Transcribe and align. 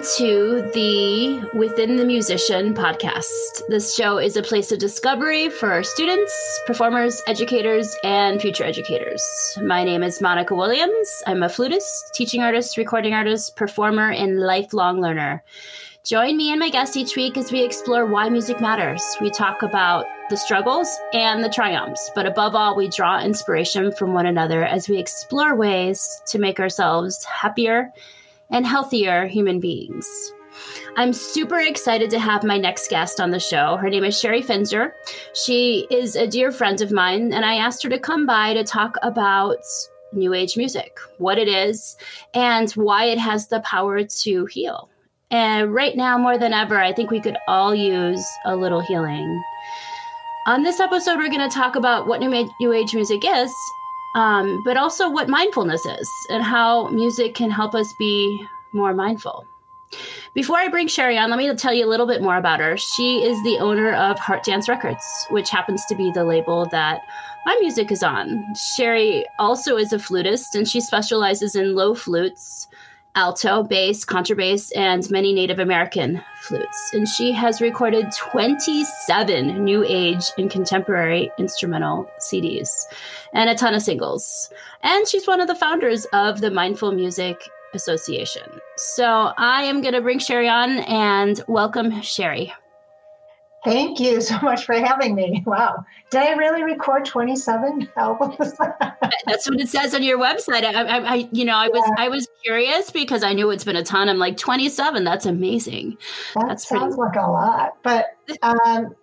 To 0.00 0.62
the 0.72 1.46
Within 1.52 1.96
the 1.96 2.06
Musician 2.06 2.72
podcast. 2.72 3.60
This 3.68 3.94
show 3.94 4.16
is 4.16 4.34
a 4.34 4.42
place 4.42 4.72
of 4.72 4.78
discovery 4.78 5.50
for 5.50 5.82
students, 5.82 6.32
performers, 6.66 7.20
educators, 7.26 7.94
and 8.02 8.40
future 8.40 8.64
educators. 8.64 9.22
My 9.62 9.84
name 9.84 10.02
is 10.02 10.22
Monica 10.22 10.54
Williams. 10.54 11.22
I'm 11.26 11.42
a 11.42 11.50
flutist, 11.50 12.14
teaching 12.14 12.40
artist, 12.40 12.78
recording 12.78 13.12
artist, 13.12 13.56
performer, 13.56 14.10
and 14.10 14.40
lifelong 14.40 15.02
learner. 15.02 15.44
Join 16.02 16.38
me 16.38 16.50
and 16.50 16.60
my 16.60 16.70
guests 16.70 16.96
each 16.96 17.14
week 17.14 17.36
as 17.36 17.52
we 17.52 17.62
explore 17.62 18.06
why 18.06 18.30
music 18.30 18.58
matters. 18.58 19.02
We 19.20 19.28
talk 19.28 19.62
about 19.62 20.06
the 20.30 20.36
struggles 20.38 20.88
and 21.12 21.44
the 21.44 21.50
triumphs, 21.50 22.10
but 22.14 22.24
above 22.24 22.54
all, 22.54 22.74
we 22.74 22.88
draw 22.88 23.22
inspiration 23.22 23.92
from 23.92 24.14
one 24.14 24.24
another 24.24 24.64
as 24.64 24.88
we 24.88 24.96
explore 24.96 25.54
ways 25.54 26.22
to 26.28 26.38
make 26.38 26.58
ourselves 26.58 27.22
happier 27.24 27.92
and 28.50 28.66
healthier 28.66 29.26
human 29.26 29.60
beings. 29.60 30.32
I'm 30.96 31.12
super 31.12 31.58
excited 31.58 32.10
to 32.10 32.18
have 32.18 32.42
my 32.42 32.58
next 32.58 32.90
guest 32.90 33.20
on 33.20 33.30
the 33.30 33.38
show. 33.38 33.76
Her 33.76 33.88
name 33.88 34.04
is 34.04 34.18
Sherry 34.18 34.42
Finzer. 34.42 34.92
She 35.34 35.86
is 35.90 36.16
a 36.16 36.26
dear 36.26 36.50
friend 36.50 36.80
of 36.80 36.90
mine, 36.90 37.32
and 37.32 37.44
I 37.44 37.54
asked 37.56 37.82
her 37.84 37.88
to 37.90 37.98
come 37.98 38.26
by 38.26 38.54
to 38.54 38.64
talk 38.64 38.96
about 39.02 39.62
New 40.12 40.34
Age 40.34 40.56
music, 40.56 40.98
what 41.18 41.38
it 41.38 41.48
is, 41.48 41.96
and 42.34 42.70
why 42.72 43.04
it 43.04 43.18
has 43.18 43.46
the 43.46 43.60
power 43.60 44.02
to 44.02 44.46
heal. 44.46 44.90
And 45.30 45.72
right 45.72 45.96
now, 45.96 46.18
more 46.18 46.36
than 46.36 46.52
ever, 46.52 46.76
I 46.76 46.92
think 46.92 47.12
we 47.12 47.20
could 47.20 47.38
all 47.46 47.72
use 47.72 48.26
a 48.44 48.56
little 48.56 48.80
healing. 48.80 49.42
On 50.46 50.64
this 50.64 50.80
episode, 50.80 51.18
we're 51.18 51.28
going 51.28 51.48
to 51.48 51.54
talk 51.54 51.76
about 51.76 52.08
what 52.08 52.20
New 52.20 52.72
Age 52.72 52.94
music 52.94 53.20
is 53.24 53.52
um, 54.14 54.62
but 54.64 54.76
also 54.76 55.10
what 55.10 55.28
mindfulness 55.28 55.84
is 55.86 56.08
and 56.30 56.42
how 56.42 56.88
music 56.88 57.34
can 57.34 57.50
help 57.50 57.74
us 57.74 57.92
be 57.98 58.44
more 58.72 58.94
mindful. 58.94 59.44
Before 60.34 60.56
I 60.56 60.68
bring 60.68 60.86
Sherry 60.86 61.18
on, 61.18 61.30
let 61.30 61.38
me 61.38 61.52
tell 61.56 61.72
you 61.72 61.84
a 61.84 61.90
little 61.90 62.06
bit 62.06 62.22
more 62.22 62.36
about 62.36 62.60
her. 62.60 62.76
She 62.76 63.24
is 63.24 63.42
the 63.42 63.58
owner 63.58 63.92
of 63.92 64.18
Heart 64.18 64.44
Dance 64.44 64.68
Records, 64.68 65.04
which 65.30 65.50
happens 65.50 65.84
to 65.86 65.96
be 65.96 66.12
the 66.12 66.24
label 66.24 66.66
that 66.66 67.02
my 67.44 67.56
music 67.60 67.90
is 67.90 68.02
on. 68.02 68.44
Sherry 68.76 69.24
also 69.38 69.76
is 69.76 69.92
a 69.92 69.98
flutist, 69.98 70.54
and 70.54 70.68
she 70.68 70.80
specializes 70.80 71.56
in 71.56 71.74
low 71.74 71.94
flutes, 71.94 72.68
alto, 73.14 73.62
bass, 73.62 74.04
contrabass, 74.04 74.70
and 74.76 75.10
many 75.10 75.32
Native 75.32 75.58
American 75.58 76.22
flutes. 76.42 76.90
And 76.92 77.08
she 77.08 77.32
has 77.32 77.60
recorded 77.60 78.06
27 78.12 79.64
new 79.64 79.84
age 79.86 80.24
and 80.38 80.50
contemporary 80.50 81.30
instrumental 81.38 82.06
CDs 82.20 82.68
and 83.32 83.50
a 83.50 83.54
ton 83.54 83.74
of 83.74 83.82
singles. 83.82 84.52
And 84.82 85.06
she's 85.08 85.26
one 85.26 85.40
of 85.40 85.48
the 85.48 85.54
founders 85.54 86.06
of 86.12 86.40
the 86.40 86.50
Mindful 86.50 86.92
Music 86.92 87.42
Association. 87.74 88.60
So 88.76 89.32
I 89.36 89.64
am 89.64 89.80
going 89.82 89.94
to 89.94 90.00
bring 90.00 90.18
Sherry 90.18 90.48
on 90.48 90.78
and 90.78 91.42
welcome 91.46 92.00
Sherry. 92.02 92.52
Thank 93.64 94.00
you 94.00 94.20
so 94.20 94.38
much 94.40 94.64
for 94.64 94.74
having 94.74 95.14
me. 95.14 95.42
Wow. 95.46 95.84
Did 96.10 96.22
I 96.22 96.32
really 96.32 96.62
record 96.62 97.04
27 97.04 97.88
albums? 97.96 98.36
That's 99.26 99.48
what 99.48 99.60
it 99.60 99.68
says 99.68 99.94
on 99.94 100.02
your 100.02 100.18
website. 100.18 100.64
I, 100.64 100.82
I, 100.82 100.98
I 100.98 101.28
you 101.30 101.44
know, 101.44 101.56
I 101.56 101.68
was, 101.68 101.82
yeah. 101.86 102.04
I 102.04 102.08
was 102.08 102.26
curious 102.42 102.90
because 102.90 103.22
I 103.22 103.34
knew 103.34 103.50
it's 103.50 103.64
been 103.64 103.76
a 103.76 103.84
ton. 103.84 104.08
I'm 104.08 104.18
like 104.18 104.36
27. 104.36 105.04
That's 105.04 105.26
amazing. 105.26 105.98
That 106.34 106.48
that's 106.48 106.68
sounds 106.68 106.96
pretty- 106.96 107.16
like 107.16 107.16
a 107.16 107.30
lot, 107.30 107.76
but, 107.82 108.16
um, 108.42 108.94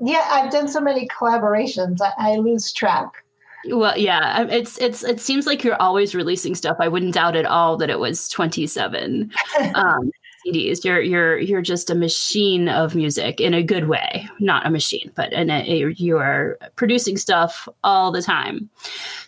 yeah, 0.00 0.28
I've 0.30 0.52
done 0.52 0.68
so 0.68 0.80
many 0.80 1.08
collaborations. 1.08 2.00
I, 2.00 2.12
I 2.32 2.36
lose 2.36 2.72
track. 2.72 3.24
Well, 3.70 3.96
yeah, 3.96 4.42
it's 4.50 4.76
it's 4.78 5.02
it 5.02 5.20
seems 5.20 5.46
like 5.46 5.64
you're 5.64 5.80
always 5.80 6.14
releasing 6.14 6.54
stuff. 6.54 6.76
I 6.80 6.88
wouldn't 6.88 7.14
doubt 7.14 7.34
at 7.34 7.46
all 7.46 7.78
that 7.78 7.88
it 7.88 7.98
was 7.98 8.28
27. 8.28 9.32
Um, 9.74 10.10
CDs. 10.44 10.84
You're 10.84 11.00
you're 11.00 11.38
you're 11.38 11.62
just 11.62 11.90
a 11.90 11.94
machine 11.94 12.68
of 12.68 12.94
music 12.94 13.40
in 13.40 13.54
a 13.54 13.62
good 13.62 13.88
way, 13.88 14.28
not 14.40 14.66
a 14.66 14.70
machine, 14.70 15.10
but 15.14 15.32
in 15.32 15.50
a, 15.50 15.92
you 15.96 16.18
are 16.18 16.58
producing 16.76 17.16
stuff 17.16 17.68
all 17.82 18.12
the 18.12 18.22
time. 18.22 18.70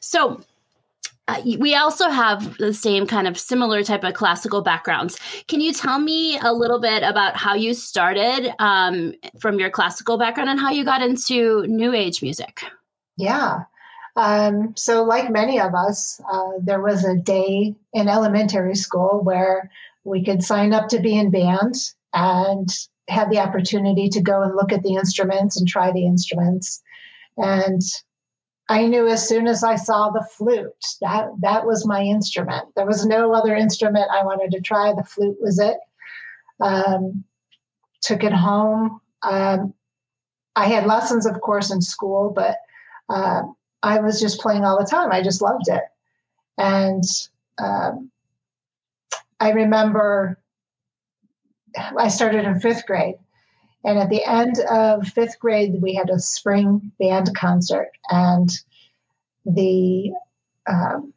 So. 0.01 0.41
Uh, 1.29 1.43
we 1.59 1.75
also 1.75 2.09
have 2.09 2.57
the 2.59 2.73
same 2.73 3.05
kind 3.05 3.27
of 3.27 3.37
similar 3.37 3.83
type 3.83 4.05
of 4.05 4.15
classical 4.15 4.63
backgrounds. 4.63 5.19
Can 5.49 5.61
you 5.61 5.73
tell 5.73 5.99
me 5.99 6.39
a 6.39 6.53
little 6.53 6.79
bit 6.79 7.03
about 7.03 7.37
how 7.37 7.55
you 7.55 7.75
started 7.75 8.55
um, 8.61 9.13
from 9.41 9.59
your 9.59 9.69
classical 9.69 10.19
background 10.19 10.51
and 10.51 10.61
how 10.61 10.71
you 10.71 10.85
got 10.85 11.03
into 11.03 11.67
new 11.67 11.93
age 11.93 12.23
music? 12.23 12.63
Yeah. 13.17 13.65
Um, 14.17 14.73
so, 14.77 15.05
like 15.05 15.31
many 15.31 15.61
of 15.61 15.75
us, 15.75 16.21
uh, 16.33 16.53
there 16.61 16.81
was 16.81 17.05
a 17.05 17.17
day 17.17 17.75
in 17.93 18.09
elementary 18.09 18.75
school 18.75 19.21
where 19.23 19.71
we 20.07 20.25
could 20.25 20.43
sign 20.43 20.73
up 20.73 20.89
to 20.89 21.01
be 21.01 21.19
in 21.19 21.31
bands 21.31 21.95
and 22.15 22.69
have 23.09 23.29
the 23.31 23.39
opportunity 23.39 24.09
to 24.09 24.23
go 24.23 24.43
and 24.43 24.55
look 24.55 24.73
at 24.73 24.83
the 24.83 24.95
instruments 24.95 25.59
and 25.59 25.69
try 25.69 25.93
the 25.93 26.07
instruments. 26.07 26.83
And 27.37 27.83
I 28.69 28.87
knew 28.87 29.07
as 29.07 29.29
soon 29.29 29.47
as 29.47 29.63
I 29.63 29.77
saw 29.77 30.11
the 30.11 30.27
flute 30.37 30.85
that 31.01 31.29
that 31.41 31.67
was 31.67 31.87
my 31.87 32.03
instrument. 32.03 32.67
There 32.75 32.87
was 32.87 33.05
no 33.05 33.33
other 33.33 33.55
instrument 33.55 34.07
I 34.13 34.25
wanted 34.25 34.51
to 34.53 34.61
try. 34.61 34.93
The 34.93 35.05
flute 35.05 35.37
was 35.41 35.59
it. 35.59 35.77
Um, 36.61 37.25
took 38.03 38.25
it 38.25 38.33
home. 38.33 39.01
Um, 39.23 39.75
I 40.55 40.67
had 40.67 40.87
lessons, 40.87 41.27
of 41.27 41.41
course, 41.41 41.71
in 41.71 41.83
school, 41.83 42.33
but 42.35 42.57
uh, 43.09 43.43
I 43.83 44.01
was 44.01 44.21
just 44.21 44.41
playing 44.41 44.65
all 44.65 44.79
the 44.79 44.89
time. 44.89 45.13
I 45.13 45.23
just 45.23 45.43
loved 45.43 45.69
it, 45.69 45.83
and 46.57 47.05
um, 47.59 48.11
I 49.41 49.51
remember 49.51 50.39
I 51.99 52.09
started 52.09 52.45
in 52.45 52.61
fifth 52.61 52.87
grade. 52.87 53.17
And 53.85 53.99
at 53.99 54.11
the 54.11 54.25
end 54.25 54.59
of 54.71 55.07
fifth 55.07 55.39
grade, 55.39 55.81
we 55.81 55.95
had 55.95 56.11
a 56.11 56.19
spring 56.19 56.91
band 56.99 57.35
concert, 57.37 57.91
and 58.11 58.51
the 59.45 60.13
um, 60.67 61.13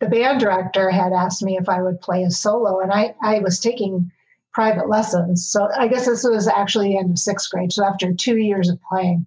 the 0.00 0.08
band 0.08 0.40
director 0.40 0.90
had 0.90 1.12
asked 1.12 1.42
me 1.42 1.56
if 1.56 1.68
I 1.68 1.82
would 1.82 2.00
play 2.00 2.24
a 2.24 2.30
solo, 2.30 2.80
and 2.80 2.92
I, 2.92 3.14
I 3.22 3.38
was 3.40 3.60
taking 3.60 4.10
private 4.52 4.88
lessons. 4.88 5.48
So 5.48 5.68
I 5.76 5.86
guess 5.86 6.06
this 6.06 6.24
was 6.24 6.48
actually 6.48 6.88
the 6.88 6.98
end 6.98 7.10
of 7.10 7.18
sixth 7.18 7.50
grade. 7.50 7.72
So 7.72 7.84
after 7.84 8.12
two 8.12 8.36
years 8.38 8.68
of 8.68 8.78
playing, 8.90 9.26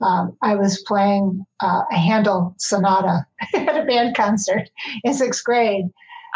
um, 0.00 0.36
I 0.40 0.54
was 0.54 0.82
playing 0.86 1.44
uh, 1.60 1.82
a 1.90 1.96
Handel 1.96 2.54
sonata 2.58 3.26
at 3.54 3.76
a 3.76 3.84
band 3.84 4.16
concert 4.16 4.70
in 5.04 5.12
sixth 5.12 5.44
grade. 5.44 5.86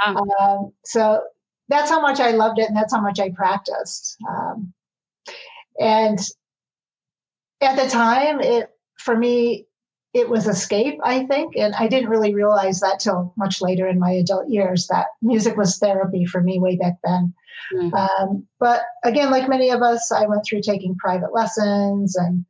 Um, 0.04 0.18
um, 0.40 0.72
so 0.84 1.22
that's 1.68 1.90
how 1.90 2.00
much 2.00 2.20
I 2.20 2.32
loved 2.32 2.58
it, 2.58 2.68
and 2.68 2.76
that's 2.76 2.94
how 2.94 3.00
much 3.00 3.20
I 3.20 3.30
practiced. 3.30 4.16
Um, 4.28 4.72
and 5.80 6.18
at 7.60 7.76
the 7.76 7.88
time, 7.88 8.40
it 8.40 8.70
for 8.98 9.16
me 9.16 9.66
it 10.14 10.28
was 10.28 10.46
escape, 10.46 10.98
I 11.02 11.24
think, 11.26 11.56
and 11.56 11.74
I 11.74 11.88
didn't 11.88 12.08
really 12.08 12.32
realize 12.32 12.78
that 12.80 13.00
till 13.00 13.34
much 13.36 13.60
later 13.60 13.88
in 13.88 13.98
my 13.98 14.12
adult 14.12 14.48
years 14.48 14.86
that 14.86 15.06
music 15.20 15.56
was 15.56 15.76
therapy 15.78 16.24
for 16.24 16.40
me 16.40 16.60
way 16.60 16.76
back 16.76 16.94
then. 17.02 17.34
Mm-hmm. 17.74 17.94
Um, 17.94 18.46
but 18.60 18.82
again, 19.04 19.32
like 19.32 19.48
many 19.48 19.70
of 19.70 19.82
us, 19.82 20.12
I 20.12 20.26
went 20.26 20.44
through 20.46 20.62
taking 20.62 20.94
private 20.96 21.34
lessons 21.34 22.14
and 22.14 22.44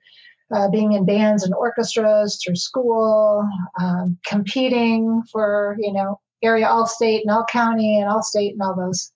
uh, 0.54 0.68
being 0.68 0.92
in 0.92 1.06
bands 1.06 1.42
and 1.42 1.54
orchestras 1.54 2.38
through 2.42 2.56
school, 2.56 3.48
um, 3.80 4.18
competing 4.26 5.22
for 5.32 5.76
you 5.80 5.92
know 5.92 6.20
area 6.42 6.66
all 6.66 6.86
state 6.86 7.22
and 7.22 7.30
all 7.30 7.44
county 7.46 7.98
and 7.98 8.08
all 8.08 8.22
state 8.22 8.52
and 8.52 8.62
all 8.62 8.74
those 8.76 9.10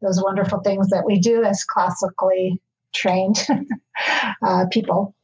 those 0.00 0.22
wonderful 0.22 0.60
things 0.60 0.88
that 0.88 1.06
we 1.06 1.18
do 1.18 1.44
as 1.44 1.62
classically 1.62 2.60
trained 2.92 3.46
uh, 4.42 4.66
people. 4.70 5.14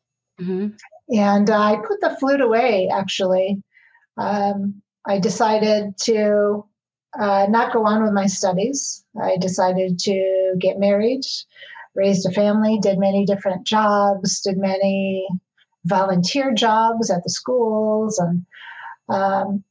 Mm-hmm. 0.41 0.69
And 1.17 1.51
I 1.51 1.77
put 1.77 2.01
the 2.01 2.17
flute 2.21 2.41
away 2.41 2.89
actually. 2.89 3.63
Um, 4.17 4.81
I 5.07 5.19
decided 5.19 5.97
to 6.05 6.65
uh, 7.19 7.47
not 7.49 7.73
go 7.73 7.87
on 7.87 8.03
with 8.03 8.13
my 8.13 8.27
studies. 8.27 9.05
I 9.21 9.37
decided 9.39 9.99
to 10.01 10.55
get 10.59 10.79
married, 10.79 11.23
raised 11.95 12.27
a 12.27 12.33
family, 12.33 12.79
did 12.81 12.99
many 12.99 13.25
different 13.25 13.67
jobs, 13.67 14.41
did 14.41 14.59
many 14.59 15.27
volunteer 15.85 16.53
jobs 16.53 17.11
at 17.11 17.23
the 17.25 17.31
schools, 17.31 18.19
and 18.19 18.45
um, 19.09 19.65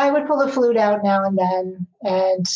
I 0.00 0.10
would 0.10 0.26
pull 0.26 0.38
the 0.38 0.50
flute 0.50 0.78
out 0.78 1.04
now 1.04 1.24
and 1.24 1.36
then, 1.36 1.86
and 2.02 2.46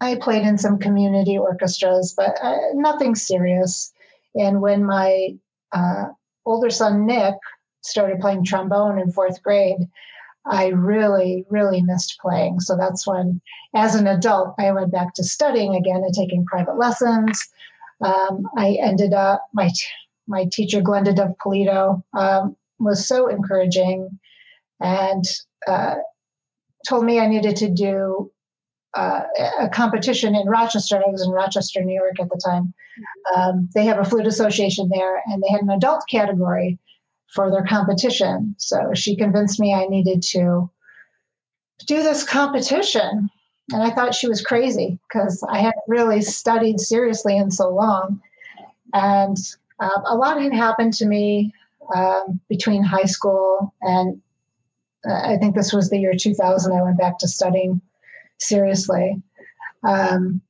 I 0.00 0.14
played 0.14 0.46
in 0.46 0.56
some 0.56 0.78
community 0.78 1.36
orchestras, 1.36 2.14
but 2.16 2.38
uh, 2.40 2.58
nothing 2.74 3.16
serious. 3.16 3.92
And 4.36 4.60
when 4.60 4.84
my 4.84 5.34
uh, 5.72 6.04
older 6.46 6.70
son 6.70 7.06
Nick 7.06 7.34
started 7.80 8.20
playing 8.20 8.44
trombone 8.44 9.00
in 9.00 9.10
fourth 9.10 9.42
grade, 9.42 9.80
I 10.46 10.68
really, 10.68 11.44
really 11.50 11.82
missed 11.82 12.18
playing. 12.22 12.60
So 12.60 12.76
that's 12.76 13.04
when, 13.04 13.40
as 13.74 13.96
an 13.96 14.06
adult, 14.06 14.54
I 14.60 14.70
went 14.70 14.92
back 14.92 15.14
to 15.14 15.24
studying 15.24 15.74
again 15.74 16.04
and 16.04 16.14
taking 16.14 16.46
private 16.46 16.78
lessons. 16.78 17.48
Um, 18.00 18.46
I 18.56 18.78
ended 18.80 19.12
up 19.12 19.44
my 19.52 19.70
my 20.28 20.44
teacher 20.52 20.80
Glenda 20.80 21.12
Dove 21.12 21.34
Polito 21.44 22.00
um, 22.16 22.56
was 22.78 23.08
so 23.08 23.26
encouraging, 23.26 24.20
and 24.80 25.24
uh, 25.66 25.96
told 26.88 27.04
me 27.04 27.18
I 27.18 27.26
needed 27.26 27.56
to 27.56 27.68
do 27.68 28.30
uh, 28.94 29.20
a 29.60 29.68
competition 29.68 30.34
in 30.34 30.48
Rochester. 30.48 30.96
I 30.96 31.10
was 31.10 31.22
in 31.22 31.30
Rochester, 31.30 31.82
New 31.82 31.94
York 31.94 32.18
at 32.20 32.28
the 32.28 32.40
time. 32.44 32.74
Um, 33.34 33.68
they 33.74 33.84
have 33.84 33.98
a 33.98 34.04
flute 34.04 34.26
association 34.26 34.88
there, 34.92 35.22
and 35.26 35.42
they 35.42 35.48
had 35.52 35.62
an 35.62 35.70
adult 35.70 36.04
category 36.10 36.78
for 37.32 37.50
their 37.50 37.64
competition. 37.64 38.54
So 38.58 38.90
she 38.94 39.16
convinced 39.16 39.60
me 39.60 39.72
I 39.72 39.86
needed 39.86 40.22
to 40.30 40.68
do 41.86 42.02
this 42.02 42.24
competition. 42.24 43.30
And 43.72 43.82
I 43.82 43.90
thought 43.90 44.14
she 44.14 44.28
was 44.28 44.42
crazy 44.42 44.98
because 45.08 45.44
I 45.48 45.58
hadn't 45.58 45.84
really 45.86 46.22
studied 46.22 46.80
seriously 46.80 47.36
in 47.36 47.52
so 47.52 47.70
long. 47.70 48.20
And 48.92 49.36
uh, 49.78 50.00
a 50.06 50.16
lot 50.16 50.42
had 50.42 50.52
happened 50.52 50.92
to 50.94 51.06
me 51.06 51.54
um, 51.94 52.40
between 52.48 52.82
high 52.82 53.04
school 53.04 53.72
and 53.82 54.20
I 55.08 55.36
think 55.36 55.54
this 55.54 55.72
was 55.72 55.90
the 55.90 55.98
year 55.98 56.14
2000. 56.18 56.72
I 56.72 56.82
went 56.82 56.98
back 56.98 57.18
to 57.18 57.28
studying 57.28 57.80
seriously. 58.38 59.22
Um, 59.82 60.42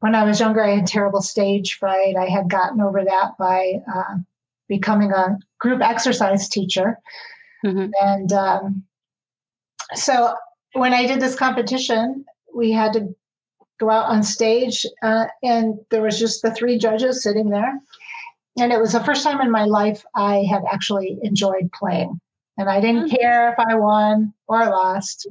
when 0.00 0.14
I 0.14 0.24
was 0.24 0.40
younger, 0.40 0.64
I 0.64 0.76
had 0.76 0.86
terrible 0.86 1.22
stage 1.22 1.74
fright. 1.74 2.16
I 2.16 2.26
had 2.26 2.48
gotten 2.48 2.80
over 2.80 3.04
that 3.04 3.32
by 3.38 3.74
uh, 3.92 4.16
becoming 4.68 5.12
a 5.12 5.38
group 5.58 5.82
exercise 5.82 6.48
teacher. 6.48 6.98
Mm-hmm. 7.64 7.90
And 8.00 8.32
um, 8.32 8.84
so 9.94 10.34
when 10.72 10.94
I 10.94 11.06
did 11.06 11.20
this 11.20 11.36
competition, 11.36 12.24
we 12.54 12.72
had 12.72 12.92
to 12.94 13.14
go 13.78 13.90
out 13.90 14.06
on 14.06 14.22
stage, 14.22 14.84
uh, 15.02 15.26
and 15.42 15.78
there 15.90 16.02
was 16.02 16.18
just 16.18 16.42
the 16.42 16.52
three 16.52 16.78
judges 16.78 17.22
sitting 17.22 17.50
there. 17.50 17.80
And 18.58 18.72
it 18.72 18.80
was 18.80 18.92
the 18.92 19.04
first 19.04 19.24
time 19.24 19.40
in 19.40 19.50
my 19.50 19.64
life 19.64 20.04
I 20.14 20.44
had 20.50 20.62
actually 20.70 21.18
enjoyed 21.22 21.70
playing. 21.72 22.20
And 22.60 22.68
I 22.68 22.78
didn't 22.78 23.06
mm-hmm. 23.06 23.16
care 23.16 23.50
if 23.50 23.58
I 23.58 23.74
won 23.74 24.34
or 24.46 24.66
lost. 24.66 25.26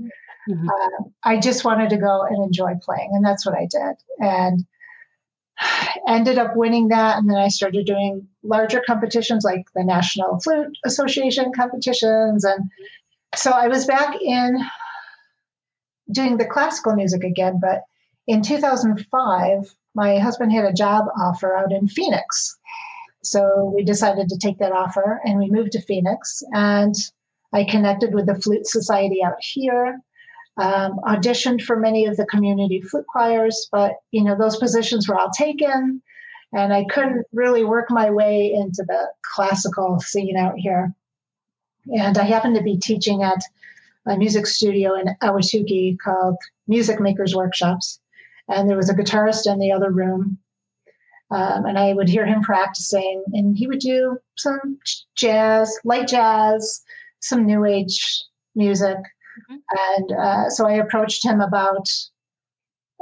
Mm-hmm. 0.49 0.67
Uh, 0.67 1.09
I 1.23 1.39
just 1.39 1.63
wanted 1.63 1.91
to 1.91 1.97
go 1.97 2.23
and 2.23 2.43
enjoy 2.43 2.73
playing. 2.81 3.11
And 3.13 3.23
that's 3.23 3.45
what 3.45 3.55
I 3.55 3.67
did. 3.69 3.95
And 4.19 4.65
ended 6.07 6.39
up 6.39 6.55
winning 6.55 6.87
that. 6.87 7.19
And 7.19 7.29
then 7.29 7.37
I 7.37 7.49
started 7.49 7.85
doing 7.85 8.27
larger 8.41 8.81
competitions 8.85 9.43
like 9.43 9.65
the 9.75 9.83
National 9.83 10.39
Flute 10.39 10.75
Association 10.85 11.51
competitions. 11.55 12.43
And 12.43 12.65
so 13.35 13.51
I 13.51 13.67
was 13.67 13.85
back 13.85 14.19
in 14.19 14.59
doing 16.11 16.37
the 16.37 16.47
classical 16.47 16.95
music 16.95 17.23
again. 17.23 17.59
But 17.61 17.83
in 18.25 18.41
2005, 18.41 19.75
my 19.93 20.17
husband 20.17 20.51
had 20.51 20.65
a 20.65 20.73
job 20.73 21.05
offer 21.15 21.55
out 21.55 21.71
in 21.71 21.87
Phoenix. 21.87 22.57
So 23.21 23.71
we 23.75 23.83
decided 23.83 24.29
to 24.29 24.37
take 24.39 24.57
that 24.57 24.71
offer 24.71 25.21
and 25.23 25.37
we 25.37 25.51
moved 25.51 25.73
to 25.73 25.81
Phoenix. 25.81 26.41
And 26.53 26.95
I 27.53 27.63
connected 27.63 28.13
with 28.13 28.27
the 28.27 28.35
Flute 28.35 28.67
Society 28.67 29.23
out 29.23 29.37
here 29.39 29.99
um, 30.59 30.99
auditioned 31.07 31.61
for 31.61 31.77
many 31.77 32.05
of 32.05 32.17
the 32.17 32.25
community 32.25 32.81
flute 32.81 33.05
choirs, 33.07 33.67
but 33.71 33.93
you 34.11 34.23
know 34.23 34.35
those 34.37 34.57
positions 34.57 35.07
were 35.07 35.17
all 35.17 35.31
taken, 35.31 36.01
and 36.53 36.73
I 36.73 36.85
couldn't 36.85 37.25
really 37.31 37.63
work 37.63 37.89
my 37.89 38.09
way 38.09 38.51
into 38.53 38.83
the 38.85 39.07
classical 39.33 39.99
scene 39.99 40.35
out 40.37 40.55
here. 40.57 40.93
And 41.87 42.17
I 42.17 42.23
happened 42.23 42.55
to 42.55 42.63
be 42.63 42.77
teaching 42.77 43.23
at 43.23 43.41
a 44.05 44.17
music 44.17 44.45
studio 44.47 44.95
in 44.95 45.15
Ahwatukee 45.23 45.97
called 45.99 46.35
Music 46.67 46.99
Makers 46.99 47.35
Workshops, 47.35 48.01
and 48.49 48.69
there 48.69 48.77
was 48.77 48.89
a 48.89 48.95
guitarist 48.95 49.49
in 49.51 49.59
the 49.59 49.71
other 49.71 49.91
room. 49.91 50.37
Um, 51.31 51.65
and 51.65 51.77
I 51.77 51.93
would 51.93 52.09
hear 52.09 52.25
him 52.25 52.41
practicing, 52.41 53.23
and 53.33 53.55
he 53.55 53.67
would 53.67 53.79
do 53.79 54.17
some 54.35 54.79
jazz, 55.15 55.77
light 55.85 56.07
jazz, 56.07 56.81
some 57.19 57.45
new 57.45 57.65
age 57.65 58.23
music. 58.55 58.97
Mm-hmm. 58.97 59.55
And 59.97 60.11
uh, 60.11 60.49
so 60.49 60.67
I 60.67 60.73
approached 60.73 61.25
him 61.25 61.41
about 61.41 61.89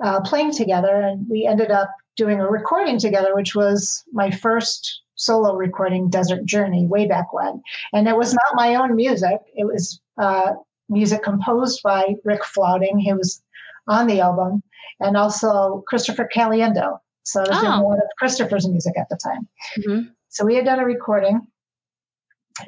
uh, 0.03 0.21
playing 0.21 0.51
together, 0.53 0.95
and 0.95 1.25
we 1.29 1.45
ended 1.45 1.71
up 1.71 1.89
doing 2.15 2.39
a 2.39 2.49
recording 2.49 2.99
together, 2.99 3.35
which 3.35 3.55
was 3.55 4.03
my 4.11 4.31
first 4.31 5.01
solo 5.15 5.55
recording, 5.55 6.09
Desert 6.09 6.45
Journey, 6.45 6.85
way 6.85 7.07
back 7.07 7.33
when. 7.33 7.61
And 7.93 8.07
it 8.07 8.15
was 8.15 8.33
not 8.33 8.55
my 8.55 8.75
own 8.75 8.95
music, 8.95 9.39
it 9.55 9.65
was 9.65 9.99
uh, 10.17 10.53
music 10.89 11.23
composed 11.23 11.81
by 11.83 12.15
Rick 12.23 12.45
Flouting. 12.45 12.99
He 12.99 13.13
was 13.13 13.41
on 13.87 14.07
the 14.07 14.19
album, 14.19 14.61
and 14.99 15.17
also 15.17 15.83
Christopher 15.87 16.29
Caliendo. 16.33 16.99
So 17.23 17.41
I 17.41 17.49
was 17.49 17.57
oh. 17.57 17.61
doing 17.61 17.73
a 17.73 17.83
lot 17.83 17.97
of 17.97 18.09
Christopher's 18.17 18.67
music 18.67 18.93
at 18.97 19.09
the 19.09 19.17
time. 19.17 19.47
Mm-hmm. 19.79 20.09
So 20.29 20.45
we 20.45 20.55
had 20.55 20.65
done 20.65 20.79
a 20.79 20.85
recording 20.85 21.41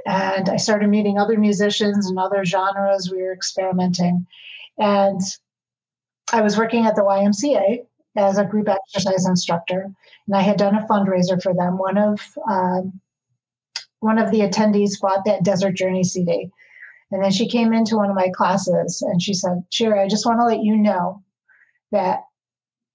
and 0.06 0.50
I 0.50 0.57
started 0.57 0.89
meeting 0.89 1.18
other 1.18 1.38
musicians 1.38 2.07
and 2.07 2.18
other 2.18 2.45
genres. 2.45 3.12
We 3.12 3.21
were 3.21 3.33
experimenting. 3.33 4.25
And 4.77 5.21
I 6.31 6.41
was 6.41 6.57
working 6.57 6.86
at 6.86 6.95
the 6.95 7.01
YMCA 7.01 7.86
as 8.15 8.38
a 8.38 8.45
group 8.45 8.69
exercise 8.69 9.25
instructor, 9.25 9.91
and 10.27 10.36
I 10.36 10.41
had 10.41 10.57
done 10.57 10.75
a 10.75 10.88
fundraiser 10.88 11.41
for 11.41 11.53
them. 11.53 11.77
One 11.77 11.97
of 11.97 12.21
um, 12.50 13.00
one 14.00 14.18
of 14.18 14.31
the 14.31 14.41
attendees 14.41 15.00
bought 15.00 15.25
that 15.25 15.44
Desert 15.44 15.74
Journey 15.74 16.03
CD, 16.03 16.50
and 17.12 17.24
then 17.24 17.31
she 17.31 17.47
came 17.47 17.74
into 17.74 17.97
one 17.97 18.09
of 18.09 18.15
my 18.15 18.30
classes 18.30 19.01
and 19.01 19.21
she 19.21 19.33
said, 19.33 19.63
"Sherry, 19.69 20.00
I 20.00 20.07
just 20.07 20.25
want 20.25 20.39
to 20.39 20.45
let 20.45 20.63
you 20.63 20.77
know 20.77 21.24
that 21.92 22.24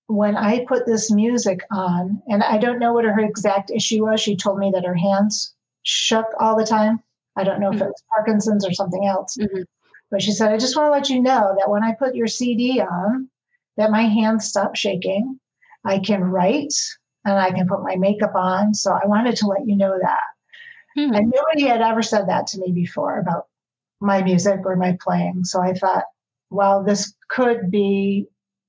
when 0.07 0.37
I 0.37 0.65
put 0.67 0.87
this 0.87 1.11
music 1.11 1.61
on, 1.71 2.23
and 2.29 2.43
I 2.43 2.59
don't 2.59 2.79
know 2.79 2.93
what 2.93 3.05
her 3.05 3.21
exact 3.21 3.71
issue 3.71 4.05
was. 4.05 4.21
She 4.21 4.37
told 4.37 4.59
me 4.59 4.71
that 4.75 4.85
her 4.85 4.95
hands 4.95 5.55
shook 5.85 6.27
all 6.41 6.57
the 6.57 6.67
time. 6.67 7.01
I 7.37 7.45
don't 7.45 7.61
know 7.61 7.71
mm-hmm. 7.71 7.77
if 7.77 7.83
it 7.83 7.89
was 7.89 8.03
Parkinson's 8.15 8.67
or 8.67 8.73
something 8.73 9.07
else. 9.07 9.37
Mm-hmm. 9.41 9.63
But 10.11 10.23
she 10.23 10.33
said, 10.33 10.53
I 10.53 10.59
just 10.59 10.77
want 10.77 10.89
to 10.89 10.93
let 10.93 11.09
you 11.09 11.21
know 11.21 11.55
that 11.59 11.71
when 11.71 11.83
I 11.83 11.93
put 11.93 12.15
your 12.15 12.27
CD 12.27 12.81
on, 12.81 13.29
that 13.77 13.91
my 13.91 14.03
hands 14.03 14.47
stop 14.47 14.77
shaking. 14.77 15.39
I 15.85 15.99
can 15.99 16.23
write 16.23 16.75
and 17.25 17.39
I 17.39 17.51
can 17.51 17.67
put 17.67 17.83
my 17.83 17.97
makeup 17.97 18.35
on. 18.35 18.75
So 18.75 18.93
I 18.93 19.07
wanted 19.07 19.37
to 19.37 19.47
let 19.47 19.67
you 19.67 19.77
know 19.77 19.99
that. 20.01 20.21
Mm-hmm. 20.97 21.15
And 21.15 21.35
nobody 21.35 21.67
had 21.67 21.83
ever 21.83 22.03
said 22.03 22.29
that 22.29 22.47
to 22.49 22.61
me 22.61 22.73
before 22.73 23.19
about 23.19 23.47
my 24.01 24.23
music 24.23 24.61
or 24.65 24.77
my 24.77 24.97
playing. 25.01 25.45
So 25.45 25.61
I 25.61 25.75
thought, 25.75 26.05
well, 26.51 26.85
this 26.85 27.13
could 27.29 27.71
be 27.71 28.27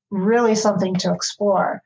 really 0.09 0.55
something 0.55 0.95
to 0.95 1.13
explore. 1.13 1.81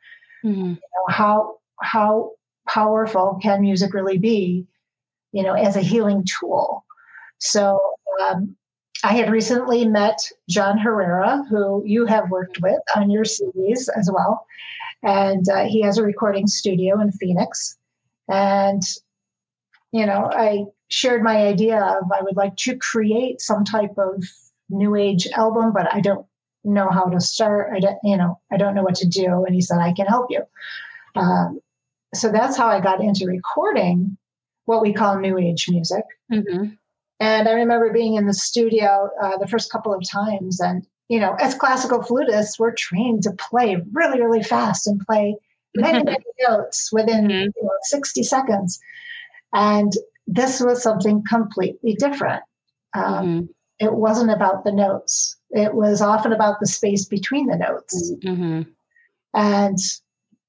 Mm-hmm. 0.45 0.62
You 0.62 0.69
know, 0.69 1.05
how 1.09 1.57
how 1.81 2.31
powerful 2.67 3.39
can 3.41 3.62
music 3.62 3.93
really 3.93 4.17
be 4.17 4.65
you 5.31 5.43
know, 5.43 5.53
as 5.53 5.75
a 5.75 5.81
healing 5.81 6.25
tool. 6.39 6.86
So 7.39 7.79
um, 8.21 8.55
I 9.03 9.13
had 9.13 9.31
recently 9.31 9.88
met 9.88 10.19
John 10.50 10.77
Herrera, 10.77 11.45
who 11.50 11.83
you 11.86 12.05
have 12.05 12.29
worked 12.29 12.59
with 12.62 12.79
on 12.95 13.09
your 13.09 13.24
CDs 13.24 13.88
as 13.95 14.09
well. 14.12 14.45
And 15.03 15.48
uh, 15.48 15.65
he 15.65 15.81
has 15.81 15.98
a 15.98 16.03
recording 16.03 16.48
studio 16.48 17.00
in 17.00 17.12
Phoenix. 17.13 17.77
And, 18.27 18.83
you 19.93 20.05
know, 20.05 20.29
I 20.33 20.65
shared 20.89 21.24
my 21.24 21.38
idea 21.38 21.79
of 21.79 22.12
I 22.12 22.21
would 22.21 22.36
like 22.36 22.57
to 22.57 22.75
create 22.75 23.39
some 23.41 23.63
type 23.63 23.98
of 23.98 24.24
new 24.69 24.95
age 24.95 25.27
album, 25.36 25.71
but 25.71 25.93
I 25.93 26.01
don't 26.01 26.25
know 26.65 26.89
how 26.89 27.05
to 27.05 27.21
start. 27.21 27.71
I 27.74 27.79
don't, 27.79 27.98
you 28.03 28.17
know, 28.17 28.39
I 28.51 28.57
don't 28.57 28.75
know 28.75 28.83
what 28.83 28.95
to 28.95 29.07
do. 29.07 29.45
And 29.45 29.55
he 29.55 29.62
said, 29.62 29.79
I 29.79 29.93
can 29.93 30.07
help 30.07 30.27
you. 30.29 30.43
Um, 31.15 31.59
so 32.13 32.31
that's 32.31 32.57
how 32.57 32.67
I 32.67 32.81
got 32.81 33.01
into 33.01 33.25
recording 33.25 34.17
what 34.69 34.83
we 34.83 34.93
call 34.93 35.17
new 35.17 35.35
age 35.39 35.65
music. 35.67 36.03
Mm-hmm. 36.31 36.65
And 37.19 37.49
I 37.49 37.53
remember 37.53 37.91
being 37.91 38.13
in 38.13 38.27
the 38.27 38.35
studio 38.35 39.09
uh, 39.19 39.35
the 39.38 39.47
first 39.47 39.71
couple 39.71 39.91
of 39.91 40.07
times, 40.07 40.59
and 40.59 40.85
you 41.07 41.19
know, 41.19 41.35
as 41.39 41.55
classical 41.55 42.01
flutists, 42.01 42.59
we're 42.59 42.75
trained 42.75 43.23
to 43.23 43.31
play 43.31 43.77
really, 43.93 44.21
really 44.21 44.43
fast 44.43 44.85
and 44.85 45.01
play 45.07 45.35
many, 45.75 46.03
many 46.03 46.23
notes 46.47 46.91
within 46.93 47.29
mm-hmm. 47.29 47.49
you 47.55 47.63
know, 47.63 47.71
60 47.81 48.21
seconds. 48.21 48.79
And 49.53 49.91
this 50.27 50.61
was 50.61 50.83
something 50.83 51.23
completely 51.27 51.95
different. 51.95 52.43
Um, 52.93 53.03
mm-hmm. 53.03 53.45
It 53.79 53.93
wasn't 53.93 54.29
about 54.29 54.65
the 54.65 54.71
notes, 54.71 55.35
it 55.49 55.73
was 55.73 55.99
often 55.99 56.31
about 56.31 56.59
the 56.59 56.67
space 56.67 57.05
between 57.05 57.47
the 57.47 57.57
notes. 57.57 58.13
Mm-hmm. 58.23 58.69
And 59.33 59.79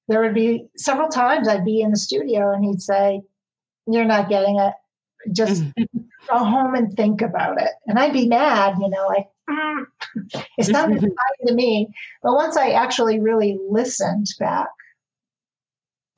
there 0.09 0.21
would 0.21 0.35
be 0.35 0.67
several 0.77 1.09
times 1.09 1.49
I'd 1.49 1.65
be 1.65 1.81
in 1.81 1.91
the 1.91 1.97
studio 1.97 2.53
and 2.53 2.63
he'd 2.63 2.83
say, 2.83 3.23
you're 3.93 4.05
not 4.05 4.29
getting 4.29 4.59
it. 4.59 4.75
Just 5.33 5.65
go 6.29 6.39
home 6.39 6.75
and 6.75 6.95
think 6.97 7.23
about 7.23 7.61
it. 7.61 7.71
And 7.87 7.99
I'd 7.99 8.13
be 8.13 8.29
mad, 8.29 8.77
you 8.81 8.89
know, 8.89 9.07
like, 9.07 9.29
mm, 9.49 9.85
it's 10.57 10.69
not 10.69 10.91
to 11.47 11.55
me. 11.55 11.89
But 12.23 12.35
once 12.35 12.57
I 12.57 12.71
actually 12.71 13.21
really 13.21 13.59
listened 13.69 14.27
back, 14.39 14.69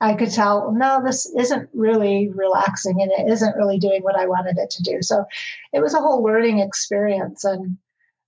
I 0.03 0.15
could 0.15 0.31
tell, 0.31 0.71
no, 0.73 1.01
this 1.03 1.25
isn't 1.37 1.69
really 1.73 2.29
relaxing 2.35 3.01
and 3.01 3.11
it 3.11 3.31
isn't 3.31 3.55
really 3.55 3.79
doing 3.79 4.03
what 4.03 4.17
I 4.17 4.25
wanted 4.25 4.57
it 4.57 4.69
to 4.71 4.83
do. 4.83 5.01
So 5.01 5.23
it 5.71 5.79
was 5.79 5.93
a 5.93 6.01
whole 6.01 6.21
learning 6.21 6.59
experience. 6.59 7.45
And 7.45 7.77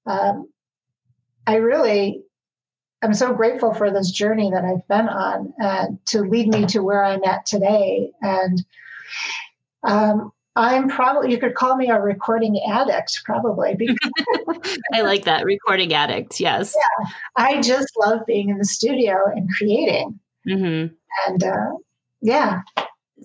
um, 0.06 0.50
I 1.46 1.56
really, 1.56 2.24
I'm 3.02 3.14
so 3.14 3.34
grateful 3.34 3.74
for 3.74 3.92
this 3.92 4.10
journey 4.10 4.52
that 4.52 4.64
I've 4.64 4.88
been 4.88 5.10
on 5.10 5.54
uh, 5.62 5.88
to 6.08 6.22
lead 6.22 6.48
me 6.48 6.66
to 6.68 6.80
where 6.80 7.04
I'm 7.04 7.24
at 7.25 7.46
today. 7.46 8.12
And 8.22 8.64
um, 9.83 10.31
I'm 10.55 10.88
probably 10.88 11.31
you 11.31 11.38
could 11.38 11.55
call 11.55 11.75
me 11.75 11.89
a 11.89 12.00
recording 12.00 12.59
addict, 12.67 13.21
probably. 13.25 13.75
Because 13.75 13.97
I 14.93 15.01
like 15.01 15.25
that 15.25 15.43
recording 15.43 15.93
addict. 15.93 16.39
Yes. 16.39 16.75
Yeah, 16.75 17.07
I 17.35 17.62
just 17.62 17.91
love 18.00 18.25
being 18.25 18.50
in 18.50 18.57
the 18.57 18.65
studio 18.65 19.17
and 19.35 19.50
creating. 19.57 20.19
Mm-hmm. 20.47 20.93
And 21.27 21.43
uh, 21.43 21.71
yeah, 22.21 22.62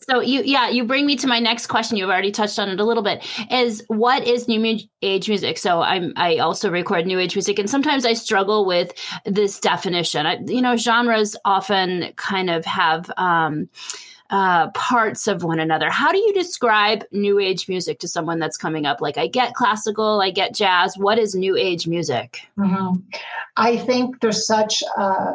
so 0.09 0.21
you 0.21 0.43
yeah 0.45 0.69
you 0.69 0.85
bring 0.85 1.05
me 1.05 1.17
to 1.17 1.27
my 1.27 1.39
next 1.39 1.67
question 1.67 1.97
you've 1.97 2.09
already 2.09 2.31
touched 2.31 2.59
on 2.59 2.69
it 2.69 2.79
a 2.79 2.85
little 2.85 3.03
bit 3.03 3.25
is 3.51 3.85
what 3.89 4.27
is 4.27 4.47
new 4.47 4.79
age 5.03 5.29
music 5.29 5.59
so 5.59 5.81
i'm 5.83 6.13
i 6.17 6.39
also 6.39 6.71
record 6.71 7.07
new 7.07 7.19
age 7.19 7.35
music 7.35 7.59
and 7.59 7.69
sometimes 7.69 8.07
i 8.07 8.13
struggle 8.13 8.65
with 8.65 8.93
this 9.27 9.59
definition 9.59 10.27
I, 10.27 10.39
you 10.47 10.63
know 10.63 10.77
genres 10.77 11.37
often 11.45 12.13
kind 12.17 12.51
of 12.51 12.65
have 12.65 13.11
um 13.17 13.69
uh, 14.31 14.71
parts 14.71 15.27
of 15.27 15.43
one 15.43 15.61
another. 15.61 15.91
How 15.91 16.13
do 16.13 16.19
you 16.19 16.33
describe 16.33 17.05
new 17.13 17.39
age 17.39 17.69
music 17.69 17.99
to 18.01 18.09
someone 18.09 18.39
that's 18.39 18.57
coming 18.57 18.87
up? 18.87 19.01
Like, 19.01 19.19
I 19.19 19.27
get 19.27 19.55
classical, 19.55 20.21
I 20.21 20.31
get 20.31 20.55
jazz. 20.55 20.97
What 20.97 21.19
is 21.19 21.35
new 21.35 21.57
age 21.57 21.87
music? 21.87 22.41
Mm-hmm. 22.57 23.01
I 23.57 23.77
think 23.77 24.21
there's 24.21 24.47
such 24.47 24.83
a, 24.97 25.35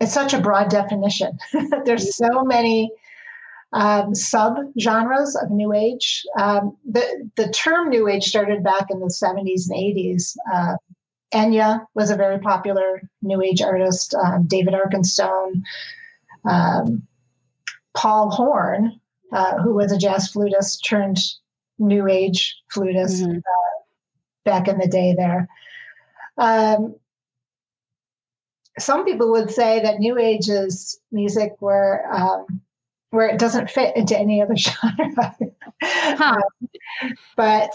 it's 0.00 0.12
such 0.12 0.34
a 0.34 0.40
broad 0.40 0.70
definition. 0.70 1.38
there's 1.84 2.16
so 2.16 2.44
many 2.44 2.92
um, 3.72 4.14
sub 4.14 4.56
genres 4.80 5.36
of 5.36 5.50
New 5.50 5.72
Age. 5.72 6.24
Um, 6.38 6.76
the 6.88 7.30
the 7.36 7.48
term 7.48 7.90
New 7.90 8.08
Age 8.08 8.24
started 8.24 8.62
back 8.62 8.86
in 8.90 9.00
the 9.00 9.06
70s 9.06 9.68
and 9.68 9.76
80s. 9.76 10.36
Uh, 10.52 10.76
Enya 11.34 11.84
was 11.94 12.10
a 12.10 12.16
very 12.16 12.38
popular 12.38 13.02
New 13.22 13.42
Age 13.42 13.60
artist. 13.60 14.14
Um, 14.14 14.46
David 14.46 14.74
Arkenstone, 14.74 15.62
um, 16.48 17.06
Paul 17.96 18.30
Horn, 18.30 19.00
uh, 19.32 19.58
who 19.58 19.74
was 19.74 19.90
a 19.90 19.98
jazz 19.98 20.28
flutist 20.28 20.84
turned 20.84 21.18
New 21.78 22.06
Age 22.06 22.56
flutist 22.72 23.22
mm-hmm. 23.22 23.38
uh, 23.38 23.82
back 24.44 24.68
in 24.68 24.78
the 24.78 24.86
day. 24.86 25.14
There. 25.16 25.48
Um, 26.38 26.96
some 28.78 29.04
people 29.04 29.30
would 29.32 29.50
say 29.50 29.80
that 29.80 29.98
New 29.98 30.18
Age 30.18 30.48
is 30.48 31.00
music 31.10 31.56
where 31.60 32.06
um, 32.12 32.60
where 33.10 33.28
it 33.28 33.38
doesn't 33.38 33.70
fit 33.70 33.96
into 33.96 34.16
any 34.18 34.42
other 34.42 34.56
genre. 34.56 35.36
Huh. 35.82 36.36
Um, 36.36 37.10
but 37.36 37.70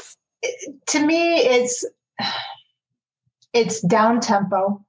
to 0.88 1.06
me, 1.06 1.36
it's 1.38 1.86
it's 3.54 3.82
down 3.82 4.20
tempo. 4.20 4.84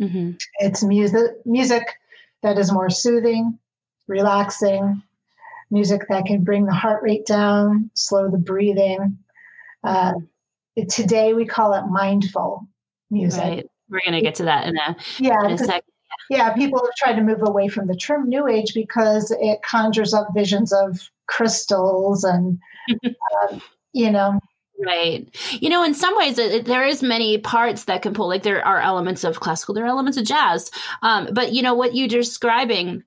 Mm-hmm. 0.00 0.32
It's 0.60 0.82
music 0.82 1.32
music 1.44 1.84
that 2.42 2.58
is 2.58 2.72
more 2.72 2.88
soothing, 2.88 3.58
relaxing, 4.10 5.02
music 5.70 6.02
that 6.08 6.26
can 6.26 6.44
bring 6.44 6.66
the 6.66 6.74
heart 6.74 7.02
rate 7.02 7.24
down, 7.24 7.90
slow 7.94 8.28
the 8.28 8.38
breathing. 8.38 9.16
Uh, 9.84 10.12
today 10.90 11.32
we 11.32 11.46
call 11.46 11.72
it 11.74 11.86
mindful 11.88 12.66
music. 13.10 13.40
Right. 13.40 13.66
We're 13.88 14.00
going 14.04 14.18
to 14.18 14.22
get 14.22 14.36
to 14.36 14.44
that 14.44 14.66
in 14.66 14.76
a, 14.76 14.96
yeah, 15.18 15.44
in 15.44 15.52
a 15.52 15.58
second. 15.58 15.82
Yeah, 16.28 16.52
people 16.52 16.80
have 16.84 16.94
tried 16.96 17.16
to 17.16 17.22
move 17.22 17.40
away 17.42 17.68
from 17.68 17.86
the 17.86 17.96
term 17.96 18.28
New 18.28 18.46
Age 18.46 18.72
because 18.74 19.34
it 19.40 19.62
conjures 19.62 20.12
up 20.12 20.28
visions 20.34 20.72
of 20.72 21.10
crystals 21.26 22.24
and, 22.24 22.58
um, 23.50 23.62
you 23.92 24.10
know. 24.10 24.38
Right. 24.84 25.28
You 25.60 25.68
know, 25.68 25.82
in 25.82 25.92
some 25.92 26.16
ways, 26.16 26.38
it, 26.38 26.64
there 26.64 26.86
is 26.86 27.02
many 27.02 27.38
parts 27.38 27.84
that 27.84 28.02
can 28.02 28.14
pull. 28.14 28.28
Like 28.28 28.44
there 28.44 28.64
are 28.64 28.80
elements 28.80 29.24
of 29.24 29.40
classical, 29.40 29.74
there 29.74 29.84
are 29.84 29.88
elements 29.88 30.18
of 30.18 30.24
jazz. 30.24 30.70
Um, 31.02 31.28
but 31.32 31.52
you 31.52 31.62
know 31.62 31.74
what 31.74 31.94
you're 31.94 32.08
describing 32.08 33.04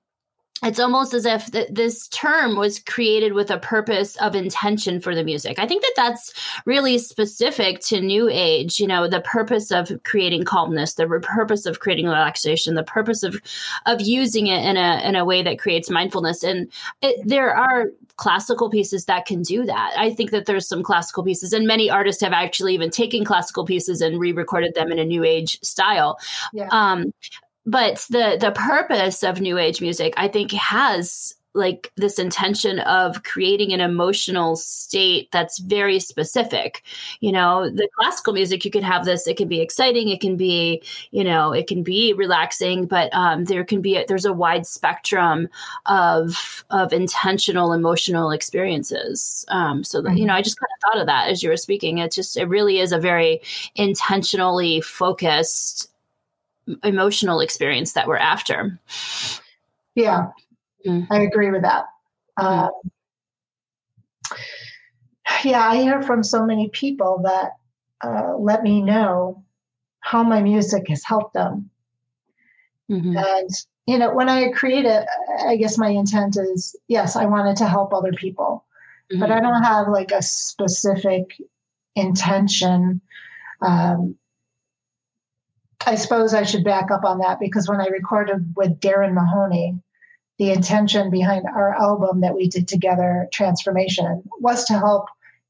it's 0.62 0.80
almost 0.80 1.12
as 1.12 1.26
if 1.26 1.50
th- 1.50 1.68
this 1.70 2.08
term 2.08 2.56
was 2.56 2.78
created 2.78 3.32
with 3.32 3.50
a 3.50 3.58
purpose 3.58 4.16
of 4.16 4.34
intention 4.34 5.00
for 5.00 5.14
the 5.14 5.24
music. 5.24 5.58
I 5.58 5.66
think 5.66 5.82
that 5.82 5.92
that's 5.96 6.32
really 6.64 6.98
specific 6.98 7.80
to 7.80 8.00
New 8.00 8.28
Age. 8.30 8.78
You 8.78 8.86
know, 8.86 9.08
the 9.08 9.20
purpose 9.20 9.70
of 9.70 9.90
creating 10.04 10.44
calmness, 10.44 10.94
the 10.94 11.06
purpose 11.06 11.66
of 11.66 11.80
creating 11.80 12.06
relaxation, 12.06 12.74
the 12.74 12.84
purpose 12.84 13.22
of 13.22 13.40
of 13.86 14.00
using 14.00 14.46
it 14.46 14.64
in 14.64 14.76
a 14.76 15.02
in 15.06 15.16
a 15.16 15.24
way 15.24 15.42
that 15.42 15.58
creates 15.58 15.90
mindfulness. 15.90 16.42
And 16.42 16.70
it, 17.02 17.20
there 17.26 17.54
are 17.54 17.90
classical 18.16 18.70
pieces 18.70 19.06
that 19.06 19.26
can 19.26 19.42
do 19.42 19.64
that. 19.66 19.92
I 19.98 20.14
think 20.14 20.30
that 20.30 20.46
there's 20.46 20.68
some 20.68 20.82
classical 20.82 21.24
pieces, 21.24 21.52
and 21.52 21.66
many 21.66 21.90
artists 21.90 22.22
have 22.22 22.32
actually 22.32 22.74
even 22.74 22.90
taken 22.90 23.24
classical 23.24 23.64
pieces 23.64 24.00
and 24.00 24.20
re-recorded 24.20 24.74
them 24.74 24.92
in 24.92 24.98
a 24.98 25.04
New 25.04 25.24
Age 25.24 25.60
style. 25.62 26.16
Yeah. 26.52 26.68
Um, 26.70 27.12
but 27.66 28.04
the 28.10 28.36
the 28.40 28.52
purpose 28.52 29.22
of 29.22 29.40
new 29.40 29.58
age 29.58 29.80
music 29.80 30.14
i 30.16 30.28
think 30.28 30.52
has 30.52 31.34
like 31.54 31.92
this 31.96 32.18
intention 32.18 32.80
of 32.80 33.22
creating 33.22 33.72
an 33.72 33.80
emotional 33.80 34.56
state 34.56 35.30
that's 35.30 35.60
very 35.60 36.00
specific. 36.00 36.82
You 37.20 37.32
know 37.32 37.70
the 37.70 37.88
classical 37.98 38.32
music 38.32 38.64
you 38.64 38.70
can 38.70 38.82
have 38.82 39.04
this 39.04 39.26
it 39.26 39.36
can 39.36 39.48
be 39.48 39.60
exciting 39.60 40.08
it 40.08 40.20
can 40.20 40.36
be 40.36 40.82
you 41.12 41.22
know 41.22 41.52
it 41.52 41.66
can 41.66 41.82
be 41.82 42.12
relaxing 42.12 42.86
but 42.86 43.14
um, 43.14 43.44
there 43.44 43.64
can 43.64 43.80
be 43.80 43.96
a, 43.96 44.04
there's 44.06 44.24
a 44.24 44.32
wide 44.32 44.66
spectrum 44.66 45.48
of 45.86 46.64
of 46.70 46.92
intentional 46.92 47.72
emotional 47.72 48.30
experiences. 48.30 49.44
Um, 49.48 49.84
so 49.84 50.02
that, 50.02 50.16
you 50.18 50.26
know 50.26 50.34
i 50.34 50.42
just 50.42 50.58
kind 50.58 50.68
of 50.76 50.92
thought 50.92 51.00
of 51.00 51.06
that 51.06 51.30
as 51.30 51.42
you 51.42 51.50
were 51.50 51.56
speaking. 51.56 51.98
It 51.98 52.12
just 52.12 52.36
it 52.36 52.48
really 52.48 52.80
is 52.80 52.92
a 52.92 52.98
very 52.98 53.40
intentionally 53.76 54.80
focused 54.80 55.93
emotional 56.82 57.40
experience 57.40 57.92
that 57.92 58.06
we're 58.06 58.16
after. 58.16 58.78
Yeah, 59.94 60.28
mm-hmm. 60.86 61.12
I 61.12 61.20
agree 61.20 61.50
with 61.50 61.62
that. 61.62 61.86
Mm-hmm. 62.38 62.64
Um, 62.64 62.70
yeah, 65.44 65.68
I 65.68 65.76
hear 65.76 66.02
from 66.02 66.22
so 66.22 66.44
many 66.44 66.68
people 66.70 67.20
that 67.24 67.52
uh, 68.02 68.36
let 68.36 68.62
me 68.62 68.82
know 68.82 69.44
how 70.00 70.22
my 70.22 70.42
music 70.42 70.88
has 70.88 71.02
helped 71.04 71.34
them. 71.34 71.70
Mm-hmm. 72.90 73.16
And, 73.16 73.50
you 73.86 73.98
know, 73.98 74.14
when 74.14 74.28
I 74.28 74.50
create 74.50 74.84
it, 74.84 75.06
I 75.46 75.56
guess 75.56 75.78
my 75.78 75.88
intent 75.88 76.36
is 76.36 76.76
yes, 76.88 77.16
I 77.16 77.24
wanted 77.24 77.56
to 77.58 77.66
help 77.66 77.94
other 77.94 78.12
people, 78.12 78.64
but 79.18 79.30
I 79.30 79.36
mm-hmm. 79.36 79.44
don't 79.44 79.62
have 79.62 79.88
like 79.88 80.12
a 80.12 80.22
specific 80.22 81.36
intention. 81.94 83.00
Um, 83.62 84.16
I 85.86 85.94
suppose 85.96 86.34
I 86.34 86.44
should 86.44 86.64
back 86.64 86.90
up 86.90 87.04
on 87.04 87.18
that 87.18 87.38
because 87.40 87.68
when 87.68 87.80
I 87.80 87.86
recorded 87.86 88.54
with 88.56 88.80
Darren 88.80 89.14
Mahoney, 89.14 89.78
the 90.38 90.50
intention 90.50 91.10
behind 91.10 91.44
our 91.46 91.74
album 91.74 92.20
that 92.20 92.34
we 92.34 92.48
did 92.48 92.66
together, 92.66 93.28
Transformation, 93.32 94.22
was 94.40 94.64
to 94.64 94.74
help 94.74 95.06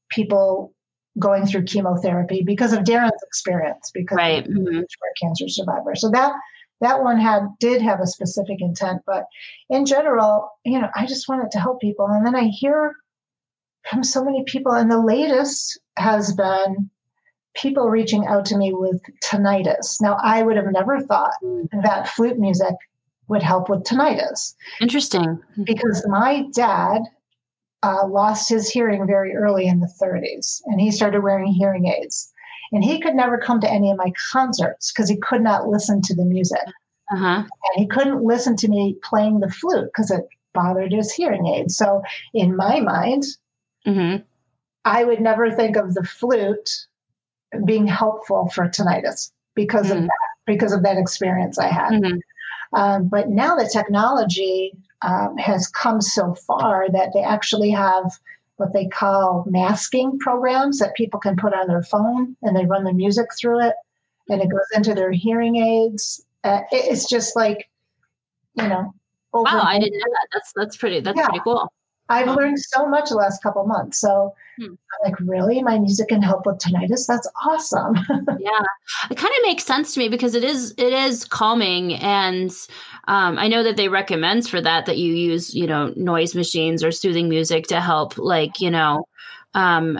people 0.09 0.73
going 1.17 1.45
through 1.45 1.63
chemotherapy 1.63 2.43
because 2.43 2.73
of 2.73 2.83
Darren's 2.83 3.23
experience, 3.23 3.91
because 3.93 4.17
right. 4.17 4.47
mm-hmm. 4.47 4.81
cancer 5.21 5.47
survivor. 5.47 5.95
So 5.95 6.09
that 6.11 6.33
that 6.81 7.01
one 7.01 7.19
had 7.19 7.47
did 7.59 7.81
have 7.81 8.01
a 8.01 8.07
specific 8.07 8.61
intent, 8.61 9.01
but 9.05 9.25
in 9.69 9.85
general, 9.85 10.51
you 10.65 10.79
know, 10.79 10.89
I 10.93 11.05
just 11.05 11.29
wanted 11.29 11.51
to 11.51 11.59
help 11.59 11.79
people. 11.79 12.05
And 12.07 12.25
then 12.25 12.35
I 12.35 12.47
hear 12.47 12.93
from 13.89 14.03
so 14.03 14.23
many 14.23 14.43
people, 14.43 14.73
and 14.73 14.91
the 14.91 14.99
latest 14.99 15.79
has 15.95 16.33
been 16.33 16.89
people 17.55 17.89
reaching 17.89 18.25
out 18.27 18.45
to 18.45 18.57
me 18.57 18.73
with 18.73 19.01
tinnitus. 19.23 20.01
Now, 20.01 20.17
I 20.21 20.43
would 20.43 20.57
have 20.57 20.71
never 20.71 21.01
thought 21.01 21.33
that 21.83 22.09
flute 22.09 22.37
music 22.37 22.75
would 23.27 23.41
help 23.41 23.69
with 23.69 23.83
tinnitus. 23.83 24.53
Interesting. 24.79 25.39
Because 25.63 26.05
my 26.07 26.45
dad 26.53 27.01
uh, 27.83 28.07
lost 28.07 28.49
his 28.49 28.69
hearing 28.69 29.07
very 29.07 29.35
early 29.35 29.67
in 29.67 29.79
the 29.79 29.91
30s 30.01 30.61
and 30.65 30.79
he 30.79 30.91
started 30.91 31.21
wearing 31.21 31.51
hearing 31.51 31.87
aids. 31.87 32.31
And 32.71 32.83
he 32.83 32.99
could 32.99 33.15
never 33.15 33.37
come 33.37 33.61
to 33.61 33.71
any 33.71 33.91
of 33.91 33.97
my 33.97 34.11
concerts 34.31 34.91
because 34.91 35.09
he 35.09 35.17
could 35.17 35.41
not 35.41 35.67
listen 35.67 36.01
to 36.01 36.15
the 36.15 36.25
music. 36.25 36.65
Uh-huh. 37.11 37.43
And 37.43 37.75
he 37.75 37.87
couldn't 37.87 38.23
listen 38.23 38.55
to 38.57 38.67
me 38.67 38.97
playing 39.03 39.39
the 39.39 39.51
flute 39.51 39.85
because 39.85 40.09
it 40.09 40.27
bothered 40.53 40.91
his 40.91 41.13
hearing 41.13 41.45
aids. 41.45 41.77
So, 41.77 42.01
in 42.33 42.55
my 42.55 42.79
mind, 42.79 43.23
mm-hmm. 43.85 44.23
I 44.85 45.03
would 45.03 45.21
never 45.21 45.51
think 45.51 45.75
of 45.75 45.93
the 45.93 46.03
flute 46.03 46.87
being 47.65 47.87
helpful 47.87 48.49
for 48.53 48.67
tinnitus 48.67 49.31
because 49.55 49.87
mm-hmm. 49.87 49.99
of 49.99 50.03
that, 50.03 50.29
because 50.45 50.73
of 50.73 50.83
that 50.83 50.97
experience 50.97 51.57
I 51.57 51.67
had. 51.67 51.93
Mm-hmm. 51.93 52.17
Um, 52.79 53.07
but 53.07 53.29
now 53.29 53.55
the 53.55 53.69
technology 53.71 54.73
um, 55.01 55.37
has 55.37 55.67
come 55.67 56.01
so 56.01 56.33
far 56.33 56.89
that 56.91 57.11
they 57.13 57.21
actually 57.21 57.71
have 57.71 58.19
what 58.57 58.73
they 58.73 58.87
call 58.87 59.45
masking 59.47 60.17
programs 60.19 60.79
that 60.79 60.95
people 60.95 61.19
can 61.19 61.35
put 61.35 61.53
on 61.53 61.67
their 61.67 61.83
phone 61.83 62.35
and 62.41 62.55
they 62.55 62.65
run 62.65 62.83
the 62.83 62.93
music 62.93 63.27
through 63.37 63.61
it 63.61 63.75
and 64.29 64.41
it 64.41 64.49
goes 64.49 64.67
into 64.73 64.93
their 64.93 65.11
hearing 65.11 65.57
aids. 65.57 66.25
Uh, 66.43 66.61
it's 66.71 67.07
just 67.07 67.35
like, 67.35 67.69
you 68.55 68.67
know. 68.67 68.93
wow, 69.33 69.61
I 69.63 69.79
didn't 69.79 69.99
know 69.99 70.11
that. 70.11 70.27
That's 70.33 70.53
that's 70.55 70.77
pretty. 70.77 71.01
That's 71.01 71.17
yeah. 71.17 71.25
pretty 71.25 71.41
cool. 71.43 71.71
I've 72.09 72.35
learned 72.35 72.59
so 72.59 72.87
much 72.87 73.09
the 73.09 73.15
last 73.15 73.41
couple 73.41 73.65
months. 73.65 73.99
So 73.99 74.33
hmm. 74.57 74.65
I'm 74.65 75.11
like, 75.11 75.19
really? 75.19 75.61
My 75.61 75.79
music 75.79 76.09
can 76.09 76.21
help 76.21 76.45
with 76.45 76.59
tinnitus? 76.59 77.07
That's 77.07 77.29
awesome. 77.45 77.95
yeah. 78.39 78.65
It 79.09 79.17
kind 79.17 79.33
of 79.33 79.43
makes 79.43 79.63
sense 79.63 79.93
to 79.93 79.99
me 79.99 80.09
because 80.09 80.35
it 80.35 80.43
is 80.43 80.73
it 80.77 80.93
is 80.93 81.25
calming 81.25 81.95
and 81.95 82.51
um, 83.07 83.37
I 83.37 83.47
know 83.47 83.63
that 83.63 83.77
they 83.77 83.87
recommend 83.87 84.47
for 84.47 84.61
that 84.61 84.85
that 84.87 84.97
you 84.97 85.13
use, 85.13 85.53
you 85.53 85.67
know, 85.67 85.93
noise 85.95 86.35
machines 86.35 86.83
or 86.83 86.91
soothing 86.91 87.29
music 87.29 87.67
to 87.67 87.79
help 87.79 88.17
like, 88.17 88.59
you 88.59 88.71
know, 88.71 89.07
um, 89.53 89.99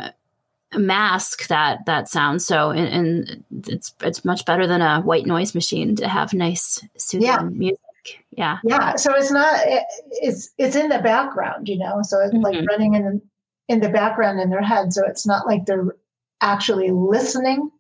mask 0.74 1.48
that 1.48 1.86
that 1.86 2.10
sound. 2.10 2.42
So, 2.42 2.72
and, 2.72 2.88
and, 2.88 3.44
it's 3.68 3.94
it's 4.02 4.26
much 4.26 4.46
better 4.46 4.68
than 4.68 4.82
a 4.82 5.02
white 5.02 5.26
noise 5.26 5.56
machine 5.56 5.96
to 5.98 6.08
have 6.08 6.34
nice 6.34 6.84
soothing 6.98 7.28
yeah. 7.28 7.42
music. 7.42 7.80
Yeah, 8.32 8.58
yeah. 8.64 8.96
So 8.96 9.16
it's 9.16 9.32
not 9.32 9.60
it's 10.12 10.50
it's 10.58 10.76
in 10.76 10.90
the 10.90 11.00
background, 11.00 11.68
you 11.68 11.78
know. 11.78 12.02
So 12.04 12.20
it's 12.20 12.34
mm-hmm. 12.34 12.44
like 12.44 12.68
running 12.68 12.96
in 12.96 13.22
in 13.68 13.80
the 13.80 13.90
background 13.90 14.40
in 14.40 14.50
their 14.50 14.62
head. 14.62 14.94
So 14.94 15.06
it's 15.06 15.26
not 15.26 15.46
like 15.46 15.66
they're 15.66 15.96
actually 16.42 16.92
listening 16.92 17.72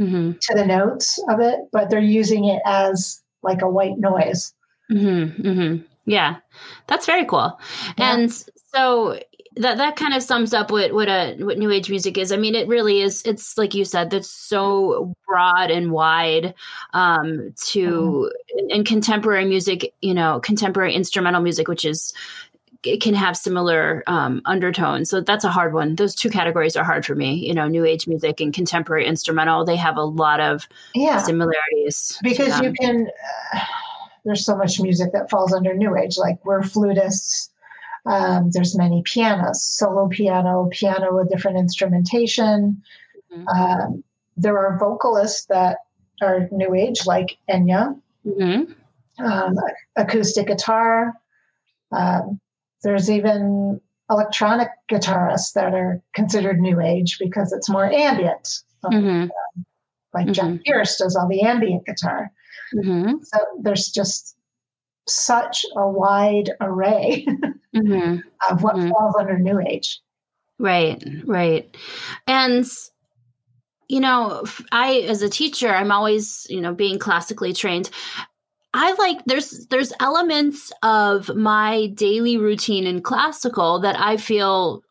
mm-hmm. 0.00 0.32
to 0.40 0.54
the 0.54 0.66
notes 0.66 1.22
of 1.28 1.40
it, 1.40 1.60
but 1.72 1.90
they're 1.90 2.00
using 2.00 2.46
it 2.46 2.60
as 2.64 3.22
like 3.42 3.62
a 3.62 3.70
white 3.70 3.98
noise. 3.98 4.54
Mm-hmm. 4.90 5.42
mm-hmm. 5.42 5.84
Yeah, 6.06 6.36
that's 6.88 7.06
very 7.06 7.24
cool. 7.24 7.60
Yeah. 7.96 8.14
And 8.14 8.32
so 8.74 9.20
that 9.56 9.78
that 9.78 9.96
kind 9.96 10.14
of 10.14 10.22
sums 10.22 10.54
up 10.54 10.70
what 10.70 10.92
what 10.92 11.08
a 11.08 11.36
what 11.38 11.58
new 11.58 11.70
age 11.70 11.90
music 11.90 12.16
is. 12.18 12.32
I 12.32 12.36
mean, 12.36 12.54
it 12.54 12.66
really 12.68 13.00
is. 13.00 13.22
It's 13.24 13.58
like 13.58 13.74
you 13.74 13.84
said, 13.84 14.10
that's 14.10 14.30
so 14.30 15.14
broad 15.26 15.70
and 15.70 15.92
wide. 15.92 16.54
Um, 16.94 17.54
to 17.68 18.30
mm-hmm. 18.58 18.70
in, 18.70 18.84
contemporary 18.84 19.44
music, 19.44 19.92
you 20.00 20.14
know, 20.14 20.40
contemporary 20.40 20.94
instrumental 20.94 21.42
music, 21.42 21.68
which 21.68 21.84
is 21.84 22.12
can 23.00 23.14
have 23.14 23.36
similar 23.36 24.02
um, 24.06 24.42
undertones. 24.44 25.10
So 25.10 25.20
that's 25.20 25.44
a 25.44 25.50
hard 25.50 25.72
one. 25.72 25.96
Those 25.96 26.14
two 26.14 26.30
categories 26.30 26.76
are 26.76 26.84
hard 26.84 27.04
for 27.04 27.14
me. 27.14 27.34
You 27.34 27.54
know, 27.54 27.68
new 27.68 27.84
age 27.84 28.06
music 28.06 28.40
and 28.40 28.52
contemporary 28.52 29.06
instrumental. 29.06 29.64
They 29.64 29.76
have 29.76 29.96
a 29.96 30.04
lot 30.04 30.40
of 30.40 30.66
yeah. 30.94 31.18
similarities 31.18 32.18
because 32.22 32.60
you 32.60 32.72
can. 32.72 33.08
Uh, 33.54 33.60
there's 34.24 34.44
so 34.44 34.54
much 34.54 34.78
music 34.78 35.12
that 35.12 35.30
falls 35.30 35.52
under 35.52 35.74
new 35.74 35.96
age. 35.96 36.18
Like 36.18 36.44
we're 36.44 36.60
flutists 36.60 37.48
um, 38.06 38.50
there's 38.50 38.76
many 38.76 39.02
pianists, 39.04 39.78
solo 39.78 40.08
piano, 40.08 40.68
piano 40.70 41.14
with 41.14 41.30
different 41.30 41.58
instrumentation. 41.58 42.82
Mm-hmm. 43.32 43.48
Um, 43.48 44.04
there 44.36 44.58
are 44.58 44.78
vocalists 44.78 45.46
that 45.46 45.78
are 46.22 46.48
new 46.50 46.74
age, 46.74 47.06
like 47.06 47.36
Enya, 47.48 47.98
mm-hmm. 48.26 49.24
um, 49.24 49.54
acoustic 49.96 50.46
guitar. 50.46 51.14
Um, 51.92 52.40
there's 52.82 53.10
even 53.10 53.80
electronic 54.10 54.68
guitarists 54.90 55.52
that 55.54 55.74
are 55.74 56.02
considered 56.14 56.60
new 56.60 56.80
age 56.80 57.18
because 57.18 57.52
it's 57.52 57.68
more 57.68 57.90
ambient. 57.90 58.48
Mm-hmm. 58.84 59.26
like 60.14 60.32
Jack 60.32 60.46
mm-hmm. 60.46 60.62
Pearce 60.64 60.96
does 60.96 61.14
all 61.14 61.28
the 61.28 61.42
ambient 61.42 61.84
guitar. 61.84 62.32
Mm-hmm. 62.74 63.16
So 63.22 63.38
there's 63.60 63.88
just 63.88 64.36
such 65.06 65.64
a 65.76 65.86
wide 65.88 66.50
array 66.60 67.26
mm-hmm. 67.76 68.16
of 68.50 68.62
what 68.62 68.76
mm-hmm. 68.76 68.88
falls 68.88 69.14
under 69.18 69.38
New 69.38 69.60
Age. 69.60 70.00
Right, 70.58 71.02
right. 71.24 71.74
And 72.26 72.66
you 73.88 73.98
know, 73.98 74.44
I 74.70 75.00
as 75.08 75.20
a 75.20 75.28
teacher, 75.28 75.68
I'm 75.68 75.90
always, 75.90 76.46
you 76.48 76.60
know, 76.60 76.72
being 76.72 76.98
classically 76.98 77.52
trained. 77.52 77.90
I 78.72 78.92
like 78.94 79.24
there's 79.26 79.66
there's 79.66 79.92
elements 79.98 80.72
of 80.82 81.34
my 81.34 81.88
daily 81.88 82.36
routine 82.36 82.86
in 82.86 83.02
classical 83.02 83.80
that 83.80 83.98
I 83.98 84.16
feel 84.16 84.84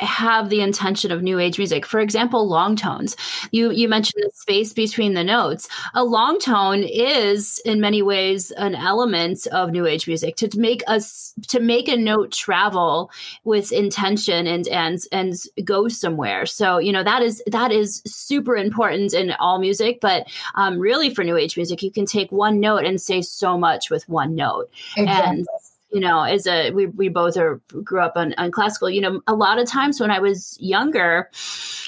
have 0.00 0.48
the 0.48 0.60
intention 0.60 1.10
of 1.10 1.22
new 1.22 1.38
age 1.38 1.58
music. 1.58 1.84
For 1.84 2.00
example, 2.00 2.48
long 2.48 2.76
tones. 2.76 3.16
You 3.50 3.70
you 3.70 3.88
mentioned 3.88 4.22
the 4.24 4.30
space 4.34 4.72
between 4.72 5.14
the 5.14 5.24
notes. 5.24 5.68
A 5.94 6.04
long 6.04 6.38
tone 6.38 6.82
is 6.82 7.60
in 7.64 7.80
many 7.80 8.02
ways 8.02 8.50
an 8.52 8.74
element 8.74 9.46
of 9.48 9.70
new 9.70 9.86
age 9.86 10.06
music 10.06 10.36
to 10.36 10.48
make 10.58 10.82
us 10.86 11.34
to 11.48 11.60
make 11.60 11.88
a 11.88 11.96
note 11.96 12.32
travel 12.32 13.10
with 13.44 13.72
intention 13.72 14.46
and 14.46 14.68
and 14.68 14.98
and 15.12 15.34
go 15.64 15.88
somewhere. 15.88 16.46
So, 16.46 16.78
you 16.78 16.92
know, 16.92 17.02
that 17.02 17.22
is 17.22 17.42
that 17.46 17.72
is 17.72 18.02
super 18.06 18.56
important 18.56 19.14
in 19.14 19.32
all 19.32 19.58
music, 19.58 20.00
but 20.00 20.28
um, 20.54 20.78
really 20.78 21.14
for 21.14 21.24
new 21.24 21.36
age 21.36 21.56
music, 21.56 21.82
you 21.82 21.90
can 21.90 22.06
take 22.06 22.30
one 22.30 22.60
note 22.60 22.84
and 22.84 23.00
say 23.00 23.22
so 23.22 23.58
much 23.58 23.90
with 23.90 24.08
one 24.08 24.34
note. 24.34 24.70
Exactly. 24.96 25.38
And 25.38 25.46
you 25.90 26.00
know, 26.00 26.22
as 26.22 26.46
a 26.46 26.70
we 26.70 26.86
we 26.86 27.08
both 27.08 27.36
are 27.36 27.60
grew 27.82 28.00
up 28.00 28.12
on, 28.16 28.34
on 28.36 28.50
classical, 28.50 28.90
you 28.90 29.00
know, 29.00 29.22
a 29.26 29.34
lot 29.34 29.58
of 29.58 29.66
times 29.66 30.00
when 30.00 30.10
I 30.10 30.18
was 30.18 30.56
younger, 30.60 31.30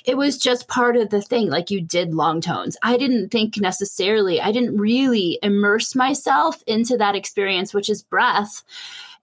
it 0.04 0.16
was 0.16 0.38
just 0.38 0.68
part 0.68 0.96
of 0.96 1.10
the 1.10 1.20
thing. 1.20 1.50
Like 1.50 1.70
you 1.70 1.82
did 1.82 2.14
long 2.14 2.40
tones. 2.40 2.76
I 2.82 2.96
didn't 2.96 3.28
think 3.28 3.58
necessarily, 3.58 4.40
I 4.40 4.52
didn't 4.52 4.78
really 4.78 5.38
immerse 5.42 5.94
myself 5.94 6.62
into 6.66 6.96
that 6.96 7.14
experience, 7.14 7.74
which 7.74 7.90
is 7.90 8.02
breath 8.02 8.64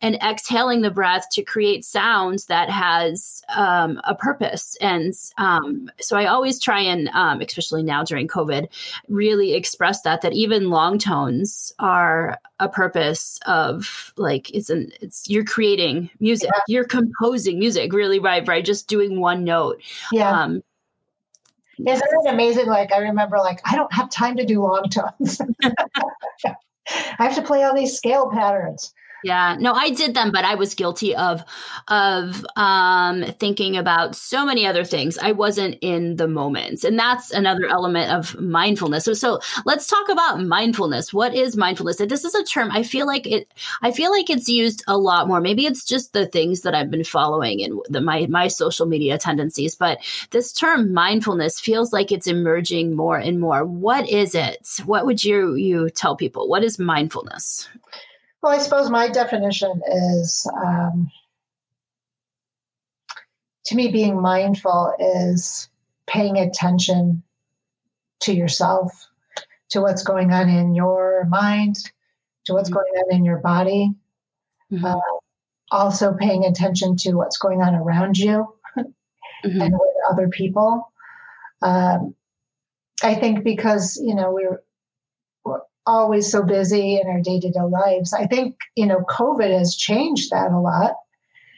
and 0.01 0.15
exhaling 0.15 0.81
the 0.81 0.91
breath 0.91 1.27
to 1.31 1.43
create 1.43 1.83
sounds 1.83 2.45
that 2.45 2.69
has 2.69 3.41
um, 3.55 3.99
a 4.03 4.13
purpose. 4.13 4.77
And 4.79 5.13
um, 5.37 5.89
so 5.99 6.17
I 6.17 6.27
always 6.27 6.59
try 6.59 6.81
and, 6.81 7.09
um, 7.09 7.41
especially 7.41 7.83
now 7.83 8.03
during 8.03 8.27
COVID, 8.27 8.67
really 9.07 9.53
express 9.53 10.01
that 10.03 10.21
that 10.21 10.33
even 10.33 10.69
long 10.69 10.99
tones 10.99 11.73
are 11.79 12.37
a 12.59 12.69
purpose 12.69 13.39
of 13.45 14.13
like 14.17 14.49
it's 14.51 14.69
an 14.69 14.91
it's 15.01 15.29
you're 15.29 15.45
creating 15.45 16.09
music, 16.19 16.49
yeah. 16.53 16.61
you're 16.67 16.85
composing 16.85 17.59
music 17.59 17.93
really 17.93 18.19
by 18.19 18.41
by 18.41 18.61
just 18.61 18.87
doing 18.87 19.19
one 19.19 19.43
note. 19.43 19.81
Yeah. 20.11 20.29
Um, 20.29 20.63
isn't 21.85 22.07
it 22.07 22.29
amazing? 22.29 22.67
Like 22.67 22.91
I 22.91 22.99
remember, 22.99 23.37
like 23.37 23.61
I 23.65 23.75
don't 23.75 23.93
have 23.93 24.09
time 24.09 24.37
to 24.37 24.45
do 24.45 24.61
long 24.61 24.89
tones. 24.89 25.41
I 27.19 27.23
have 27.23 27.35
to 27.35 27.41
play 27.41 27.63
all 27.63 27.75
these 27.75 27.95
scale 27.95 28.29
patterns. 28.31 28.93
Yeah, 29.23 29.57
no, 29.59 29.73
I 29.73 29.89
did 29.89 30.13
them, 30.13 30.31
but 30.31 30.45
I 30.45 30.53
was 30.55 30.75
guilty 30.75 31.15
of 31.15 31.43
of 31.87 32.45
um, 32.55 33.23
thinking 33.39 33.75
about 33.75 34.15
so 34.15 34.45
many 34.45 34.65
other 34.67 34.83
things. 34.83 35.17
I 35.17 35.31
wasn't 35.31 35.77
in 35.81 36.17
the 36.17 36.27
moment, 36.27 36.83
and 36.83 36.99
that's 36.99 37.31
another 37.31 37.65
element 37.65 38.11
of 38.11 38.39
mindfulness. 38.39 39.05
So, 39.05 39.13
so 39.13 39.39
let's 39.65 39.87
talk 39.87 40.07
about 40.09 40.43
mindfulness. 40.45 41.11
What 41.13 41.33
is 41.33 41.57
mindfulness? 41.57 41.97
This 41.97 42.25
is 42.25 42.35
a 42.35 42.43
term 42.43 42.69
I 42.71 42.83
feel 42.83 43.07
like 43.07 43.25
it. 43.25 43.51
I 43.81 43.91
feel 43.91 44.11
like 44.11 44.29
it's 44.29 44.47
used 44.47 44.83
a 44.87 44.97
lot 44.97 45.27
more. 45.27 45.41
Maybe 45.41 45.65
it's 45.65 45.83
just 45.83 46.13
the 46.13 46.27
things 46.27 46.61
that 46.61 46.75
I've 46.75 46.91
been 46.91 47.03
following 47.03 47.63
and 47.63 47.79
the, 47.89 48.01
my 48.01 48.27
my 48.27 48.47
social 48.47 48.85
media 48.85 49.17
tendencies, 49.17 49.73
but 49.73 49.97
this 50.29 50.53
term 50.53 50.93
mindfulness 50.93 51.59
feels 51.59 51.91
like 51.91 52.11
it's 52.11 52.27
emerging 52.27 52.95
more 52.95 53.17
and 53.17 53.39
more. 53.39 53.65
What 53.65 54.07
is 54.07 54.35
it? 54.35 54.67
What 54.85 55.07
would 55.07 55.23
you 55.23 55.55
you 55.55 55.89
tell 55.89 56.15
people? 56.15 56.47
What 56.47 56.63
is 56.63 56.77
mindfulness? 56.77 57.67
Well, 58.41 58.53
I 58.53 58.59
suppose 58.59 58.89
my 58.89 59.09
definition 59.09 59.81
is 59.87 60.49
um, 60.55 61.09
to 63.67 63.75
me, 63.75 63.89
being 63.89 64.21
mindful 64.21 64.93
is 64.97 65.69
paying 66.07 66.37
attention 66.37 67.21
to 68.21 68.33
yourself, 68.33 69.09
to 69.69 69.81
what's 69.81 70.03
going 70.03 70.31
on 70.31 70.47
in 70.47 70.73
your 70.73 71.25
mind, 71.25 71.75
to 72.45 72.53
what's 72.53 72.69
mm-hmm. 72.69 72.75
going 72.75 73.03
on 73.03 73.15
in 73.15 73.25
your 73.25 73.39
body. 73.39 73.91
Mm-hmm. 74.71 74.85
Uh, 74.85 74.95
also, 75.69 76.13
paying 76.13 76.45
attention 76.45 76.95
to 76.95 77.15
what's 77.15 77.37
going 77.37 77.61
on 77.61 77.75
around 77.75 78.17
you 78.17 78.47
mm-hmm. 78.77 79.61
and 79.61 79.73
with 79.73 79.95
other 80.09 80.29
people. 80.29 80.89
Um, 81.61 82.15
I 83.03 83.15
think 83.15 83.43
because 83.43 84.01
you 84.01 84.15
know 84.15 84.31
we're 84.31 84.61
always 85.87 86.29
so 86.29 86.43
busy 86.43 86.99
in 86.99 87.07
our 87.07 87.21
day-to-day 87.21 87.59
lives 87.69 88.13
i 88.13 88.25
think 88.25 88.55
you 88.75 88.85
know 88.85 88.99
covid 89.09 89.57
has 89.57 89.75
changed 89.75 90.29
that 90.29 90.51
a 90.51 90.59
lot 90.59 90.93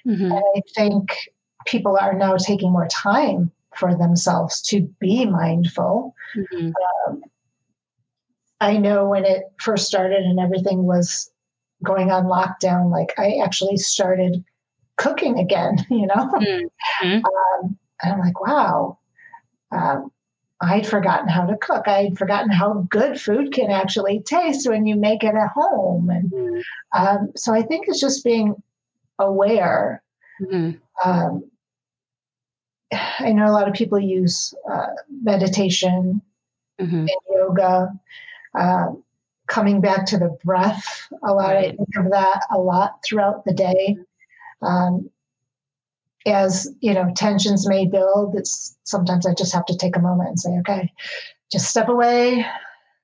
mm-hmm. 0.07 0.31
and 0.31 0.43
i 0.55 0.61
think 0.75 1.17
people 1.65 1.97
are 1.99 2.13
now 2.13 2.37
taking 2.37 2.71
more 2.71 2.87
time 2.87 3.51
for 3.75 3.95
themselves 3.95 4.61
to 4.61 4.81
be 4.99 5.25
mindful 5.25 6.13
mm-hmm. 6.35 6.69
um, 7.07 7.21
i 8.61 8.77
know 8.77 9.07
when 9.07 9.25
it 9.25 9.43
first 9.59 9.87
started 9.87 10.23
and 10.23 10.39
everything 10.39 10.83
was 10.83 11.29
going 11.83 12.11
on 12.11 12.25
lockdown 12.25 12.91
like 12.91 13.13
i 13.17 13.39
actually 13.43 13.77
started 13.77 14.43
cooking 14.97 15.39
again 15.39 15.77
you 15.89 16.05
know 16.05 16.31
mm-hmm. 16.39 17.17
um, 17.25 17.77
and 18.03 18.13
i'm 18.13 18.19
like 18.19 18.39
wow 18.39 18.97
um, 19.71 20.11
I'd 20.61 20.85
forgotten 20.85 21.29
how 21.29 21.45
to 21.45 21.55
cook. 21.57 21.87
I'd 21.87 22.17
forgotten 22.17 22.51
how 22.51 22.85
good 22.89 23.19
food 23.19 23.53
can 23.53 23.71
actually 23.71 24.21
taste 24.21 24.67
when 24.67 24.85
you 24.85 24.97
make 24.97 25.23
it 25.23 25.35
at 25.35 25.51
home. 25.53 26.09
And 26.09 26.31
mm-hmm. 26.31 27.01
um, 27.01 27.31
so 27.35 27.53
I 27.53 27.61
think 27.61 27.87
it's 27.87 28.01
just 28.01 28.23
being 28.23 28.61
aware. 29.17 30.03
Mm-hmm. 30.41 31.09
Um, 31.09 31.49
I 33.19 33.31
know 33.31 33.45
a 33.45 33.53
lot 33.53 33.67
of 33.67 33.73
people 33.73 33.99
use 33.99 34.53
uh, 34.69 34.87
meditation 35.21 36.21
mm-hmm. 36.79 36.95
and 36.95 37.09
yoga, 37.33 37.93
uh, 38.57 38.87
coming 39.47 39.81
back 39.81 40.05
to 40.07 40.17
the 40.17 40.37
breath. 40.43 41.07
A 41.23 41.33
lot 41.33 41.53
right. 41.53 41.65
I 41.65 41.75
think 41.75 41.95
of 41.97 42.11
that 42.11 42.41
a 42.51 42.57
lot 42.57 42.99
throughout 43.05 43.45
the 43.45 43.53
day. 43.53 43.97
Um, 44.61 45.09
as 46.25 46.69
you 46.81 46.93
know 46.93 47.11
tensions 47.15 47.67
may 47.67 47.85
build 47.85 48.35
it's 48.35 48.77
sometimes 48.83 49.25
i 49.25 49.33
just 49.33 49.53
have 49.53 49.65
to 49.65 49.77
take 49.77 49.95
a 49.95 50.01
moment 50.01 50.29
and 50.29 50.39
say 50.39 50.49
okay 50.59 50.91
just 51.51 51.69
step 51.69 51.87
away 51.87 52.45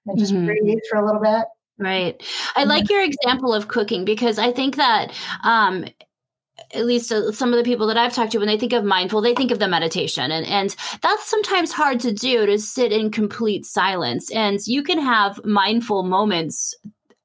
and 0.06 0.20
just 0.20 0.34
mm-hmm. 0.34 0.46
breathe 0.46 0.80
for 0.90 1.00
a 1.00 1.06
little 1.06 1.22
bit 1.22 1.46
right 1.78 2.22
i 2.56 2.64
like 2.64 2.90
your 2.90 3.04
example 3.04 3.54
of 3.54 3.68
cooking 3.68 4.06
because 4.06 4.38
i 4.38 4.52
think 4.52 4.76
that 4.76 5.14
um 5.44 5.86
at 6.74 6.86
least 6.86 7.12
uh, 7.12 7.32
some 7.32 7.52
of 7.52 7.58
the 7.58 7.64
people 7.64 7.88
that 7.88 7.98
I've 7.98 8.14
talked 8.14 8.32
to, 8.32 8.38
when 8.38 8.48
they 8.48 8.58
think 8.58 8.74
of 8.74 8.84
mindful, 8.84 9.22
they 9.22 9.36
think 9.36 9.52
of 9.52 9.60
the 9.60 9.68
meditation. 9.68 10.32
And, 10.32 10.46
and 10.46 10.76
that's 11.02 11.30
sometimes 11.30 11.72
hard 11.72 12.00
to 12.02 12.14
do 12.14 12.46
to 12.46 12.58
sit 12.58 12.92
in 12.92 13.12
complete 13.12 13.66
silence. 13.66 14.32
And 14.32 14.60
you 14.66 14.84
can 14.84 15.00
have 15.00 15.44
mindful 15.44 16.04
moments 16.04 16.74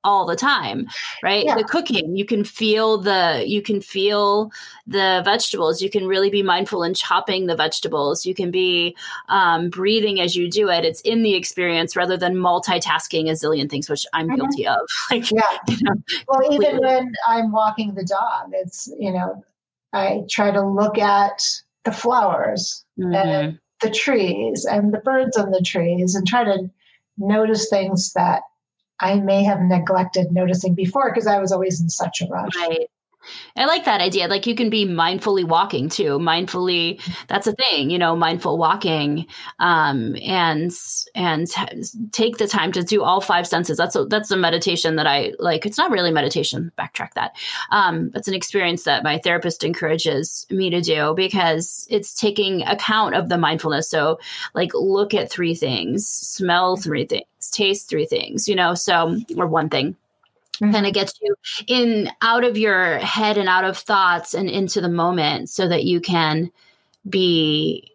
all 0.04 0.26
the 0.26 0.36
time 0.36 0.86
right? 1.22 1.44
Yeah. 1.44 1.56
the 1.56 1.64
cooking 1.64 2.16
you 2.16 2.24
can 2.24 2.44
feel 2.44 2.98
the 2.98 3.44
you 3.46 3.62
can 3.62 3.80
feel 3.80 4.50
the 4.86 5.22
vegetables. 5.24 5.80
You 5.80 5.90
can 5.90 6.06
really 6.06 6.30
be 6.30 6.42
mindful 6.42 6.82
in 6.82 6.94
chopping 6.94 7.46
the 7.46 7.56
vegetables. 7.56 8.26
You 8.26 8.34
can 8.34 8.50
be 8.50 8.96
um, 9.28 9.70
breathing 9.70 10.20
as 10.20 10.34
you 10.34 10.50
do 10.50 10.68
it. 10.68 10.84
It's 10.84 11.00
in 11.02 11.22
the 11.22 11.34
experience 11.34 11.94
rather 11.96 12.16
than 12.16 12.34
multitasking 12.36 13.28
a 13.28 13.32
zillion 13.32 13.70
things 13.70 13.88
which 13.88 14.06
i'm 14.12 14.28
mm-hmm. 14.28 14.36
guilty 14.36 14.66
of. 14.66 14.80
Like 15.10 15.30
yeah. 15.30 15.42
you 15.68 15.76
know, 15.82 15.94
well 16.28 16.52
even 16.52 16.78
when 16.78 17.12
i'm 17.28 17.50
walking 17.50 17.94
the 17.94 18.04
dog 18.04 18.50
it's 18.52 18.92
you 18.98 19.12
know 19.12 19.44
i 19.92 20.22
try 20.30 20.50
to 20.50 20.64
look 20.64 20.98
at 20.98 21.42
the 21.84 21.92
flowers 21.92 22.84
mm-hmm. 22.98 23.14
and 23.14 23.58
the 23.80 23.90
trees 23.90 24.64
and 24.64 24.92
the 24.92 24.98
birds 24.98 25.36
on 25.36 25.50
the 25.50 25.62
trees 25.62 26.14
and 26.14 26.26
try 26.26 26.44
to 26.44 26.70
notice 27.18 27.68
things 27.68 28.12
that 28.12 28.42
I 29.00 29.20
may 29.20 29.42
have 29.44 29.60
neglected 29.60 30.32
noticing 30.32 30.74
before 30.74 31.10
because 31.10 31.26
I 31.26 31.38
was 31.38 31.52
always 31.52 31.80
in 31.80 31.88
such 31.88 32.20
a 32.20 32.26
rush. 32.26 32.54
Right. 32.56 32.90
I 33.56 33.66
like 33.66 33.85
that 33.85 34.00
idea. 34.00 34.28
Like 34.28 34.46
you 34.46 34.54
can 34.54 34.70
be 34.70 34.87
mindfully 34.87 35.44
walking 35.44 35.88
too. 35.88 36.18
Mindfully, 36.18 37.00
that's 37.28 37.46
a 37.46 37.52
thing, 37.52 37.90
you 37.90 37.98
know, 37.98 38.16
mindful 38.16 38.59
walking, 38.59 39.26
um, 39.59 40.16
and 40.22 40.72
and 41.14 41.48
take 42.12 42.38
the 42.38 42.48
time 42.48 42.72
to 42.72 42.83
do 42.83 43.02
all 43.02 43.20
five 43.20 43.46
senses. 43.46 43.76
That's 43.76 43.96
a, 43.96 44.04
that's 44.04 44.30
a 44.30 44.37
meditation 44.37 44.96
that 44.96 45.06
I 45.06 45.33
like. 45.38 45.66
It's 45.66 45.78
not 45.78 45.90
really 45.90 46.11
meditation. 46.11 46.72
Backtrack 46.78 47.14
that. 47.14 47.37
Um, 47.70 48.11
that's 48.11 48.28
an 48.28 48.35
experience 48.35 48.85
that 48.85 49.04
my 49.04 49.18
therapist 49.18 49.64
encourages 49.64 50.46
me 50.50 50.70
to 50.70 50.80
do 50.80 51.14
because 51.14 51.87
it's 51.90 52.14
taking 52.14 52.62
account 52.62 53.14
of 53.14 53.28
the 53.28 53.38
mindfulness. 53.38 53.90
So, 53.90 54.18
like, 54.54 54.70
look 54.74 55.14
at 55.14 55.30
three 55.30 55.54
things, 55.54 56.06
smell 56.06 56.76
three 56.76 57.06
things, 57.06 57.24
taste 57.50 57.88
three 57.88 58.06
things. 58.06 58.48
You 58.48 58.56
know, 58.56 58.74
so 58.74 59.18
or 59.37 59.46
one 59.46 59.68
thing 59.68 59.96
mm-hmm. 60.61 60.73
kind 60.73 60.87
of 60.87 60.92
gets 60.92 61.14
you 61.20 61.35
in 61.66 62.11
out 62.23 62.44
of 62.44 62.57
your 62.57 62.99
head 62.99 63.38
and 63.38 63.49
out 63.49 63.64
of 63.64 63.79
thoughts 63.79 64.35
and 64.35 64.49
into 64.49 64.81
the 64.81 64.88
moment 64.88 65.51
so 65.51 65.68
that 65.68 65.85
you 65.85 66.01
can 66.01 66.51
be 67.09 67.90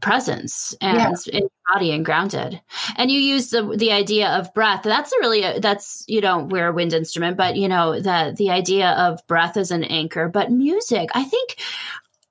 presence 0.00 0.74
and 0.80 1.16
yeah. 1.26 1.38
in 1.38 1.48
body 1.72 1.92
and 1.92 2.04
grounded 2.04 2.60
and 2.96 3.10
you 3.10 3.20
use 3.20 3.50
the 3.50 3.62
the 3.76 3.92
idea 3.92 4.28
of 4.30 4.52
breath 4.54 4.82
that's 4.82 5.12
a 5.12 5.16
really 5.20 5.42
a, 5.42 5.60
that's 5.60 6.04
you 6.08 6.20
know 6.20 6.38
we're 6.38 6.68
a 6.68 6.72
wind 6.72 6.92
instrument 6.92 7.36
but 7.36 7.56
you 7.56 7.68
know 7.68 8.00
the 8.00 8.34
the 8.36 8.50
idea 8.50 8.90
of 8.92 9.24
breath 9.26 9.56
as 9.56 9.70
an 9.70 9.84
anchor 9.84 10.26
but 10.26 10.50
music 10.50 11.10
i 11.14 11.22
think 11.22 11.56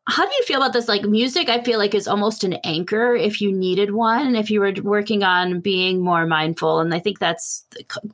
how 0.10 0.26
do 0.26 0.32
you 0.38 0.44
feel 0.44 0.58
about 0.58 0.74
this 0.74 0.88
like 0.88 1.04
music 1.04 1.50
i 1.50 1.62
feel 1.62 1.78
like 1.78 1.94
is 1.94 2.08
almost 2.08 2.44
an 2.44 2.54
anchor 2.64 3.16
if 3.16 3.40
you 3.40 3.52
needed 3.52 3.92
one 3.92 4.36
if 4.36 4.50
you 4.50 4.60
were 4.60 4.74
working 4.82 5.24
on 5.24 5.60
being 5.60 6.02
more 6.02 6.26
mindful 6.26 6.80
and 6.80 6.94
i 6.94 7.00
think 7.00 7.20
that's 7.20 7.66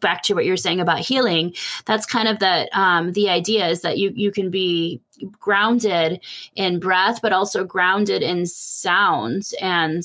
back 0.01 0.21
to 0.21 0.33
what 0.33 0.45
you're 0.45 0.57
saying 0.57 0.79
about 0.79 0.99
healing 0.99 1.53
that's 1.85 2.05
kind 2.05 2.27
of 2.27 2.39
that 2.39 2.69
um, 2.73 3.13
the 3.13 3.29
idea 3.29 3.67
is 3.67 3.81
that 3.81 3.97
you 3.97 4.11
you 4.15 4.31
can 4.31 4.49
be 4.49 5.01
grounded 5.39 6.19
in 6.55 6.79
breath 6.79 7.21
but 7.21 7.31
also 7.31 7.63
grounded 7.63 8.21
in 8.21 8.45
sound 8.45 9.43
and 9.61 10.03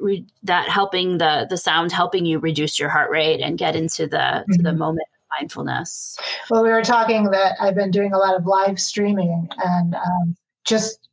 re- 0.00 0.26
that 0.42 0.68
helping 0.68 1.18
the 1.18 1.46
the 1.48 1.56
sound 1.56 1.90
helping 1.90 2.26
you 2.26 2.38
reduce 2.38 2.78
your 2.78 2.90
heart 2.90 3.10
rate 3.10 3.40
and 3.40 3.56
get 3.56 3.74
into 3.74 4.06
the 4.06 4.16
mm-hmm. 4.16 4.52
to 4.52 4.62
the 4.62 4.68
mm-hmm. 4.68 4.78
moment 4.78 5.08
of 5.14 5.40
mindfulness 5.40 6.18
well 6.50 6.62
we 6.62 6.68
were 6.68 6.82
talking 6.82 7.30
that 7.30 7.56
i've 7.60 7.74
been 7.74 7.90
doing 7.90 8.12
a 8.12 8.18
lot 8.18 8.36
of 8.36 8.44
live 8.44 8.78
streaming 8.78 9.48
and 9.56 9.94
um, 9.94 10.36
just 10.64 11.08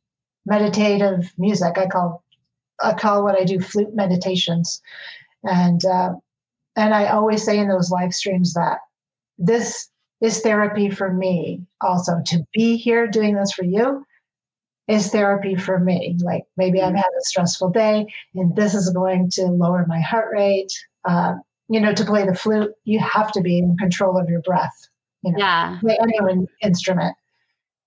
meditative 0.46 1.32
music. 1.38 1.78
I 1.78 1.86
call 1.86 2.24
I 2.82 2.94
call 2.94 3.22
what 3.22 3.38
I 3.38 3.44
do 3.44 3.60
flute 3.60 3.94
meditations, 3.94 4.82
and 5.44 5.84
uh, 5.84 6.14
and 6.76 6.94
I 6.94 7.06
always 7.06 7.44
say 7.44 7.58
in 7.58 7.68
those 7.68 7.90
live 7.90 8.14
streams 8.14 8.54
that 8.54 8.78
this 9.38 9.88
is 10.20 10.40
therapy 10.40 10.90
for 10.90 11.12
me. 11.12 11.62
Also, 11.80 12.20
to 12.26 12.44
be 12.52 12.76
here 12.76 13.06
doing 13.06 13.34
this 13.34 13.52
for 13.52 13.64
you 13.64 14.04
is 14.88 15.10
therapy 15.10 15.54
for 15.54 15.78
me. 15.78 16.16
Like 16.20 16.44
maybe 16.56 16.80
I've 16.80 16.94
had 16.94 17.04
a 17.04 17.24
stressful 17.24 17.70
day, 17.70 18.06
and 18.34 18.54
this 18.56 18.74
is 18.74 18.90
going 18.90 19.30
to 19.32 19.46
lower 19.46 19.84
my 19.86 20.00
heart 20.00 20.28
rate. 20.32 20.72
Uh, 21.04 21.34
you 21.68 21.80
know, 21.80 21.92
to 21.94 22.04
play 22.04 22.26
the 22.26 22.34
flute, 22.34 22.72
you 22.84 22.98
have 23.00 23.32
to 23.32 23.40
be 23.40 23.58
in 23.58 23.76
control 23.76 24.18
of 24.18 24.28
your 24.28 24.42
breath. 24.42 24.88
You 25.22 25.32
know, 25.32 25.38
yeah. 25.38 25.78
play 25.80 25.98
any 26.00 26.46
instrument. 26.62 27.16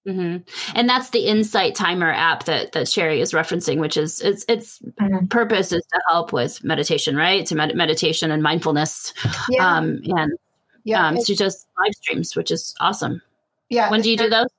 Mm-hmm. 0.08 0.38
And 0.78 0.90
that's 0.90 1.10
the 1.10 1.26
Insight 1.26 1.74
Timer 1.74 2.12
app 2.12 2.44
that 2.46 2.74
that 2.74 2.88
Sherry 2.88 3.22
is 3.22 3.32
referencing, 3.32 3.80
which 3.80 3.98
is 3.98 4.22
its 4.22 4.46
its 4.48 4.80
mm-hmm. 4.80 5.26
purpose 5.28 5.72
is 5.72 5.84
to 5.92 6.02
help 6.10 6.32
with 6.32 6.64
meditation, 6.64 7.16
right? 7.16 7.46
To 7.48 7.56
med- 7.56 7.76
meditation 7.76 8.30
and 8.30 8.44
mindfulness, 8.44 9.14
yeah. 9.50 9.78
um, 9.78 10.02
and 10.06 10.34
yeah, 10.84 11.08
um, 11.08 11.24
she 11.24 11.36
just 11.36 11.68
live 11.80 11.94
streams, 11.96 12.36
which 12.36 12.52
is 12.52 12.76
awesome. 12.80 13.22
Yeah. 13.70 13.90
When 13.90 14.02
do 14.02 14.12
you 14.12 14.18
do 14.18 14.30
those? 14.30 14.50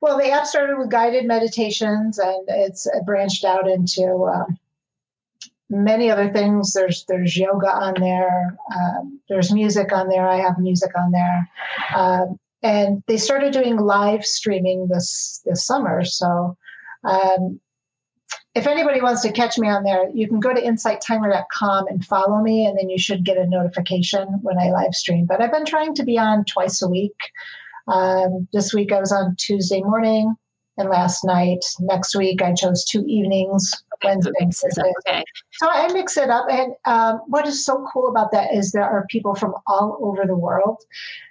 Well, 0.00 0.16
the 0.16 0.30
app 0.30 0.46
started 0.46 0.78
with 0.78 0.90
guided 0.90 1.26
meditations, 1.26 2.18
and 2.18 2.44
it's 2.46 2.88
branched 3.04 3.44
out 3.44 3.68
into 3.68 4.22
uh, 4.22 4.46
many 5.68 6.10
other 6.10 6.32
things. 6.32 6.72
There's 6.72 7.04
there's 7.06 7.36
yoga 7.36 7.68
on 7.68 7.94
there. 8.00 8.56
Um, 8.74 9.20
there's 9.28 9.52
music 9.52 9.92
on 9.92 10.08
there. 10.08 10.28
I 10.28 10.36
have 10.36 10.58
music 10.58 10.90
on 10.96 11.10
there. 11.10 11.50
Um, 11.96 12.38
and 12.62 13.02
they 13.06 13.16
started 13.16 13.52
doing 13.52 13.76
live 13.76 14.24
streaming 14.24 14.88
this 14.88 15.40
this 15.44 15.66
summer. 15.66 16.04
So, 16.04 16.56
um, 17.04 17.60
if 18.54 18.66
anybody 18.66 19.00
wants 19.00 19.22
to 19.22 19.32
catch 19.32 19.58
me 19.58 19.68
on 19.68 19.84
there, 19.84 20.08
you 20.12 20.26
can 20.26 20.40
go 20.40 20.52
to 20.52 20.60
insighttimer.com 20.60 21.86
and 21.88 22.04
follow 22.04 22.42
me, 22.42 22.66
and 22.66 22.76
then 22.76 22.88
you 22.88 22.98
should 22.98 23.24
get 23.24 23.36
a 23.36 23.46
notification 23.46 24.26
when 24.42 24.58
I 24.58 24.70
live 24.70 24.94
stream. 24.94 25.26
But 25.26 25.40
I've 25.40 25.52
been 25.52 25.64
trying 25.64 25.94
to 25.94 26.04
be 26.04 26.18
on 26.18 26.44
twice 26.44 26.82
a 26.82 26.88
week. 26.88 27.16
Um, 27.86 28.48
this 28.52 28.74
week 28.74 28.92
I 28.92 29.00
was 29.00 29.12
on 29.12 29.36
Tuesday 29.36 29.80
morning 29.82 30.34
and 30.76 30.88
last 30.88 31.24
night. 31.24 31.64
Next 31.80 32.16
week 32.16 32.42
I 32.42 32.52
chose 32.52 32.84
two 32.84 33.04
evenings, 33.06 33.72
Wednesday 34.04 34.32
and 34.38 34.54
Thursday. 34.54 34.92
Okay. 35.06 35.24
So 35.52 35.68
I 35.70 35.92
mix 35.92 36.16
it 36.16 36.30
up. 36.30 36.46
And 36.50 36.74
um, 36.84 37.20
what 37.26 37.46
is 37.46 37.64
so 37.64 37.86
cool 37.92 38.08
about 38.08 38.32
that 38.32 38.52
is 38.54 38.72
there 38.72 38.84
are 38.84 39.06
people 39.10 39.34
from 39.34 39.54
all 39.66 39.98
over 40.00 40.24
the 40.26 40.36
world. 40.36 40.82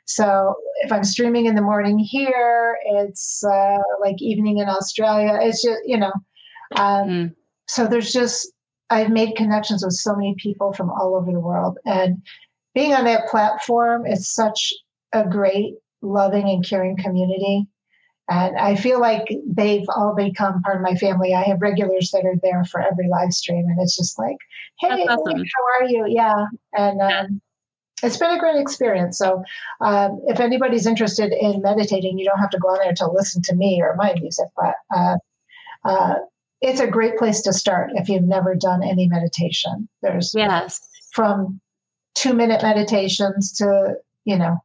So 0.05 0.55
if 0.83 0.91
I'm 0.91 1.03
streaming 1.03 1.45
in 1.45 1.55
the 1.55 1.61
morning 1.61 1.99
here, 1.99 2.77
it's 2.85 3.43
uh, 3.43 3.77
like 4.01 4.21
evening 4.21 4.59
in 4.59 4.69
Australia. 4.69 5.37
It's 5.41 5.61
just, 5.63 5.79
you 5.85 5.97
know, 5.97 6.11
um, 6.75 7.07
mm. 7.07 7.35
so 7.67 7.87
there's 7.87 8.13
just, 8.13 8.51
I've 8.89 9.09
made 9.09 9.35
connections 9.35 9.83
with 9.83 9.93
so 9.93 10.15
many 10.15 10.35
people 10.37 10.71
from 10.73 10.89
all 10.89 11.15
over 11.15 11.31
the 11.31 11.39
world. 11.39 11.77
And 11.85 12.21
being 12.73 12.93
on 12.93 13.05
that 13.05 13.27
platform 13.27 14.05
is 14.05 14.33
such 14.33 14.73
a 15.13 15.25
great, 15.25 15.75
loving, 16.01 16.47
and 16.47 16.65
caring 16.65 16.95
community. 16.95 17.67
And 18.29 18.57
I 18.57 18.75
feel 18.75 18.99
like 18.99 19.25
they've 19.47 19.87
all 19.95 20.13
become 20.15 20.61
part 20.61 20.77
of 20.77 20.81
my 20.81 20.95
family. 20.95 21.33
I 21.33 21.43
have 21.43 21.61
regulars 21.61 22.11
that 22.11 22.25
are 22.25 22.35
there 22.43 22.65
for 22.65 22.81
every 22.81 23.07
live 23.07 23.31
stream, 23.31 23.65
and 23.67 23.79
it's 23.79 23.95
just 23.95 24.19
like, 24.19 24.35
hey, 24.79 25.05
awesome. 25.05 25.37
how 25.37 25.79
are 25.79 25.87
you? 25.87 26.05
Yeah. 26.09 26.45
And 26.73 27.01
um, 27.01 27.41
it's 28.03 28.17
been 28.17 28.31
a 28.31 28.39
great 28.39 28.59
experience. 28.59 29.17
So, 29.17 29.43
um, 29.81 30.21
if 30.27 30.39
anybody's 30.39 30.85
interested 30.85 31.31
in 31.31 31.61
meditating, 31.61 32.19
you 32.19 32.25
don't 32.25 32.39
have 32.39 32.49
to 32.51 32.59
go 32.59 32.69
on 32.69 32.79
there 32.79 32.93
to 32.93 33.11
listen 33.11 33.41
to 33.43 33.55
me 33.55 33.81
or 33.81 33.95
my 33.95 34.13
music, 34.19 34.47
but 34.55 34.75
uh, 34.95 35.15
uh, 35.85 36.15
it's 36.61 36.79
a 36.79 36.87
great 36.87 37.17
place 37.17 37.41
to 37.43 37.53
start 37.53 37.91
if 37.93 38.09
you've 38.09 38.23
never 38.23 38.55
done 38.55 38.83
any 38.83 39.07
meditation. 39.07 39.87
There's 40.01 40.33
yes. 40.35 40.81
from 41.11 41.61
two 42.15 42.33
minute 42.33 42.61
meditations 42.63 43.53
to, 43.53 43.95
you 44.25 44.37
know, 44.37 44.57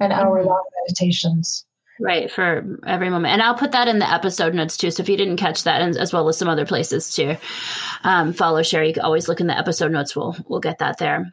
an 0.00 0.12
hour 0.12 0.42
long 0.42 0.64
meditations. 0.82 1.65
Right, 1.98 2.30
for 2.30 2.78
every 2.86 3.08
moment. 3.08 3.32
And 3.32 3.42
I'll 3.42 3.54
put 3.54 3.72
that 3.72 3.88
in 3.88 3.98
the 3.98 4.12
episode 4.12 4.52
notes 4.54 4.76
too. 4.76 4.90
So 4.90 5.02
if 5.02 5.08
you 5.08 5.16
didn't 5.16 5.38
catch 5.38 5.64
that, 5.64 5.80
and 5.80 5.96
as 5.96 6.12
well 6.12 6.28
as 6.28 6.36
some 6.36 6.48
other 6.48 6.66
places 6.66 7.14
too, 7.14 7.36
um, 8.04 8.34
follow 8.34 8.62
Sherry. 8.62 8.88
You 8.88 8.94
can 8.94 9.02
always 9.02 9.28
look 9.28 9.40
in 9.40 9.46
the 9.46 9.56
episode 9.56 9.92
notes. 9.92 10.14
We'll 10.14 10.36
we'll 10.46 10.60
get 10.60 10.78
that 10.78 10.98
there. 10.98 11.32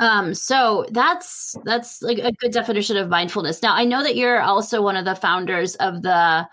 Um, 0.00 0.34
so 0.34 0.86
that's 0.90 1.56
that's 1.64 2.02
like 2.02 2.18
a 2.18 2.32
good 2.32 2.52
definition 2.52 2.96
of 2.96 3.08
mindfulness. 3.08 3.62
Now 3.62 3.74
I 3.74 3.84
know 3.84 4.02
that 4.02 4.16
you're 4.16 4.40
also 4.40 4.82
one 4.82 4.96
of 4.96 5.04
the 5.04 5.14
founders 5.14 5.74
of 5.76 6.02
the 6.02 6.48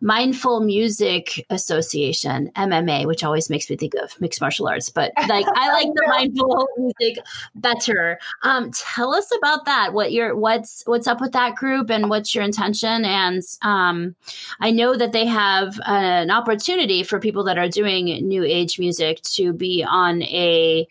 Mindful 0.00 0.60
Music 0.60 1.44
Association, 1.50 2.50
MMA, 2.56 3.06
which 3.06 3.22
always 3.22 3.50
makes 3.50 3.68
me 3.70 3.76
think 3.76 3.94
of 3.94 4.20
mixed 4.20 4.40
martial 4.40 4.68
arts, 4.68 4.90
but 4.90 5.12
like 5.28 5.46
I 5.54 5.72
like 5.72 5.88
the 5.94 6.06
mindful 6.08 6.68
music 6.76 7.24
better. 7.54 8.18
Um, 8.42 8.70
tell 8.72 9.14
us 9.14 9.30
about 9.36 9.64
that. 9.66 9.92
What 9.92 10.12
your 10.12 10.36
what's 10.36 10.82
what's 10.86 11.06
up 11.06 11.20
with 11.20 11.32
that 11.32 11.54
group 11.54 11.90
and 11.90 12.10
what's 12.10 12.34
your 12.34 12.44
intention? 12.44 13.04
And 13.04 13.42
um, 13.62 14.16
I 14.60 14.70
know 14.70 14.96
that 14.96 15.12
they 15.12 15.26
have 15.26 15.78
an 15.86 16.30
opportunity 16.30 17.02
for 17.02 17.20
people 17.20 17.44
that 17.44 17.58
are 17.58 17.68
doing 17.68 18.06
new 18.26 18.44
age 18.44 18.78
music 18.78 19.22
to 19.22 19.52
be 19.52 19.84
on 19.84 20.22
a 20.22 20.86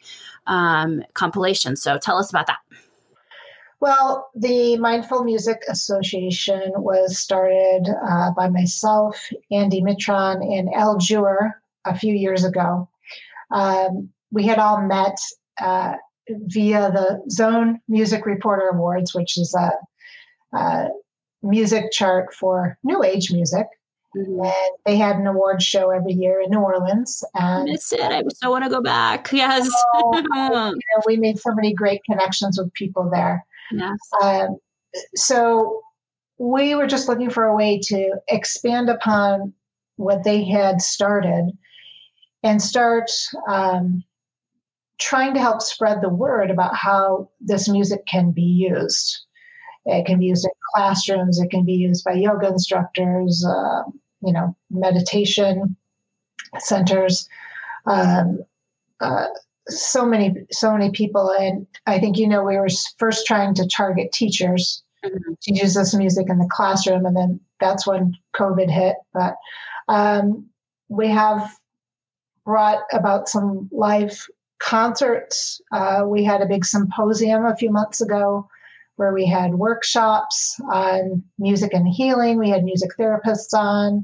um, 0.47 1.03
compilation. 1.13 1.75
So 1.75 1.97
tell 1.97 2.17
us 2.17 2.29
about 2.29 2.47
that. 2.47 2.59
Well, 3.79 4.29
the 4.33 4.75
Mindful 4.77 5.23
Music 5.23 5.61
Association 5.69 6.71
was 6.75 7.19
started 7.19 7.87
uh, 8.09 8.31
by 8.31 8.49
myself, 8.49 9.21
Andy 9.51 9.81
Mitran, 9.81 10.41
and 10.41 10.73
Al 10.73 10.97
Jewer 10.97 11.61
a 11.85 11.95
few 11.95 12.15
years 12.15 12.43
ago. 12.43 12.89
Um, 13.51 14.09
we 14.31 14.45
had 14.47 14.57
all 14.57 14.81
met 14.81 15.15
uh, 15.61 15.93
via 16.27 16.91
the 16.91 17.23
Zone 17.29 17.79
Music 17.87 18.25
Reporter 18.25 18.69
Awards, 18.69 19.13
which 19.13 19.37
is 19.37 19.55
a, 19.55 20.57
a 20.57 20.87
music 21.43 21.91
chart 21.91 22.33
for 22.33 22.77
New 22.83 23.03
Age 23.03 23.31
music. 23.31 23.67
Mm-hmm. 24.15 24.45
And 24.45 24.77
they 24.85 24.95
had 24.95 25.17
an 25.17 25.27
award 25.27 25.61
show 25.61 25.89
every 25.89 26.13
year 26.13 26.41
in 26.41 26.49
New 26.51 26.59
Orleans. 26.59 27.23
And 27.35 27.69
I 27.69 27.71
miss 27.71 27.91
it. 27.91 28.01
I 28.01 28.23
still 28.29 28.51
want 28.51 28.63
to 28.63 28.69
go 28.69 28.81
back. 28.81 29.31
Yes. 29.37 29.67
So, 29.67 30.11
you 30.15 30.23
know, 30.49 30.73
we 31.05 31.17
made 31.17 31.37
so 31.39 31.53
many 31.53 31.73
great 31.73 32.01
connections 32.05 32.57
with 32.57 32.73
people 32.73 33.09
there. 33.11 33.45
Yes. 33.71 33.97
Um, 34.23 34.57
so 35.15 35.81
we 36.39 36.75
were 36.75 36.87
just 36.87 37.07
looking 37.07 37.29
for 37.29 37.43
a 37.43 37.55
way 37.55 37.79
to 37.83 38.13
expand 38.29 38.89
upon 38.89 39.53
what 39.97 40.23
they 40.23 40.43
had 40.43 40.81
started 40.81 41.51
and 42.43 42.61
start 42.61 43.11
um, 43.47 44.03
trying 44.99 45.33
to 45.33 45.39
help 45.39 45.61
spread 45.61 46.01
the 46.01 46.09
word 46.09 46.49
about 46.49 46.75
how 46.75 47.29
this 47.39 47.67
music 47.67 48.05
can 48.07 48.31
be 48.31 48.41
used. 48.41 49.25
It 49.87 50.05
can 50.05 50.19
be 50.19 50.25
used 50.25 50.45
in 50.45 50.51
classrooms. 50.75 51.39
It 51.39 51.49
can 51.49 51.63
be 51.63 51.73
used 51.73 52.03
by 52.03 52.13
yoga 52.13 52.47
instructors, 52.47 53.45
uh, 53.45 53.83
you 54.21 54.33
know, 54.33 54.55
meditation 54.69 55.75
centers. 56.59 57.27
Um, 57.85 58.39
uh, 58.99 59.27
so 59.69 60.05
many, 60.05 60.45
so 60.51 60.73
many 60.73 60.91
people, 60.91 61.29
and 61.31 61.65
I 61.85 61.99
think 61.99 62.17
you 62.17 62.27
know 62.27 62.43
we 62.43 62.57
were 62.57 62.69
first 62.97 63.25
trying 63.25 63.53
to 63.55 63.67
target 63.67 64.11
teachers 64.11 64.83
mm-hmm. 65.05 65.33
to 65.41 65.53
use 65.53 65.73
this 65.73 65.93
music 65.93 66.27
in 66.29 66.37
the 66.37 66.49
classroom, 66.51 67.05
and 67.05 67.15
then 67.15 67.39
that's 67.59 67.87
when 67.87 68.13
COVID 68.35 68.69
hit. 68.69 68.95
But 69.13 69.35
um, 69.87 70.45
we 70.89 71.07
have 71.09 71.49
brought 72.45 72.83
about 72.91 73.29
some 73.29 73.69
live 73.71 74.25
concerts. 74.59 75.61
Uh, 75.71 76.03
we 76.05 76.23
had 76.23 76.41
a 76.41 76.47
big 76.47 76.65
symposium 76.65 77.45
a 77.45 77.55
few 77.55 77.71
months 77.71 78.01
ago 78.01 78.49
where 78.97 79.13
we 79.13 79.25
had 79.25 79.55
workshops 79.55 80.59
on 80.71 81.23
music 81.39 81.73
and 81.73 81.87
healing. 81.87 82.37
We 82.37 82.49
had 82.49 82.63
music 82.63 82.91
therapists 82.99 83.53
on. 83.53 84.03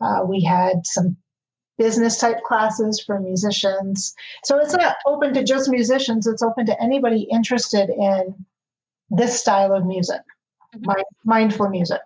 Uh, 0.00 0.24
we 0.24 0.42
had 0.42 0.84
some 0.84 1.16
business 1.78 2.18
type 2.18 2.42
classes 2.44 3.02
for 3.04 3.18
musicians. 3.18 4.14
So 4.44 4.58
it's 4.58 4.74
not 4.74 4.96
open 5.06 5.32
to 5.34 5.42
just 5.42 5.70
musicians, 5.70 6.26
it's 6.26 6.42
open 6.42 6.66
to 6.66 6.82
anybody 6.82 7.22
interested 7.30 7.88
in 7.88 8.34
this 9.10 9.40
style 9.40 9.72
of 9.74 9.86
music, 9.86 10.20
mm-hmm. 10.74 10.86
mind, 10.86 11.04
mindful 11.24 11.68
music. 11.68 12.00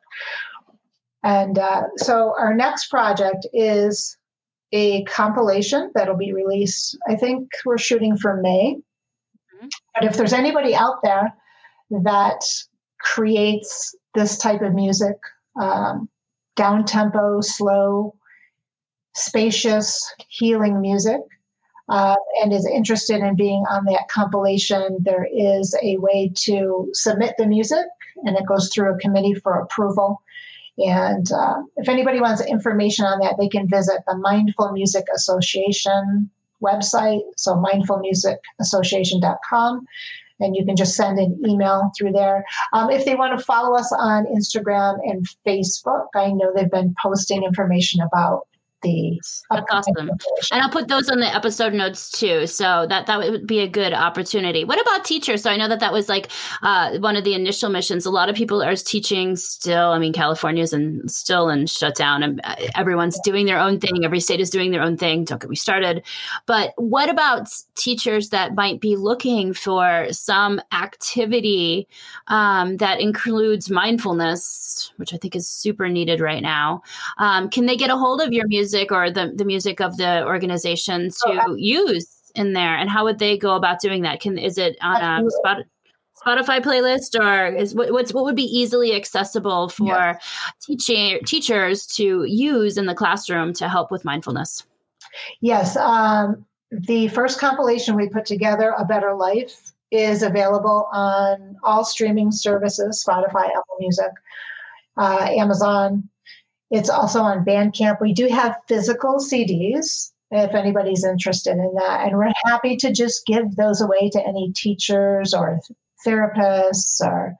And 1.23 1.59
uh, 1.59 1.85
so 1.97 2.35
our 2.39 2.55
next 2.55 2.89
project 2.89 3.47
is 3.53 4.17
a 4.73 5.05
compilation 5.05 5.91
that'll 5.95 6.17
be 6.17 6.33
released. 6.33 6.97
I 7.09 7.17
think 7.17 7.49
we're 7.65 7.79
shooting 7.79 8.17
for 8.17 8.41
May. 8.41 8.77
Mm-hmm. 8.77 9.67
But 9.95 10.05
if 10.05 10.17
there's 10.17 10.33
anybody 10.33 10.75
out 10.75 10.99
there 11.03 11.35
that 11.91 12.43
creates 13.01 13.95
this 14.15 14.39
type 14.39 14.63
of 14.63 14.75
music, 14.75 15.17
um, 15.61 16.09
down 16.57 16.85
tempo, 16.85 17.41
slow, 17.41 18.15
spacious, 19.15 20.03
healing 20.29 20.81
music, 20.81 21.21
uh, 21.89 22.17
and 22.43 22.53
is 22.53 22.67
interested 22.67 23.21
in 23.21 23.37
being 23.37 23.65
on 23.71 23.85
that 23.85 24.09
compilation, 24.09 24.99
there 25.01 25.29
is 25.33 25.73
a 25.83 25.97
way 25.99 26.33
to 26.35 26.91
submit 26.93 27.37
the 27.39 27.47
music 27.47 27.87
and 28.25 28.37
it 28.37 28.45
goes 28.47 28.73
through 28.73 28.93
a 28.93 28.99
committee 28.99 29.35
for 29.35 29.61
approval. 29.61 30.21
And 30.79 31.31
uh, 31.33 31.63
if 31.77 31.89
anybody 31.89 32.21
wants 32.21 32.45
information 32.45 33.07
on 33.07 33.21
that, 33.21 33.37
they 33.39 33.49
can 33.49 33.67
visit 33.69 34.03
the 34.07 34.17
Mindful 34.17 34.73
Music 34.73 35.07
Association 35.15 36.29
website, 36.63 37.23
so 37.37 37.55
mindfulmusicassociation.com. 37.55 39.87
And 40.41 40.55
you 40.55 40.65
can 40.65 40.77
just 40.77 40.95
send 40.95 41.19
an 41.19 41.41
email 41.47 41.91
through 41.97 42.13
there. 42.13 42.45
Um, 42.73 42.91
if 42.91 43.05
they 43.05 43.15
want 43.15 43.39
to 43.39 43.45
follow 43.45 43.77
us 43.77 43.93
on 43.99 44.27
Instagram 44.27 44.99
and 45.05 45.27
Facebook, 45.47 46.07
I 46.15 46.33
know 46.33 46.53
they've 46.55 46.71
been 46.71 46.95
posting 47.03 47.43
information 47.43 48.01
about 48.03 48.47
the 48.87 49.21
that's 49.51 49.67
awesome. 49.71 50.11
And 50.53 50.63
i'll 50.63 50.71
put 50.71 50.89
those 50.89 51.09
on 51.09 51.21
the 51.21 51.35
episode 51.35 51.75
notes 51.75 52.11
too 52.11 52.47
so 52.47 52.87
that 52.89 53.07
that 53.07 53.19
would 53.19 53.47
be 53.47 53.61
a 53.61 53.69
good 53.69 53.93
opportunity. 53.93 54.65
What 54.65 54.81
about 54.81 55.05
teachers? 55.05 55.43
So 55.43 55.51
i 55.51 55.57
know 55.57 55.69
that 55.69 55.81
that 55.81 55.93
was 55.93 56.09
like 56.09 56.29
uh, 56.63 56.99
one 56.99 57.17
of 57.17 57.25
the 57.25 57.35
initial 57.35 57.71
missions. 57.71 58.07
A 58.07 58.11
lot 58.11 58.29
of 58.29 58.37
people 58.37 58.63
are 58.63 58.77
teaching 58.77 59.37
still. 59.37 59.93
I 59.93 59.99
mean 59.99 60.13
california's 60.13 60.73
and 60.73 61.11
still 61.11 61.49
in 61.49 61.67
shutdown 61.67 62.23
and 62.23 62.41
uh, 62.45 62.57
everyone's 62.75 63.19
doing 63.25 63.47
their 63.47 63.59
own 63.59 63.81
thing. 63.81 64.05
Every 64.05 64.21
state 64.21 64.41
is 64.41 64.51
doing 64.51 64.71
their 64.71 64.83
own 64.83 64.97
thing. 64.97 65.25
Don't 65.25 65.41
get 65.41 65.51
me 65.51 65.57
started. 65.57 66.03
But 66.47 66.73
what 66.77 67.09
about 67.09 67.49
teachers 67.75 68.31
that 68.31 68.55
might 68.55 68.81
be 68.81 68.97
looking 68.97 69.53
for 69.53 70.07
some 70.11 70.61
activity 70.73 71.89
um, 72.29 72.77
that 72.79 73.01
includes 73.01 73.71
mindfulness 73.71 74.93
which 74.97 75.13
i 75.13 75.17
think 75.17 75.35
is 75.37 75.49
super 75.49 75.89
needed 75.89 76.21
right 76.21 76.43
now? 76.43 76.83
Um, 77.19 77.49
can 77.49 77.67
they 77.67 77.77
get 77.77 77.91
a 77.91 77.97
hold 77.97 78.21
of 78.21 78.33
your 78.33 78.47
music 78.47 78.76
music 78.77 78.93
or 78.93 79.11
the, 79.11 79.33
the 79.35 79.45
music 79.45 79.81
of 79.81 79.97
the 79.97 80.25
organization 80.25 81.11
to 81.11 81.43
oh, 81.47 81.55
use 81.55 82.07
in 82.35 82.53
there? 82.53 82.77
And 82.77 82.91
how 82.91 83.05
would 83.05 83.19
they 83.19 83.37
go 83.39 83.57
about 83.57 83.81
doing 83.81 84.03
that? 84.03 84.21
Can 84.21 84.39
is 84.39 84.59
it 84.59 84.77
on 84.81 85.25
a 85.27 85.31
spot 85.31 85.59
Spotify 86.25 86.61
playlist, 86.61 87.19
or 87.21 87.55
is 87.55 87.75
what, 87.75 87.93
what's 87.93 88.13
what 88.13 88.25
would 88.25 88.35
be 88.37 88.43
easily 88.43 88.95
accessible 88.95 89.69
for 89.69 90.19
teaching 90.61 91.21
teachers 91.25 91.87
to 91.87 92.25
use 92.25 92.77
in 92.77 92.87
the 92.87 92.95
classroom 92.95 93.53
to 93.55 93.69
help 93.69 93.91
with 93.91 94.05
mindfulness? 94.05 94.65
Yes, 95.41 95.77
um, 95.77 96.45
the 96.71 97.09
first 97.09 97.39
compilation 97.39 97.95
we 97.95 98.09
put 98.09 98.25
together, 98.25 98.75
"A 98.77 98.85
Better 98.85 99.15
Life," 99.15 99.73
is 99.93 100.23
available 100.23 100.89
on 100.93 101.57
all 101.63 101.85
streaming 101.85 102.33
services: 102.33 103.05
Spotify, 103.07 103.49
Apple 103.51 103.77
Music, 103.79 104.11
uh, 104.97 105.29
Amazon, 105.31 106.09
it's 106.71 106.91
also 106.91 107.21
on 107.21 107.45
Bandcamp. 107.45 108.01
We 108.01 108.13
do 108.13 108.27
have 108.29 108.57
physical 108.67 109.19
CDs 109.19 110.13
if 110.31 110.55
anybody's 110.55 111.05
interested 111.05 111.53
in 111.53 111.75
that. 111.77 112.07
And 112.07 112.17
we're 112.17 112.33
happy 112.45 112.77
to 112.79 112.93
just 112.93 113.27
give 113.27 113.57
those 113.57 113.81
away 113.81 114.11
to 114.11 114.27
any 114.27 114.53
teachers 114.53 115.33
or 115.33 115.61
therapists 116.07 117.01
or. 117.01 117.35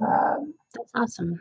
Um, 0.00 0.54
that's 0.74 0.90
awesome. 0.94 1.38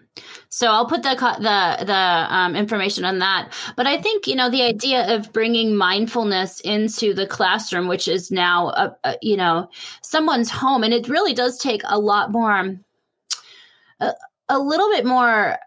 So 0.49 0.67
I'll 0.67 0.85
put 0.85 1.03
the 1.03 1.15
the 1.15 1.85
the 1.85 1.93
um, 1.93 2.53
information 2.53 3.05
on 3.05 3.19
that. 3.19 3.53
But 3.77 3.87
I 3.87 3.97
think 3.97 4.27
you 4.27 4.35
know 4.35 4.49
the 4.49 4.61
idea 4.61 5.15
of 5.15 5.31
bringing 5.31 5.73
mindfulness 5.73 6.59
into 6.59 7.13
the 7.13 7.25
classroom, 7.25 7.87
which 7.87 8.09
is 8.09 8.29
now 8.29 8.67
a, 8.71 8.95
a, 9.05 9.17
you 9.21 9.37
know 9.37 9.69
someone's 10.01 10.49
home, 10.49 10.83
and 10.83 10.93
it 10.93 11.07
really 11.07 11.31
does 11.33 11.57
take 11.57 11.81
a 11.85 11.97
lot 11.97 12.33
more, 12.33 12.77
a, 14.01 14.13
a 14.49 14.59
little 14.59 14.89
bit 14.89 15.05
more 15.05 15.57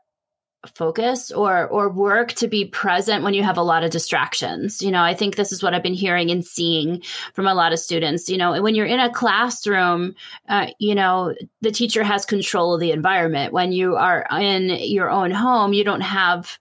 focus 0.75 1.31
or 1.31 1.67
or 1.69 1.89
work 1.89 2.33
to 2.35 2.49
be 2.49 2.65
present 2.65 3.25
when 3.25 3.35
you 3.35 3.43
have 3.43 3.59
a 3.59 3.63
lot 3.63 3.85
of 3.85 3.91
distractions. 3.91 4.83
You 4.83 4.91
know 4.91 5.03
i 5.03 5.15
think 5.15 5.37
this 5.37 5.53
is 5.53 5.63
what 5.63 5.75
i've 5.75 5.83
been 5.83 5.95
hearing 5.95 6.31
and 6.31 6.45
seeing 6.45 7.03
from 7.35 7.47
a 7.47 7.55
lot 7.55 7.73
of 7.73 7.79
students. 7.79 8.29
You 8.29 8.39
know 8.39 8.61
when 8.63 8.75
you're 8.75 8.87
in 8.87 9.01
a 9.01 9.13
classroom 9.13 10.15
uh, 10.49 10.69
you 10.79 10.95
know 10.95 11.35
the 11.61 11.71
teacher 11.71 12.03
has 12.05 12.25
control 12.25 12.75
of 12.75 12.81
the 12.81 12.93
environment. 12.93 13.53
When 13.53 13.73
you 13.73 13.97
are 13.97 14.27
in 14.41 14.71
your 14.71 15.11
own 15.11 15.31
home 15.31 15.73
you 15.73 15.85
don't 15.85 16.01
have 16.01 16.59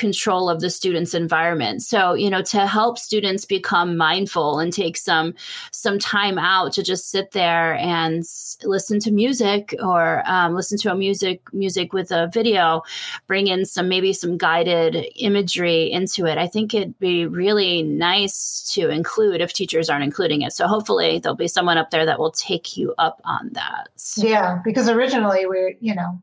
control 0.00 0.48
of 0.48 0.60
the 0.60 0.70
student's 0.70 1.14
environment. 1.14 1.82
So 1.82 2.14
you 2.14 2.30
know 2.30 2.42
to 2.42 2.66
help 2.66 2.98
students 2.98 3.44
become 3.44 3.96
mindful 3.96 4.58
and 4.58 4.72
take 4.72 4.96
some 4.96 5.34
some 5.70 5.98
time 5.98 6.38
out 6.38 6.72
to 6.72 6.82
just 6.82 7.10
sit 7.10 7.32
there 7.32 7.74
and 7.74 8.24
listen 8.64 8.98
to 9.00 9.10
music 9.12 9.74
or 9.82 10.22
um, 10.26 10.54
listen 10.54 10.78
to 10.78 10.90
a 10.90 10.94
music 10.94 11.42
music 11.52 11.92
with 11.92 12.10
a 12.10 12.30
video 12.32 12.82
bring 13.26 13.46
in 13.46 13.64
some 13.64 13.88
maybe 13.88 14.12
some 14.12 14.38
guided 14.38 14.96
imagery 15.16 15.90
into 15.90 16.26
it 16.26 16.38
i 16.38 16.46
think 16.46 16.72
it'd 16.74 16.98
be 16.98 17.26
really 17.26 17.82
nice 17.82 18.72
to 18.74 18.88
include 18.88 19.40
if 19.40 19.52
teachers 19.52 19.90
aren't 19.90 20.04
including 20.04 20.42
it. 20.42 20.52
So 20.52 20.66
hopefully 20.66 21.18
there'll 21.18 21.36
be 21.36 21.48
someone 21.48 21.78
up 21.78 21.90
there 21.90 22.06
that 22.06 22.18
will 22.18 22.30
take 22.30 22.76
you 22.76 22.94
up 22.98 23.20
on 23.24 23.50
that. 23.52 23.88
Yeah 24.16 24.60
because 24.64 24.88
originally 24.88 25.46
we're 25.46 25.74
you 25.80 25.94
know 25.94 26.20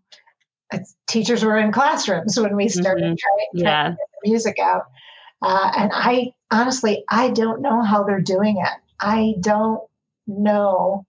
teachers 1.08 1.44
were 1.44 1.58
in 1.58 1.72
classrooms 1.72 2.40
when 2.40 2.56
we 2.56 2.68
started 2.68 3.04
mm-hmm. 3.04 3.16
trying, 3.16 3.66
yeah. 3.66 3.84
to 3.84 3.90
get 3.90 3.98
the 4.24 4.30
music 4.30 4.60
out. 4.60 4.84
Uh, 5.42 5.72
and 5.78 5.92
I 5.94 6.34
honestly, 6.52 7.04
I 7.10 7.30
don't 7.30 7.62
know 7.62 7.82
how 7.82 8.04
they're 8.04 8.22
doing 8.22 8.58
it. 8.58 8.74
I 9.00 9.36
don't 9.40 9.82
know 10.26 11.06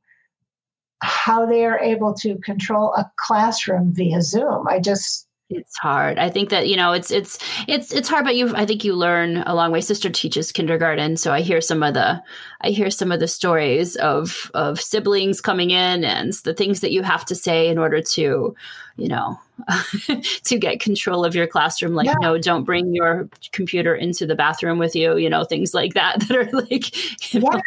how 1.00 1.46
they 1.46 1.64
are 1.64 1.78
able 1.78 2.12
to 2.14 2.36
control 2.38 2.92
a 2.94 3.10
classroom 3.16 3.92
via 3.92 4.20
Zoom. 4.20 4.66
I 4.68 4.80
just, 4.80 5.26
it's 5.50 5.78
hard. 5.78 6.18
I 6.18 6.28
think 6.28 6.50
that 6.50 6.68
you 6.68 6.76
know 6.76 6.92
it's 6.92 7.10
it's 7.10 7.38
it's 7.66 7.90
it's 7.90 8.08
hard, 8.08 8.26
but 8.26 8.36
you 8.36 8.54
I 8.54 8.66
think 8.66 8.84
you 8.84 8.94
learn 8.94 9.38
along. 9.38 9.72
My 9.72 9.80
sister 9.80 10.10
teaches 10.10 10.52
kindergarten, 10.52 11.16
so 11.16 11.32
I 11.32 11.40
hear 11.40 11.62
some 11.62 11.82
of 11.82 11.94
the 11.94 12.22
I 12.60 12.68
hear 12.68 12.90
some 12.90 13.10
of 13.10 13.20
the 13.20 13.28
stories 13.28 13.96
of 13.96 14.50
of 14.52 14.78
siblings 14.78 15.40
coming 15.40 15.70
in 15.70 16.04
and 16.04 16.34
the 16.44 16.52
things 16.52 16.80
that 16.80 16.92
you 16.92 17.02
have 17.02 17.24
to 17.26 17.34
say 17.34 17.68
in 17.68 17.78
order 17.78 18.02
to, 18.02 18.54
you 18.96 19.08
know, 19.08 19.40
to 20.44 20.58
get 20.58 20.80
control 20.80 21.24
of 21.24 21.34
your 21.34 21.46
classroom. 21.46 21.94
Like, 21.94 22.06
yeah. 22.06 22.14
no, 22.20 22.38
don't 22.38 22.64
bring 22.64 22.94
your 22.94 23.28
computer 23.52 23.94
into 23.94 24.26
the 24.26 24.34
bathroom 24.34 24.78
with 24.78 24.94
you. 24.94 25.16
You 25.16 25.28
know, 25.28 25.44
things 25.44 25.74
like 25.74 25.94
that 25.94 26.20
that 26.28 26.36
are 26.36 26.50
like. 26.52 27.32
yeah, 27.34 27.40
know. 27.40 27.62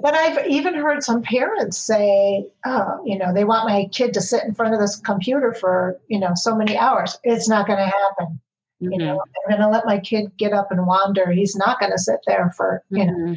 but 0.00 0.14
I've 0.14 0.46
even 0.46 0.74
heard 0.74 1.02
some 1.02 1.22
parents 1.22 1.78
say, 1.78 2.46
oh, 2.64 3.02
you 3.04 3.18
know, 3.18 3.32
they 3.32 3.44
want 3.44 3.68
my 3.68 3.86
kid 3.92 4.14
to 4.14 4.20
sit 4.20 4.44
in 4.44 4.54
front 4.54 4.74
of 4.74 4.80
this 4.80 4.96
computer 4.96 5.52
for 5.54 5.98
you 6.08 6.18
know 6.18 6.32
so 6.34 6.56
many 6.56 6.76
hours. 6.76 7.18
It's 7.24 7.48
not 7.48 7.66
going 7.66 7.78
to 7.78 7.84
happen. 7.84 8.40
Mm-hmm. 8.82 8.92
You 8.92 8.98
know, 8.98 9.20
I'm 9.20 9.50
going 9.50 9.62
to 9.62 9.68
let 9.68 9.86
my 9.86 9.98
kid 9.98 10.32
get 10.36 10.52
up 10.52 10.70
and 10.70 10.86
wander. 10.86 11.30
He's 11.30 11.56
not 11.56 11.78
going 11.78 11.92
to 11.92 11.98
sit 11.98 12.20
there 12.26 12.52
for 12.56 12.82
you 12.90 13.04
mm-hmm. 13.04 13.26
know 13.26 13.36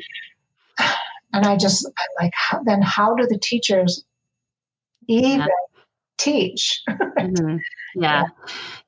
and 1.34 1.46
I 1.46 1.58
just 1.58 1.86
I'm 1.86 2.24
like, 2.24 2.34
how, 2.34 2.64
then 2.64 2.82
how 2.82 3.16
do 3.16 3.26
the 3.28 3.38
teachers 3.38 4.04
even 5.08 5.40
yeah. 5.40 5.48
teach? 6.18 6.84
mm-hmm. 7.34 7.58
Yeah. 7.96 8.26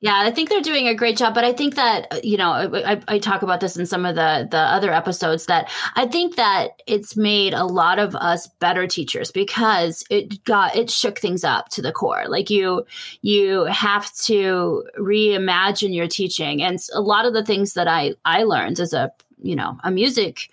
Yeah, 0.00 0.20
I 0.20 0.30
think 0.30 0.48
they're 0.48 0.60
doing 0.60 0.86
a 0.86 0.94
great 0.94 1.16
job, 1.16 1.34
but 1.34 1.44
I 1.44 1.52
think 1.52 1.74
that 1.76 2.24
you 2.24 2.36
know 2.36 2.50
I, 2.52 3.00
I, 3.08 3.18
talk 3.18 3.42
about 3.42 3.58
this 3.60 3.76
in 3.76 3.86
some 3.86 4.04
of 4.04 4.14
the 4.14 4.46
the 4.48 4.58
other 4.58 4.92
episodes 4.92 5.46
that 5.46 5.70
I 5.96 6.06
think 6.06 6.36
that 6.36 6.82
it's 6.86 7.16
made 7.16 7.54
a 7.54 7.64
lot 7.64 7.98
of 7.98 8.14
us 8.14 8.46
better 8.60 8.86
teachers 8.86 9.32
because 9.32 10.04
it 10.10 10.44
got 10.44 10.76
it 10.76 10.90
shook 10.90 11.18
things 11.18 11.42
up 11.42 11.68
to 11.70 11.82
the 11.82 11.90
core. 11.90 12.26
Like 12.28 12.50
you 12.50 12.84
you 13.22 13.64
have 13.64 14.12
to 14.24 14.84
reimagine 14.98 15.94
your 15.94 16.06
teaching, 16.06 16.62
and 16.62 16.78
a 16.92 17.00
lot 17.00 17.26
of 17.26 17.32
the 17.32 17.44
things 17.44 17.74
that 17.74 17.88
I 17.88 18.14
I 18.24 18.44
learned 18.44 18.78
as 18.78 18.92
a 18.92 19.10
you 19.40 19.56
know 19.56 19.78
a 19.82 19.90
music 19.90 20.50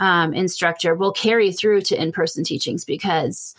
um, 0.00 0.32
instructor 0.34 0.94
will 0.94 1.12
carry 1.12 1.52
through 1.52 1.82
to 1.82 2.00
in-person 2.00 2.42
teachings 2.42 2.84
because 2.84 3.54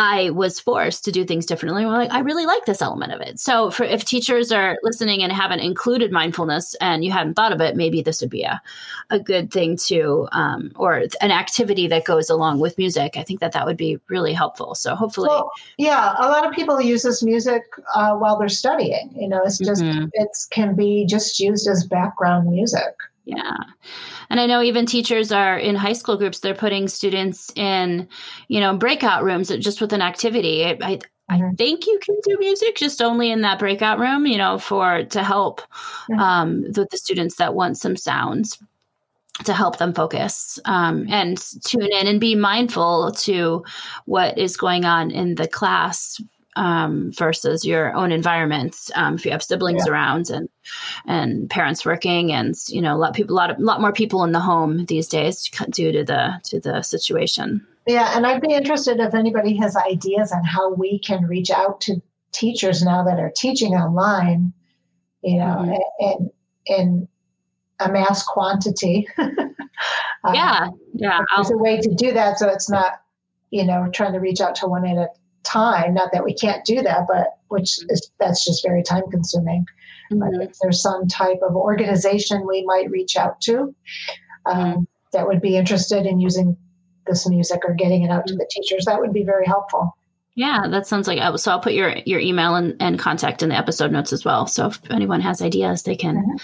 I 0.00 0.30
was 0.30 0.58
forced 0.58 1.04
to 1.04 1.12
do 1.12 1.26
things 1.26 1.44
differently. 1.44 1.84
Like, 1.84 2.10
I 2.10 2.20
really 2.20 2.46
like 2.46 2.64
this 2.64 2.80
element 2.80 3.12
of 3.12 3.20
it. 3.20 3.38
So, 3.38 3.70
for 3.70 3.84
if 3.84 4.02
teachers 4.02 4.50
are 4.50 4.78
listening 4.82 5.22
and 5.22 5.30
haven't 5.30 5.60
included 5.60 6.10
mindfulness 6.10 6.74
and 6.80 7.04
you 7.04 7.12
hadn't 7.12 7.34
thought 7.34 7.52
of 7.52 7.60
it, 7.60 7.76
maybe 7.76 8.00
this 8.00 8.22
would 8.22 8.30
be 8.30 8.42
a, 8.42 8.62
a 9.10 9.20
good 9.20 9.52
thing 9.52 9.76
to, 9.88 10.26
um, 10.32 10.72
or 10.76 11.04
an 11.20 11.30
activity 11.30 11.86
that 11.88 12.06
goes 12.06 12.30
along 12.30 12.60
with 12.60 12.78
music. 12.78 13.18
I 13.18 13.22
think 13.22 13.40
that 13.40 13.52
that 13.52 13.66
would 13.66 13.76
be 13.76 14.00
really 14.08 14.32
helpful. 14.32 14.74
So, 14.74 14.94
hopefully, 14.94 15.28
well, 15.28 15.50
yeah, 15.76 16.14
a 16.18 16.28
lot 16.28 16.46
of 16.46 16.54
people 16.54 16.80
use 16.80 17.02
this 17.02 17.22
music 17.22 17.62
uh, 17.94 18.14
while 18.14 18.38
they're 18.38 18.48
studying. 18.48 19.14
You 19.14 19.28
know, 19.28 19.42
it's 19.44 19.58
just 19.58 19.82
mm-hmm. 19.82 20.06
it 20.14 20.30
can 20.50 20.74
be 20.74 21.04
just 21.04 21.38
used 21.38 21.68
as 21.68 21.86
background 21.86 22.50
music. 22.50 22.94
Yeah. 23.24 23.56
And 24.28 24.40
I 24.40 24.46
know 24.46 24.62
even 24.62 24.86
teachers 24.86 25.30
are 25.30 25.58
in 25.58 25.76
high 25.76 25.92
school 25.92 26.16
groups, 26.16 26.40
they're 26.40 26.54
putting 26.54 26.88
students 26.88 27.52
in, 27.54 28.08
you 28.48 28.60
know, 28.60 28.76
breakout 28.76 29.22
rooms 29.22 29.48
just 29.58 29.80
with 29.80 29.92
an 29.92 30.02
activity. 30.02 30.64
I, 30.64 30.78
I, 30.82 30.98
I 31.28 31.38
mm-hmm. 31.38 31.54
think 31.54 31.86
you 31.86 31.98
can 32.02 32.16
do 32.24 32.36
music 32.38 32.76
just 32.76 33.00
only 33.00 33.30
in 33.30 33.42
that 33.42 33.58
breakout 33.58 33.98
room, 33.98 34.26
you 34.26 34.38
know, 34.38 34.58
for 34.58 35.04
to 35.04 35.22
help 35.22 35.62
um, 36.18 36.62
the, 36.62 36.88
the 36.90 36.96
students 36.96 37.36
that 37.36 37.54
want 37.54 37.78
some 37.78 37.96
sounds 37.96 38.58
to 39.44 39.54
help 39.54 39.78
them 39.78 39.94
focus 39.94 40.58
um, 40.64 41.06
and 41.08 41.38
tune 41.64 41.88
in 41.92 42.06
and 42.06 42.20
be 42.20 42.34
mindful 42.34 43.12
to 43.12 43.64
what 44.04 44.36
is 44.36 44.56
going 44.56 44.84
on 44.84 45.10
in 45.10 45.36
the 45.36 45.48
class 45.48 46.20
um, 46.56 47.12
versus 47.12 47.64
your 47.64 47.94
own 47.94 48.12
environment. 48.12 48.76
Um, 48.94 49.14
if 49.14 49.24
you 49.24 49.32
have 49.32 49.42
siblings 49.42 49.84
yeah. 49.86 49.92
around 49.92 50.30
and 50.30 50.48
and 51.06 51.48
parents 51.48 51.84
working, 51.84 52.32
and 52.32 52.54
you 52.68 52.82
know, 52.82 52.94
a 52.94 52.98
lot 52.98 53.10
of 53.10 53.16
people, 53.16 53.34
a 53.34 53.38
lot 53.38 53.50
of, 53.50 53.58
lot 53.58 53.80
more 53.80 53.92
people 53.92 54.24
in 54.24 54.32
the 54.32 54.40
home 54.40 54.84
these 54.86 55.08
days 55.08 55.50
due 55.70 55.92
to 55.92 56.04
the 56.04 56.40
to 56.44 56.60
the 56.60 56.82
situation. 56.82 57.66
Yeah, 57.86 58.16
and 58.16 58.26
I'd 58.26 58.42
be 58.42 58.52
interested 58.52 59.00
if 59.00 59.14
anybody 59.14 59.56
has 59.56 59.76
ideas 59.76 60.32
on 60.32 60.44
how 60.44 60.74
we 60.74 60.98
can 60.98 61.24
reach 61.24 61.50
out 61.50 61.80
to 61.82 62.00
teachers 62.32 62.82
now 62.82 63.02
that 63.04 63.18
are 63.18 63.32
teaching 63.34 63.74
online. 63.74 64.52
You 65.22 65.38
know, 65.38 65.44
mm-hmm. 65.44 66.04
and 66.04 66.30
in 66.66 67.08
a 67.80 67.90
mass 67.90 68.22
quantity. 68.24 69.06
yeah, 70.32 70.68
yeah. 70.94 71.20
There's 71.34 71.50
a 71.50 71.56
way 71.56 71.80
to 71.80 71.94
do 71.94 72.12
that, 72.12 72.38
so 72.38 72.48
it's 72.48 72.70
not 72.70 73.00
you 73.50 73.64
know 73.64 73.88
trying 73.92 74.12
to 74.12 74.18
reach 74.18 74.40
out 74.40 74.54
to 74.56 74.66
one 74.66 74.86
at 74.86 74.96
a 74.96 75.08
time. 75.42 75.94
Not 75.94 76.12
that 76.12 76.24
we 76.24 76.34
can't 76.34 76.64
do 76.64 76.82
that, 76.82 77.06
but 77.08 77.38
which 77.48 77.78
is 77.88 78.10
that's 78.18 78.44
just 78.44 78.64
very 78.64 78.82
time 78.82 79.04
consuming. 79.10 79.66
Mm-hmm. 80.12 80.18
But 80.18 80.48
if 80.48 80.56
there's 80.60 80.82
some 80.82 81.06
type 81.08 81.40
of 81.42 81.54
organization 81.54 82.46
we 82.46 82.64
might 82.64 82.90
reach 82.90 83.16
out 83.16 83.40
to 83.42 83.74
um, 84.46 84.56
mm-hmm. 84.56 84.80
that 85.12 85.26
would 85.26 85.40
be 85.40 85.56
interested 85.56 86.06
in 86.06 86.20
using 86.20 86.56
this 87.06 87.28
music 87.28 87.60
or 87.64 87.74
getting 87.74 88.02
it 88.02 88.10
out 88.10 88.26
to 88.26 88.34
the 88.34 88.48
teachers, 88.50 88.84
that 88.86 89.00
would 89.00 89.12
be 89.12 89.24
very 89.24 89.46
helpful. 89.46 89.96
Yeah, 90.36 90.68
that 90.68 90.86
sounds 90.86 91.08
like 91.08 91.20
uh, 91.20 91.36
so. 91.36 91.50
I'll 91.50 91.60
put 91.60 91.72
your 91.72 91.96
your 92.06 92.20
email 92.20 92.54
and, 92.54 92.76
and 92.80 92.98
contact 92.98 93.42
in 93.42 93.48
the 93.48 93.56
episode 93.56 93.90
notes 93.90 94.12
as 94.12 94.24
well. 94.24 94.46
So 94.46 94.68
if 94.68 94.78
anyone 94.88 95.20
has 95.20 95.42
ideas, 95.42 95.82
they 95.82 95.96
can 95.96 96.16
mm-hmm. 96.16 96.36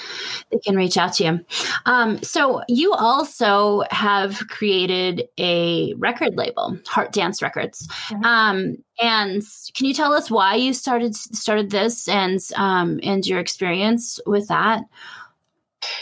they 0.51 0.59
can 0.59 0.77
reach 0.77 0.96
out 0.96 1.12
to 1.14 1.25
you. 1.25 1.44
Um, 1.87 2.20
so 2.22 2.62
you 2.68 2.92
also 2.92 3.85
have 3.92 4.49
created 4.49 5.29
a 5.38 5.94
record 5.94 6.35
label, 6.37 6.79
Heart 6.87 7.12
Dance 7.12 7.40
Records. 7.40 7.87
Mm-hmm. 8.09 8.25
Um, 8.25 8.77
and 9.01 9.42
can 9.75 9.87
you 9.87 9.94
tell 9.94 10.12
us 10.12 10.31
why 10.31 10.57
you 10.57 10.72
started 10.72 11.14
started 11.14 11.70
this 11.70 12.09
and 12.09 12.40
um, 12.57 12.99
and 13.05 13.25
your 13.25 13.38
experience 13.38 14.18
with 14.27 14.49
that? 14.49 14.83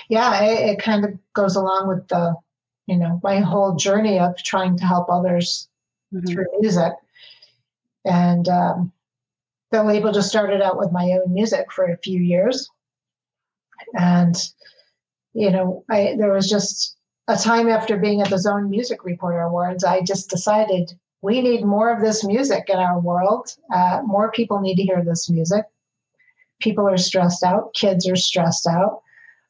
Yeah, 0.09 0.43
it, 0.43 0.71
it 0.71 0.79
kind 0.79 1.05
of 1.05 1.13
goes 1.35 1.55
along 1.55 1.89
with 1.89 2.09
the 2.09 2.35
you 2.87 2.97
know 2.97 3.21
my 3.23 3.41
whole 3.41 3.77
journey 3.77 4.19
of 4.19 4.37
trying 4.39 4.79
to 4.79 4.85
help 4.87 5.11
others 5.11 5.69
mm-hmm. 6.13 6.27
through 6.27 6.47
music 6.61 6.95
and 8.05 8.49
um, 8.49 8.93
the 9.71 9.83
label 9.83 10.13
just 10.13 10.29
started 10.29 10.63
out 10.63 10.79
with 10.79 10.93
my 10.93 11.05
own 11.05 11.33
music 11.33 11.73
for 11.73 11.85
a 11.85 11.99
few 11.99 12.21
years. 12.21 12.69
And, 13.95 14.37
you 15.33 15.51
know, 15.51 15.85
I, 15.91 16.15
there 16.19 16.33
was 16.33 16.49
just 16.49 16.97
a 17.29 17.37
time 17.37 17.69
after 17.69 17.97
being 17.97 18.21
at 18.21 18.31
the 18.31 18.39
Zone 18.39 18.71
Music 18.71 19.05
Reporter 19.05 19.41
Awards, 19.41 19.85
I 19.85 20.03
just 20.03 20.31
decided 20.31 20.93
we 21.23 21.41
need 21.41 21.65
more 21.65 21.91
of 21.91 22.03
this 22.03 22.23
music 22.25 22.65
in 22.69 22.77
our 22.77 23.01
world. 23.01 23.49
Uh, 23.75 24.03
more 24.05 24.31
people 24.31 24.61
need 24.61 24.77
to 24.77 24.83
hear 24.83 25.03
this 25.03 25.31
music. 25.31 25.65
People 26.61 26.89
are 26.89 26.99
stressed 26.99 27.43
out. 27.43 27.73
Kids 27.75 28.09
are 28.09 28.17
stressed 28.17 28.67
out. 28.67 29.01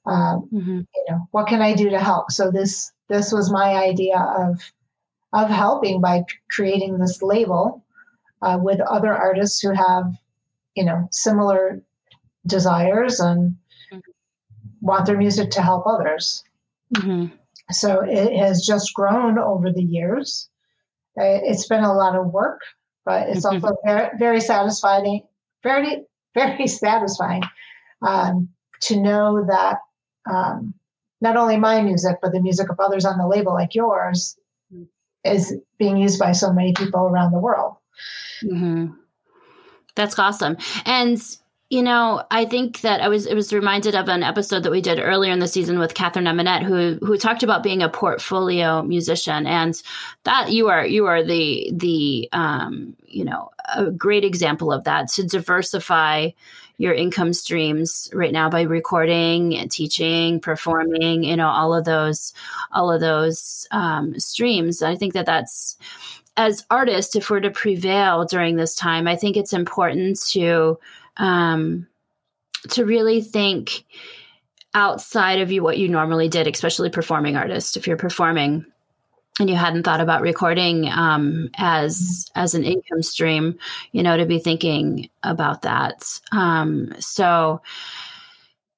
Um, 0.07 0.49
mm-hmm. 0.53 0.81
You 0.95 1.05
know, 1.09 1.29
what 1.33 1.49
can 1.49 1.63
I 1.63 1.75
do 1.75 1.91
to 1.91 1.99
help? 1.99 2.31
So 2.31 2.51
this 2.51 2.93
this 3.09 3.33
was 3.33 3.51
my 3.51 3.75
idea 3.75 4.19
of 4.19 4.61
of 5.33 5.51
helping 5.51 6.01
by 6.01 6.23
creating 6.51 6.99
this 6.99 7.23
label 7.23 7.84
uh, 8.43 8.59
with 8.61 8.81
other 8.81 9.15
artists 9.15 9.61
who 9.61 9.73
have, 9.73 10.13
you 10.75 10.85
know, 10.85 11.09
similar 11.11 11.81
desires 12.47 13.21
and 13.21 13.57
mm-hmm. 13.93 13.99
want 14.81 15.07
their 15.07 15.17
music 15.17 15.51
to 15.51 15.63
help 15.63 15.87
others. 15.87 16.45
Mm-hmm. 16.95 17.35
So 17.71 18.01
it 18.03 18.37
has 18.37 18.65
just 18.65 18.93
grown 18.95 19.39
over 19.39 19.73
the 19.73 19.83
years. 19.83 20.49
It's 21.17 21.67
been 21.67 21.85
a 21.85 21.95
lot 21.95 22.17
of 22.17 22.33
work, 22.33 22.61
but 23.05 23.29
it's 23.29 23.47
mm-hmm. 23.47 23.65
also 23.65 23.77
very, 23.85 24.11
very 24.19 24.41
satisfying, 24.41 25.23
very, 25.63 26.05
very 26.35 26.67
satisfying 26.85 27.43
um, 28.03 28.49
to 28.83 29.01
know 29.01 29.45
that 29.47 29.79
um, 30.31 30.75
not 31.21 31.37
only 31.37 31.57
my 31.57 31.81
music, 31.83 32.19
but 32.21 32.33
the 32.33 32.41
music 32.41 32.69
of 32.71 32.79
others 32.81 33.05
on 33.05 33.19
the 33.19 33.27
label 33.27 33.55
like 33.55 33.75
yours 33.75 34.37
mm. 34.73 34.87
is 35.25 35.57
being 35.79 35.97
used 35.97 36.19
by 36.19 36.33
so 36.33 36.53
many 36.53 36.73
people 36.75 37.01
around 37.01 37.33
the 37.33 37.39
world. 37.39 37.77
Mm-hmm. 38.43 38.95
That's 39.95 40.19
awesome. 40.19 40.57
And 40.85 41.21
you 41.71 41.83
know, 41.83 42.23
I 42.31 42.45
think 42.45 42.83
that 42.83 43.01
I 43.01 43.09
was 43.09 43.27
it 43.27 43.35
was 43.35 43.53
reminded 43.53 43.95
of 43.95 44.09
an 44.09 44.23
episode 44.23 44.63
that 44.63 44.71
we 44.71 44.81
did 44.81 45.01
earlier 45.01 45.33
in 45.33 45.39
the 45.39 45.49
season 45.49 45.79
with 45.79 45.95
Catherine 45.95 46.27
Eminette, 46.27 46.63
who 46.63 47.05
who 47.05 47.17
talked 47.17 47.43
about 47.43 47.63
being 47.63 47.83
a 47.83 47.89
portfolio 47.89 48.83
musician, 48.83 49.47
and 49.47 49.83
that 50.25 50.53
you 50.53 50.69
are 50.69 50.87
you 50.87 51.07
are 51.07 51.25
the 51.25 51.71
the 51.75 52.29
um, 52.33 52.95
you 53.07 53.25
know 53.25 53.51
a 53.75 53.91
great 53.91 54.25
example 54.25 54.73
of 54.73 54.85
that 54.85 55.09
to 55.13 55.27
diversify 55.27 56.31
your 56.77 56.93
income 56.93 57.33
streams 57.33 58.11
right 58.13 58.33
now 58.33 58.51
by 58.51 58.63
recording 58.63 59.69
teaching 59.69 60.41
performing 60.41 61.23
you 61.23 61.37
know 61.37 61.49
all 61.49 61.73
of 61.73 61.85
those 61.85 62.35
all 62.73 62.91
of 62.91 63.01
those 63.01 63.67
um, 63.71 64.19
streams 64.19 64.83
i 64.83 64.97
think 64.97 65.13
that 65.15 65.25
that's 65.25 65.77
as 66.37 66.67
artists, 66.71 67.17
if 67.17 67.31
we're 67.31 67.41
to 67.41 67.51
prevail 67.51 68.25
during 68.25 68.57
this 68.57 68.75
time, 68.75 69.07
I 69.07 69.17
think 69.17 69.37
it's 69.37 69.53
important 69.53 70.21
to 70.31 70.79
um, 71.17 71.87
to 72.71 72.85
really 72.85 73.21
think 73.21 73.85
outside 74.75 75.41
of 75.41 75.53
you 75.53 75.63
what 75.63 75.79
you 75.79 75.89
normally 75.89 76.29
did, 76.29 76.47
especially 76.47 76.91
performing 76.91 77.37
artists. 77.37 77.77
If 77.77 77.87
you're 77.87 77.97
performing, 77.97 78.67
and 79.41 79.51
you 79.51 79.57
hadn't 79.57 79.83
thought 79.83 80.01
about 80.01 80.23
recording 80.23 80.89
um, 80.91 81.51
as 81.57 82.31
as 82.35 82.55
an 82.55 82.65
income 82.65 83.03
stream, 83.03 83.59
you 83.93 84.03
know, 84.03 84.17
to 84.17 84.27
be 84.27 84.39
thinking 84.39 85.09
about 85.23 85.63
that. 85.63 86.05
Um, 86.33 86.95
so 87.01 87.61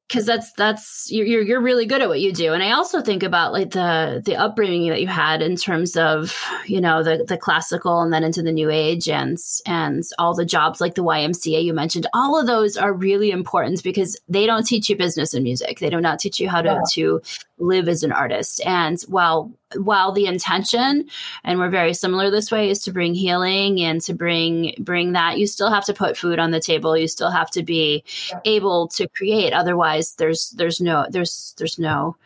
because 0.08 0.26
that's 0.26 0.52
that's 0.52 1.08
you're 1.10 1.42
you're 1.42 1.60
really 1.60 1.86
good 1.86 2.02
at 2.02 2.08
what 2.08 2.20
you 2.20 2.32
do. 2.32 2.52
And 2.52 2.62
i 2.62 2.72
also 2.72 3.02
think 3.02 3.22
about 3.22 3.52
like 3.52 3.70
the 3.70 4.22
the 4.24 4.36
upbringing 4.36 4.88
that 4.90 5.00
you 5.00 5.08
had 5.08 5.42
in 5.42 5.56
terms 5.56 5.96
of 5.96 6.36
you 6.66 6.80
know 6.80 7.02
the 7.02 7.24
the 7.26 7.36
classical 7.36 8.00
and 8.00 8.12
then 8.12 8.24
into 8.24 8.42
the 8.42 8.52
new 8.52 8.70
age 8.70 9.08
and 9.08 9.38
and 9.66 10.04
all 10.18 10.34
the 10.34 10.44
jobs 10.44 10.80
like 10.80 10.94
the 10.94 11.02
ymca 11.02 11.62
you 11.62 11.72
mentioned 11.72 12.06
all 12.14 12.38
of 12.38 12.46
those 12.46 12.76
are 12.76 12.92
really 12.92 13.30
important 13.30 13.82
because 13.82 14.18
they 14.28 14.46
don't 14.46 14.66
teach 14.66 14.88
you 14.88 14.96
business 14.96 15.34
and 15.34 15.42
music. 15.44 15.78
They 15.78 15.90
do 15.90 16.00
not 16.00 16.18
teach 16.18 16.40
you 16.40 16.48
how 16.48 16.62
to 16.62 16.68
yeah. 16.68 16.80
to 16.92 17.22
live 17.58 17.88
as 17.88 18.02
an 18.02 18.12
artist. 18.12 18.60
And 18.66 19.00
while 19.08 19.52
while 19.74 20.12
the 20.12 20.26
intention 20.26 21.08
and 21.42 21.58
we're 21.58 21.70
very 21.70 21.92
similar 21.92 22.30
this 22.30 22.52
way 22.52 22.70
is 22.70 22.80
to 22.80 22.92
bring 22.92 23.14
healing 23.14 23.80
and 23.80 24.00
to 24.02 24.14
bring 24.14 24.74
bring 24.78 25.12
that. 25.12 25.38
You 25.38 25.46
still 25.46 25.70
have 25.70 25.84
to 25.86 25.94
put 25.94 26.16
food 26.16 26.38
on 26.38 26.52
the 26.52 26.60
table. 26.60 26.96
You 26.96 27.08
still 27.08 27.30
have 27.30 27.50
to 27.52 27.62
be 27.62 28.04
yeah. 28.30 28.40
able 28.44 28.88
to 28.88 29.08
create. 29.08 29.52
Otherwise 29.52 30.14
there's 30.14 30.50
there's 30.50 30.80
no 30.80 31.06
there's 31.10 31.54
there's 31.58 31.78
no 31.78 32.16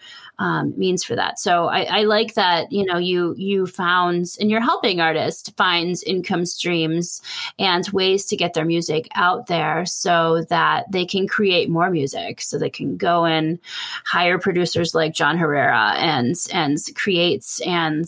um, 0.40 0.72
means 0.76 1.04
for 1.04 1.14
that. 1.14 1.38
So 1.38 1.66
I, 1.66 1.82
I, 1.82 2.02
like 2.04 2.34
that 2.34 2.72
you 2.72 2.84
know 2.84 2.96
you 2.96 3.34
you 3.36 3.66
found 3.66 4.26
and 4.40 4.50
you're 4.50 4.62
helping 4.62 5.00
artists 5.00 5.50
find 5.50 5.94
income 6.06 6.46
streams 6.46 7.20
and 7.58 7.86
ways 7.90 8.24
to 8.26 8.36
get 8.36 8.54
their 8.54 8.64
music 8.64 9.06
out 9.14 9.46
there 9.46 9.84
so 9.84 10.42
that 10.48 10.90
they 10.90 11.04
can 11.04 11.28
create 11.28 11.68
more 11.68 11.90
music, 11.90 12.40
so 12.40 12.58
they 12.58 12.70
can 12.70 12.96
go 12.96 13.26
and 13.26 13.58
hire 14.04 14.38
producers 14.38 14.94
like 14.94 15.12
John 15.12 15.36
Herrera 15.36 15.94
and 15.98 16.34
and 16.52 16.78
create 16.94 17.60
and 17.66 18.06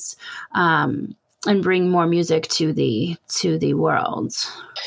um, 0.53 1.15
and 1.47 1.63
bring 1.63 1.91
more 1.91 2.07
music 2.07 2.49
to 2.49 2.73
the 2.73 3.17
to 3.41 3.59
the 3.59 3.75
world, 3.75 4.33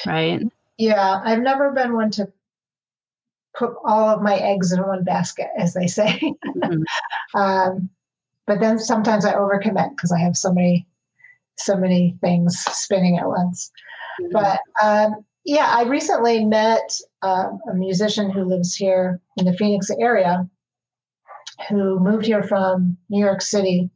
right? 0.07 0.41
Yeah, 0.77 1.21
I've 1.23 1.41
never 1.41 1.71
been 1.71 1.93
one 1.93 2.09
to 2.11 2.27
put 3.57 3.73
all 3.85 4.09
of 4.09 4.21
my 4.21 4.35
eggs 4.35 4.71
in 4.71 4.85
one 4.85 5.03
basket, 5.03 5.47
as 5.57 5.73
they 5.73 5.87
say. 5.87 6.19
Mm-hmm. 6.45 6.81
um, 7.39 7.89
but 8.47 8.59
then 8.59 8.79
sometimes 8.79 9.25
I 9.25 9.33
overcommit 9.33 9.91
because 9.91 10.11
I 10.11 10.19
have 10.19 10.37
so 10.37 10.53
many, 10.53 10.87
so 11.57 11.75
many 11.75 12.17
things 12.21 12.57
spinning 12.71 13.17
at 13.17 13.27
once. 13.27 13.71
Mm-hmm. 14.21 14.31
But 14.33 14.59
um, 14.83 15.25
yeah, 15.45 15.73
I 15.77 15.83
recently 15.83 16.43
met 16.45 16.91
um, 17.21 17.59
a 17.69 17.73
musician 17.73 18.29
who 18.29 18.43
lives 18.43 18.75
here 18.75 19.19
in 19.37 19.45
the 19.45 19.53
Phoenix 19.53 19.89
area, 19.99 20.47
who 21.69 21.99
moved 21.99 22.25
here 22.25 22.43
from 22.43 22.97
New 23.09 23.23
York 23.23 23.41
City 23.41 23.89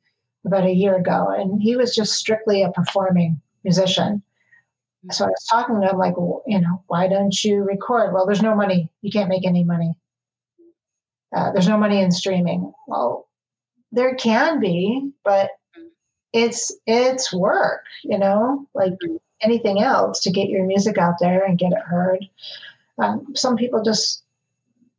about 0.46 0.66
a 0.66 0.74
year 0.74 0.96
ago, 0.96 1.28
and 1.36 1.62
he 1.62 1.76
was 1.76 1.96
just 1.96 2.14
strictly 2.14 2.64
a 2.64 2.72
performing 2.72 3.42
musician. 3.64 4.24
So 5.12 5.26
I 5.26 5.30
was 5.30 5.48
talking 5.50 5.80
to 5.82 5.90
him 5.90 5.98
like, 5.98 6.18
well, 6.18 6.44
you 6.46 6.60
know, 6.60 6.84
why 6.88 7.08
don't 7.08 7.44
you 7.44 7.64
record? 7.64 8.14
Well, 8.14 8.26
there's 8.26 8.42
no 8.42 8.54
money. 8.54 8.90
You 9.02 9.12
can't 9.12 9.30
make 9.30 9.46
any 9.46 9.64
money. 9.64 9.96
Uh, 11.36 11.52
there's 11.52 11.68
no 11.68 11.78
money 11.78 12.02
in 12.02 12.12
streaming. 12.12 12.74
Well, 12.88 13.28
there 13.92 14.16
can 14.16 14.60
be, 14.60 15.12
but 15.24 15.52
it's 16.34 16.76
it's 16.86 17.34
work, 17.34 17.86
you 18.04 18.18
know, 18.18 18.68
like 18.74 18.94
anything 19.42 19.82
else 19.82 20.20
to 20.22 20.32
get 20.32 20.50
your 20.50 20.66
music 20.66 20.98
out 20.98 21.16
there 21.20 21.46
and 21.46 21.58
get 21.58 21.72
it 21.72 21.80
heard. 21.80 22.28
Um, 22.98 23.28
some 23.36 23.56
people 23.56 23.82
just, 23.82 24.24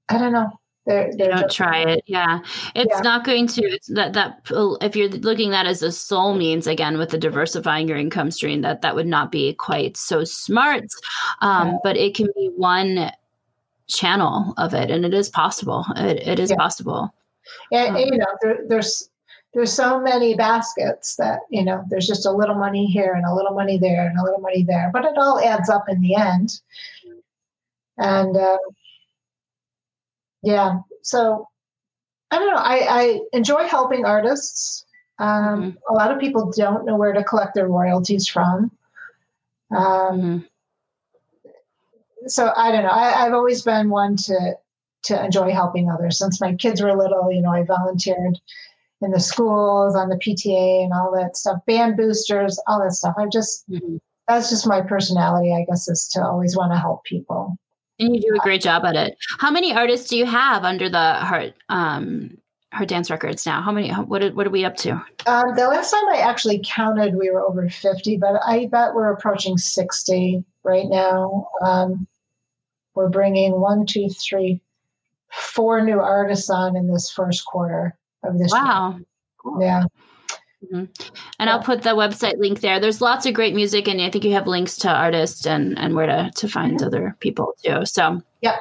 I 0.09 0.19
don't 0.19 0.33
know, 0.33 0.51
they're, 0.91 1.11
they're 1.17 1.37
don't 1.37 1.51
try 1.51 1.79
it. 1.79 2.05
Yeah, 2.07 2.41
it's 2.75 2.97
yeah. 2.97 3.01
not 3.01 3.25
going 3.25 3.47
to. 3.49 3.63
It's 3.63 3.87
that 3.89 4.13
that 4.15 4.43
if 4.81 4.97
you're 4.97 5.09
looking 5.09 5.55
at 5.55 5.67
as 5.67 5.83
a 5.83 5.93
sole 5.93 6.35
means 6.35 6.67
again 6.67 6.99
with 6.99 7.11
the 7.11 7.19
diversifying 7.19 7.89
your 7.89 7.97
income 7.97 8.31
stream, 8.31 8.63
that 8.63 8.83
that 8.83 8.95
would 8.97 9.07
not 9.07 9.31
be 9.31 9.55
quite 9.55 9.97
so 9.97 10.25
smart. 10.25 10.85
Um. 11.41 11.79
But 11.85 11.97
it 11.97 12.15
can 12.15 12.27
be 12.37 12.51
one 12.57 13.13
channel 13.89 14.55
of 14.57 14.75
it, 14.75 14.91
and 14.91 15.05
it 15.05 15.15
is 15.15 15.29
possible. 15.29 15.85
It, 15.97 16.27
it 16.27 16.39
is 16.39 16.51
yeah. 16.51 16.57
possible. 16.57 17.15
And, 17.73 17.97
um, 17.97 18.03
you 18.03 18.19
know, 18.19 18.27
there, 18.43 18.59
there's 18.69 19.09
there's 19.55 19.73
so 19.73 20.01
many 20.01 20.35
baskets 20.35 21.17
that 21.17 21.41
you 21.51 21.65
know 21.65 21.85
there's 21.91 22.07
just 22.07 22.27
a 22.27 22.31
little 22.31 22.55
money 22.55 22.87
here 22.87 23.15
and 23.15 23.25
a 23.25 23.35
little 23.35 23.55
money 23.55 23.79
there 23.79 24.09
and 24.09 24.19
a 24.19 24.23
little 24.23 24.41
money 24.41 24.65
there, 24.65 24.91
but 24.93 25.05
it 25.05 25.17
all 25.17 25.41
adds 25.41 25.69
up 25.69 25.85
in 25.89 26.01
the 26.01 26.15
end. 26.15 26.61
And 27.99 28.37
uh, 28.37 28.57
yeah. 30.43 30.81
So 31.03 31.49
I 32.31 32.39
don't 32.39 32.55
know. 32.55 32.61
I, 32.61 33.03
I 33.03 33.21
enjoy 33.33 33.65
helping 33.65 34.05
artists. 34.05 34.85
Um, 35.19 35.29
mm-hmm. 35.29 35.95
A 35.95 35.95
lot 35.95 36.11
of 36.11 36.21
people 36.21 36.53
don't 36.57 36.87
know 36.87 36.97
where 36.97 37.13
to 37.13 37.25
collect 37.25 37.55
their 37.55 37.69
royalties 37.69 38.29
from. 38.29 38.71
Um, 39.71 39.81
mm-hmm. 39.81 40.39
So 42.27 42.53
I 42.55 42.71
don't 42.73 42.83
know. 42.83 42.91
I, 42.91 43.27
I've 43.27 43.35
always 43.35 43.63
been 43.63 43.91
one 43.91 44.17
to 44.17 44.55
to 45.05 45.25
enjoy 45.25 45.51
helping 45.51 45.91
others. 45.91 46.19
Since 46.19 46.41
my 46.41 46.55
kids 46.55 46.83
were 46.83 46.95
little, 46.97 47.33
you 47.33 47.41
know, 47.41 47.51
I 47.51 47.63
volunteered 47.63 48.39
in 49.01 49.11
the 49.11 49.21
schools, 49.21 49.97
on 49.97 50.11
the 50.11 50.17
PTA, 50.17 50.85
and 50.85 50.93
all 50.93 51.11
that 51.17 51.37
stuff, 51.37 51.65
band 51.67 51.97
boosters, 51.97 52.61
all 52.67 52.81
that 52.81 52.93
stuff. 52.93 53.15
I 53.19 53.27
just 53.27 53.69
mm-hmm. 53.71 53.97
that's 54.29 54.51
just 54.51 54.67
my 54.67 54.83
personality, 54.83 55.55
I 55.55 55.65
guess, 55.69 55.89
is 55.89 56.09
to 56.15 56.25
always 56.25 56.57
want 56.57 56.73
to 56.73 56.79
help 56.79 57.05
people. 57.05 57.57
And 58.01 58.17
you 58.17 58.23
do 58.23 58.35
a 58.35 58.39
great 58.39 58.63
job 58.63 58.85
at 58.85 58.97
it. 58.97 59.17
How 59.39 59.51
many 59.51 59.75
artists 59.75 60.09
do 60.09 60.17
you 60.17 60.25
have 60.27 60.65
under 60.65 60.89
the 60.89 61.15
Heart 61.15 61.53
um, 61.69 62.37
Heart 62.73 62.89
Dance 62.89 63.11
Records 63.11 63.45
now? 63.45 63.61
How 63.61 63.73
many? 63.73 63.91
What 63.93 64.23
are, 64.23 64.31
what 64.31 64.47
are 64.47 64.51
we 64.51 64.65
up 64.65 64.77
to? 64.77 64.93
Um, 65.27 65.55
the 65.55 65.69
last 65.69 65.91
time 65.91 66.09
I 66.09 66.19
actually 66.19 66.63
counted, 66.65 67.15
we 67.15 67.31
were 67.31 67.43
over 67.43 67.69
fifty, 67.69 68.17
but 68.17 68.41
I 68.47 68.67
bet 68.67 68.95
we're 68.95 69.13
approaching 69.13 69.59
sixty 69.59 70.43
right 70.63 70.87
now. 70.87 71.49
Um, 71.63 72.07
we're 72.95 73.11
bringing 73.11 73.61
one, 73.61 73.87
two, 73.87 74.09
three, 74.09 74.61
four 75.31 75.85
new 75.85 76.01
artists 76.01 76.49
on 76.49 76.77
in 76.77 76.91
this 76.91 77.11
first 77.11 77.45
quarter 77.45 77.97
of 78.25 78.39
this. 78.39 78.51
Wow. 78.51 78.97
Year. 78.97 79.05
Yeah. 79.61 79.85
Mm-hmm. 80.65 80.77
And 80.77 80.89
yeah. 81.39 81.53
I'll 81.53 81.63
put 81.63 81.83
the 81.83 81.91
website 81.91 82.39
link 82.39 82.61
there. 82.61 82.81
There's 82.81 83.01
lots 83.01 83.27
of 83.27 83.35
great 83.35 83.55
music, 83.55 83.89
and 83.89 84.01
I 84.01 84.11
think 84.11 84.25
you 84.25 84.33
have 84.33 84.47
links 84.47 84.77
to 84.79 84.91
artists 84.91 85.47
and 85.47 85.79
and 85.79 85.95
where 85.95 86.07
to 86.07 86.31
to 86.37 86.49
find 86.49 86.77
mm-hmm. 86.77 86.87
other 86.87 87.17
people 87.21 87.55
too. 87.65 87.87
So 87.87 88.23
yeah. 88.41 88.57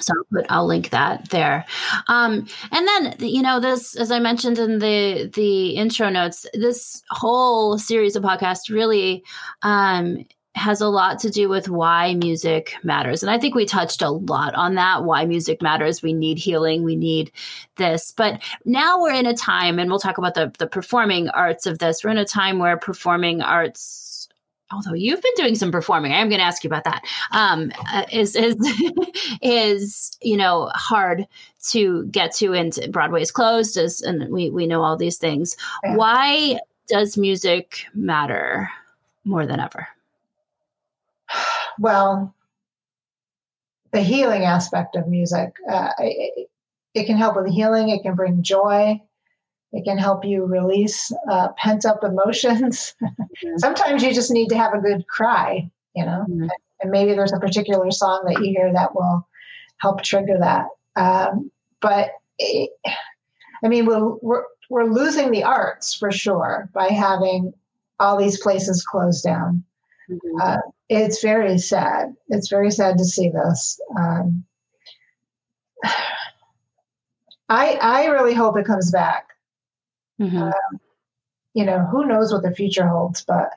So 0.00 0.14
I'll 0.16 0.24
put 0.40 0.46
I'll 0.50 0.66
link 0.66 0.90
that 0.90 1.28
there. 1.28 1.66
Um, 2.08 2.46
and 2.70 2.88
then 2.88 3.16
you 3.18 3.42
know 3.42 3.60
this, 3.60 3.94
as 3.94 4.10
I 4.10 4.20
mentioned 4.20 4.58
in 4.58 4.78
the 4.78 5.30
the 5.32 5.70
intro 5.70 6.08
notes, 6.08 6.46
this 6.54 7.02
whole 7.10 7.76
series 7.78 8.16
of 8.16 8.22
podcasts 8.22 8.70
really 8.70 9.22
um, 9.60 10.24
has 10.54 10.80
a 10.80 10.88
lot 10.88 11.18
to 11.20 11.30
do 11.30 11.48
with 11.48 11.68
why 11.68 12.14
music 12.14 12.74
matters. 12.82 13.22
And 13.22 13.30
I 13.30 13.38
think 13.38 13.54
we 13.54 13.64
touched 13.64 14.02
a 14.02 14.10
lot 14.10 14.54
on 14.54 14.74
that 14.74 15.04
why 15.04 15.24
music 15.24 15.62
matters. 15.62 16.02
We 16.02 16.12
need 16.12 16.38
healing, 16.38 16.84
we 16.84 16.96
need 16.96 17.32
this. 17.76 18.12
But 18.12 18.42
now 18.64 19.00
we're 19.00 19.14
in 19.14 19.26
a 19.26 19.34
time, 19.34 19.78
and 19.78 19.88
we'll 19.88 19.98
talk 19.98 20.18
about 20.18 20.34
the, 20.34 20.52
the 20.58 20.66
performing 20.66 21.28
arts 21.30 21.66
of 21.66 21.78
this. 21.78 22.04
We're 22.04 22.10
in 22.10 22.18
a 22.18 22.24
time 22.24 22.58
where 22.58 22.76
performing 22.76 23.40
arts 23.40 24.28
although 24.72 24.94
you've 24.94 25.20
been 25.20 25.32
doing 25.36 25.54
some 25.54 25.70
performing 25.70 26.12
i'm 26.12 26.28
going 26.28 26.38
to 26.38 26.46
ask 26.46 26.64
you 26.64 26.68
about 26.68 26.84
that 26.84 27.02
um, 27.32 27.70
uh, 27.92 28.04
is 28.10 28.34
is 28.34 28.56
is 29.42 30.16
you 30.22 30.36
know 30.36 30.70
hard 30.74 31.26
to 31.62 32.06
get 32.06 32.32
to 32.32 32.54
and 32.54 32.78
broadway 32.90 33.20
is 33.20 33.30
closed 33.30 33.76
as, 33.76 34.00
and 34.00 34.30
we 34.30 34.48
we 34.48 34.66
know 34.66 34.82
all 34.82 34.96
these 34.96 35.18
things 35.18 35.56
why 35.82 36.58
does 36.88 37.18
music 37.18 37.84
matter 37.94 38.70
more 39.24 39.46
than 39.46 39.60
ever 39.60 39.86
well, 41.78 42.34
the 43.92 44.00
healing 44.00 44.44
aspect 44.44 44.96
of 44.96 45.06
music. 45.06 45.54
Uh, 45.70 45.90
it, 45.98 46.48
it, 46.94 47.06
can 47.06 47.16
help 47.16 47.36
with 47.36 47.52
healing. 47.52 47.90
It 47.90 48.02
can 48.02 48.14
bring 48.14 48.42
joy. 48.42 49.00
It 49.72 49.84
can 49.84 49.98
help 49.98 50.24
you 50.24 50.44
release 50.44 51.12
uh, 51.30 51.48
pent 51.56 51.84
up 51.84 52.02
emotions. 52.02 52.94
Mm-hmm. 53.02 53.56
Sometimes 53.58 54.02
you 54.02 54.12
just 54.12 54.30
need 54.30 54.48
to 54.48 54.56
have 54.56 54.74
a 54.74 54.80
good 54.80 55.06
cry, 55.08 55.70
you 55.94 56.04
know, 56.04 56.26
mm-hmm. 56.28 56.48
and 56.80 56.90
maybe 56.90 57.14
there's 57.14 57.32
a 57.32 57.40
particular 57.40 57.90
song 57.90 58.22
that 58.26 58.42
you 58.42 58.52
hear 58.52 58.72
that 58.72 58.94
will 58.94 59.26
help 59.78 60.02
trigger 60.02 60.38
that. 60.40 60.66
Um, 60.96 61.50
but 61.80 62.10
it, 62.38 62.70
I 63.64 63.68
mean, 63.68 63.86
we're, 63.86 64.14
we're, 64.20 64.44
we're 64.68 64.84
losing 64.84 65.30
the 65.30 65.44
arts 65.44 65.94
for 65.94 66.10
sure 66.10 66.68
by 66.74 66.88
having 66.88 67.52
all 67.98 68.18
these 68.18 68.40
places 68.40 68.84
closed 68.84 69.24
down. 69.24 69.64
Mm-hmm. 70.10 70.40
Uh, 70.40 70.58
it's 70.92 71.22
very 71.22 71.58
sad. 71.58 72.14
It's 72.28 72.48
very 72.48 72.70
sad 72.70 72.98
to 72.98 73.04
see 73.04 73.30
this. 73.30 73.80
Um, 73.98 74.44
I 77.48 77.78
I 77.80 78.06
really 78.06 78.34
hope 78.34 78.56
it 78.56 78.66
comes 78.66 78.90
back. 78.90 79.28
Mm-hmm. 80.20 80.42
Um, 80.42 80.80
you 81.54 81.64
know, 81.64 81.80
who 81.90 82.06
knows 82.06 82.32
what 82.32 82.42
the 82.42 82.54
future 82.54 82.86
holds, 82.86 83.24
but 83.24 83.50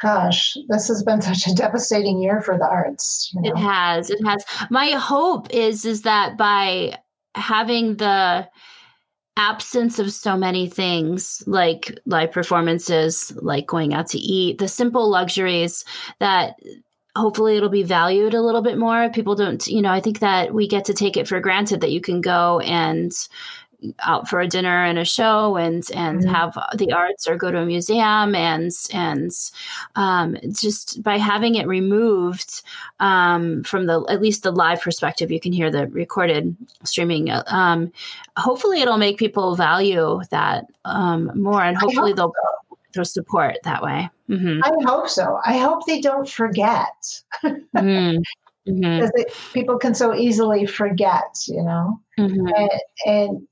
gosh, 0.00 0.56
this 0.68 0.88
has 0.88 1.02
been 1.02 1.20
such 1.22 1.46
a 1.46 1.54
devastating 1.54 2.20
year 2.20 2.40
for 2.40 2.58
the 2.58 2.68
arts. 2.68 3.32
You 3.34 3.42
know? 3.42 3.50
It 3.50 3.56
has. 3.56 4.10
It 4.10 4.24
has. 4.24 4.44
My 4.70 4.90
hope 4.90 5.50
is 5.50 5.84
is 5.84 6.02
that 6.02 6.36
by 6.36 6.98
having 7.34 7.96
the 7.96 8.48
absence 9.38 9.98
of 9.98 10.12
so 10.12 10.36
many 10.36 10.68
things 10.68 11.42
like 11.46 11.96
live 12.04 12.32
performances, 12.32 13.32
like 13.36 13.66
going 13.66 13.94
out 13.94 14.08
to 14.08 14.18
eat, 14.18 14.58
the 14.58 14.68
simple 14.68 15.08
luxuries 15.08 15.84
that 16.18 16.56
hopefully 17.16 17.56
it'll 17.56 17.68
be 17.68 17.84
valued 17.84 18.34
a 18.34 18.42
little 18.42 18.62
bit 18.62 18.76
more. 18.76 19.08
People 19.10 19.36
don't, 19.36 19.66
you 19.66 19.80
know, 19.80 19.92
I 19.92 20.00
think 20.00 20.18
that 20.18 20.52
we 20.52 20.66
get 20.68 20.84
to 20.86 20.94
take 20.94 21.16
it 21.16 21.28
for 21.28 21.40
granted 21.40 21.80
that 21.80 21.92
you 21.92 22.00
can 22.00 22.20
go 22.20 22.58
and 22.60 23.12
out 24.00 24.28
for 24.28 24.40
a 24.40 24.48
dinner 24.48 24.84
and 24.84 24.98
a 24.98 25.04
show 25.04 25.56
and 25.56 25.88
and 25.94 26.20
mm-hmm. 26.20 26.34
have 26.34 26.58
the 26.76 26.92
arts 26.92 27.28
or 27.28 27.36
go 27.36 27.50
to 27.50 27.58
a 27.58 27.66
museum 27.66 28.34
and 28.34 28.72
and 28.92 29.30
um, 29.94 30.36
just 30.50 31.02
by 31.02 31.16
having 31.16 31.54
it 31.54 31.66
removed 31.66 32.62
um, 32.98 33.62
from 33.62 33.86
the 33.86 34.04
at 34.08 34.20
least 34.20 34.42
the 34.42 34.50
live 34.50 34.80
perspective 34.80 35.30
you 35.30 35.38
can 35.38 35.52
hear 35.52 35.70
the 35.70 35.86
recorded 35.88 36.56
streaming 36.82 37.30
um, 37.46 37.92
hopefully 38.36 38.80
it'll 38.80 38.98
make 38.98 39.16
people 39.16 39.54
value 39.54 40.20
that 40.30 40.66
um, 40.84 41.30
more 41.40 41.62
and 41.62 41.76
hopefully 41.76 42.12
they'll 42.12 42.32
so. 42.34 42.78
they'll 42.94 43.04
support 43.04 43.56
that 43.62 43.82
way 43.82 44.10
mm-hmm. 44.28 44.60
i 44.64 44.84
hope 44.84 45.08
so 45.08 45.38
i 45.46 45.56
hope 45.56 45.86
they 45.86 46.00
don't 46.00 46.28
forget 46.28 47.22
mm-hmm. 47.44 48.18
because 48.64 49.10
mm-hmm. 49.16 49.52
people 49.52 49.78
can 49.78 49.94
so 49.94 50.16
easily 50.16 50.66
forget 50.66 51.36
you 51.46 51.62
know 51.62 52.00
mm-hmm. 52.18 52.48
and, 52.56 52.80
and 53.06 53.48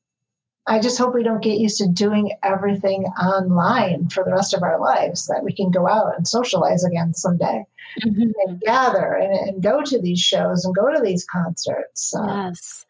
I 0.68 0.80
just 0.80 0.98
hope 0.98 1.14
we 1.14 1.22
don't 1.22 1.42
get 1.42 1.58
used 1.58 1.78
to 1.78 1.88
doing 1.88 2.32
everything 2.42 3.04
online 3.22 4.08
for 4.08 4.24
the 4.24 4.32
rest 4.32 4.52
of 4.52 4.62
our 4.62 4.80
lives, 4.80 5.26
that 5.26 5.44
we 5.44 5.52
can 5.52 5.70
go 5.70 5.86
out 5.86 6.16
and 6.16 6.26
socialize 6.26 6.84
again 6.84 7.14
someday 7.14 7.64
mm-hmm. 8.04 8.30
and 8.46 8.60
gather 8.60 9.14
and, 9.14 9.32
and, 9.32 9.62
go 9.62 9.82
to 9.82 10.00
these 10.00 10.20
shows 10.20 10.64
and 10.64 10.74
go 10.74 10.92
to 10.92 11.00
these 11.00 11.24
concerts. 11.24 12.12
yes. 12.26 12.84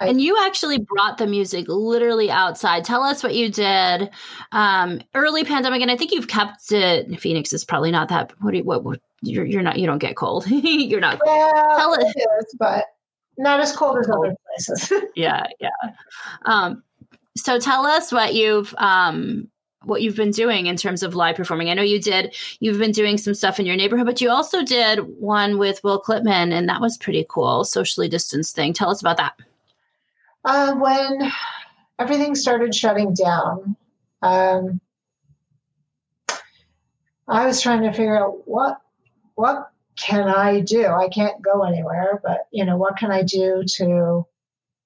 I, 0.00 0.08
and 0.08 0.20
you 0.20 0.36
actually 0.44 0.78
brought 0.78 1.18
the 1.18 1.26
music 1.26 1.66
literally 1.68 2.30
outside. 2.30 2.84
Tell 2.84 3.02
us 3.02 3.22
what 3.22 3.34
you 3.34 3.50
did 3.50 4.10
um, 4.52 5.00
early 5.14 5.44
pandemic, 5.44 5.82
and 5.82 5.90
I 5.90 5.96
think 5.96 6.12
you've 6.12 6.28
kept 6.28 6.70
it. 6.70 7.18
Phoenix 7.18 7.52
is 7.52 7.64
probably 7.64 7.90
not 7.90 8.08
that. 8.08 8.32
What? 8.40 8.54
You, 8.54 8.64
what, 8.64 8.84
what 8.84 9.00
you're, 9.22 9.44
you're 9.44 9.62
not. 9.62 9.78
You 9.78 9.86
don't 9.86 9.98
get 9.98 10.16
cold. 10.16 10.46
you're 10.50 11.00
not. 11.00 11.20
Well, 11.24 11.78
Tell 11.78 11.94
it. 11.94 12.06
it 12.14 12.20
is, 12.20 12.56
but 12.58 12.84
not 13.38 13.60
as 13.60 13.74
cold 13.74 13.98
as 13.98 14.08
other 14.08 14.34
places. 14.46 14.92
yeah, 15.16 15.44
yeah. 15.60 15.70
Um, 16.44 16.82
so 17.40 17.58
tell 17.58 17.86
us 17.86 18.12
what 18.12 18.34
you've 18.34 18.74
um, 18.78 19.48
what 19.84 20.02
you've 20.02 20.16
been 20.16 20.30
doing 20.30 20.66
in 20.66 20.76
terms 20.76 21.02
of 21.02 21.14
live 21.14 21.36
performing. 21.36 21.70
I 21.70 21.74
know 21.74 21.82
you 21.82 22.00
did. 22.00 22.34
You've 22.60 22.78
been 22.78 22.92
doing 22.92 23.16
some 23.16 23.34
stuff 23.34 23.58
in 23.58 23.66
your 23.66 23.76
neighborhood, 23.76 24.06
but 24.06 24.20
you 24.20 24.30
also 24.30 24.62
did 24.62 24.98
one 25.18 25.58
with 25.58 25.82
Will 25.82 26.00
Clipman, 26.00 26.52
and 26.52 26.68
that 26.68 26.80
was 26.80 26.98
pretty 26.98 27.24
cool. 27.28 27.64
Socially 27.64 28.08
distanced 28.08 28.54
thing. 28.54 28.72
Tell 28.72 28.90
us 28.90 29.00
about 29.00 29.16
that. 29.16 29.34
Uh, 30.44 30.74
when 30.74 31.32
everything 31.98 32.34
started 32.34 32.74
shutting 32.74 33.14
down, 33.14 33.76
um, 34.22 34.80
I 37.28 37.46
was 37.46 37.62
trying 37.62 37.82
to 37.82 37.92
figure 37.92 38.22
out 38.22 38.46
what 38.46 38.80
what 39.34 39.70
can 39.96 40.28
I 40.28 40.60
do. 40.60 40.86
I 40.86 41.08
can't 41.08 41.40
go 41.40 41.62
anywhere, 41.62 42.20
but 42.22 42.48
you 42.50 42.64
know 42.64 42.76
what 42.76 42.96
can 42.96 43.10
I 43.10 43.22
do 43.22 43.62
to 43.76 44.26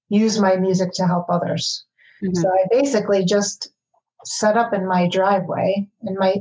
use 0.09 0.39
my 0.39 0.57
music 0.57 0.93
to 0.95 1.07
help 1.07 1.27
others. 1.29 1.85
Mm-hmm. 2.25 2.35
So 2.35 2.49
I 2.49 2.67
basically 2.71 3.25
just 3.25 3.69
set 4.25 4.57
up 4.57 4.73
in 4.73 4.87
my 4.87 5.09
driveway 5.09 5.87
and 6.03 6.17
my 6.19 6.37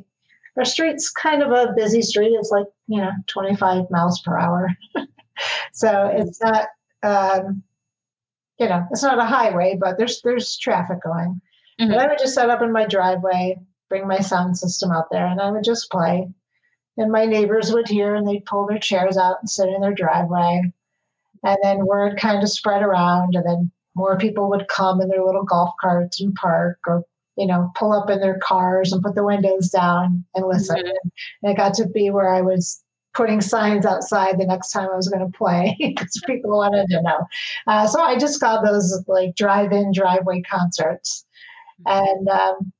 our 0.56 0.66
street's 0.66 1.10
kind 1.10 1.42
of 1.42 1.52
a 1.52 1.74
busy 1.76 2.04
street. 2.04 2.32
It's 2.34 2.52
like, 2.52 2.68
you 2.88 3.02
know, 3.02 3.10
25 3.26 3.90
miles 3.90 4.22
per 4.22 4.38
hour. 4.38 4.70
so 5.74 5.88
mm-hmm. 5.88 6.22
it's 6.22 6.40
not 6.42 6.68
um, 7.02 7.64
you 8.60 8.70
know, 8.70 8.86
it's 8.92 9.04
not 9.04 9.20
a 9.20 9.26
highway, 9.26 9.78
but 9.80 9.98
there's 9.98 10.22
there's 10.22 10.58
traffic 10.58 11.04
going. 11.04 11.42
Mm-hmm. 11.80 11.92
But 11.92 12.00
I 12.00 12.08
would 12.08 12.20
just 12.20 12.36
set 12.36 12.50
up 12.50 12.62
in 12.62 12.72
my 12.72 12.86
driveway, 12.86 13.60
bring 13.90 14.08
my 14.08 14.20
sound 14.20 14.58
system 14.58 14.92
out 14.92 15.10
there, 15.12 15.26
and 15.26 15.42
I 15.42 15.52
would 15.52 15.64
just 15.64 15.92
play. 15.92 16.30
And 16.98 17.12
my 17.12 17.26
neighbors 17.26 17.74
would 17.74 17.88
hear 17.88 18.14
and 18.14 18.28
they'd 18.28 18.46
pull 18.46 18.68
their 18.68 18.78
chairs 18.78 19.18
out 19.18 19.38
and 19.42 19.50
sit 19.50 19.68
in 19.68 19.82
their 19.82 19.96
driveway. 19.96 20.72
And 21.44 21.58
then 21.64 21.86
word 21.86 22.18
kind 22.18 22.44
of 22.44 22.50
spread 22.50 22.84
around, 22.84 23.36
and 23.36 23.46
then 23.46 23.72
more 23.96 24.18
people 24.18 24.50
would 24.50 24.68
come 24.68 25.02
in 25.02 25.08
their 25.08 25.24
little 25.24 25.44
golf 25.44 25.72
carts 25.80 26.20
and 26.22 26.34
park 26.36 26.80
or 26.88 27.04
you 27.38 27.48
know 27.48 27.72
pull 27.76 27.92
up 27.92 28.10
in 28.10 28.20
their 28.20 28.40
cars 28.40 28.92
and 28.92 29.04
put 29.04 29.16
the 29.16 29.24
windows 29.24 29.70
down 29.70 30.24
and 30.36 30.48
listen. 30.48 30.78
Mm-hmm. 30.78 31.08
and 31.44 31.52
it 31.52 31.58
got 31.58 31.74
to 31.76 31.88
be 31.88 32.10
where 32.10 32.34
i 32.34 32.42
was 32.42 32.84
putting 33.14 33.42
signs 33.42 33.86
outside 33.86 34.40
the 34.40 34.46
next 34.46 34.72
time 34.72 34.90
i 34.92 34.96
was 34.96 35.08
going 35.08 35.26
to 35.26 35.38
play 35.38 35.76
because 35.80 36.22
people 36.26 36.58
wanted 36.58 36.88
to 36.90 37.02
know. 37.02 37.26
Uh, 37.68 37.88
so 37.88 38.02
i 38.02 38.18
just 38.18 38.40
got 38.40 38.64
those 38.64 39.04
like 39.08 39.36
drive-in 39.36 39.92
driveway 39.94 40.42
concerts. 40.42 41.26
And 41.86 42.30
um, 42.30 42.72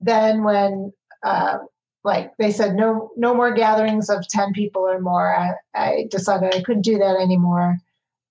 then 0.00 0.42
when 0.42 0.92
uh, 1.22 1.58
like 2.04 2.32
they 2.38 2.50
said 2.50 2.76
no 2.76 3.10
no 3.16 3.34
more 3.34 3.52
gatherings 3.52 4.08
of 4.08 4.26
10 4.28 4.52
people 4.52 4.82
or 4.82 5.00
more 5.00 5.36
I, 5.36 5.52
I 5.74 6.06
decided 6.10 6.54
i 6.54 6.62
couldn't 6.62 6.82
do 6.82 6.98
that 6.98 7.16
anymore 7.20 7.78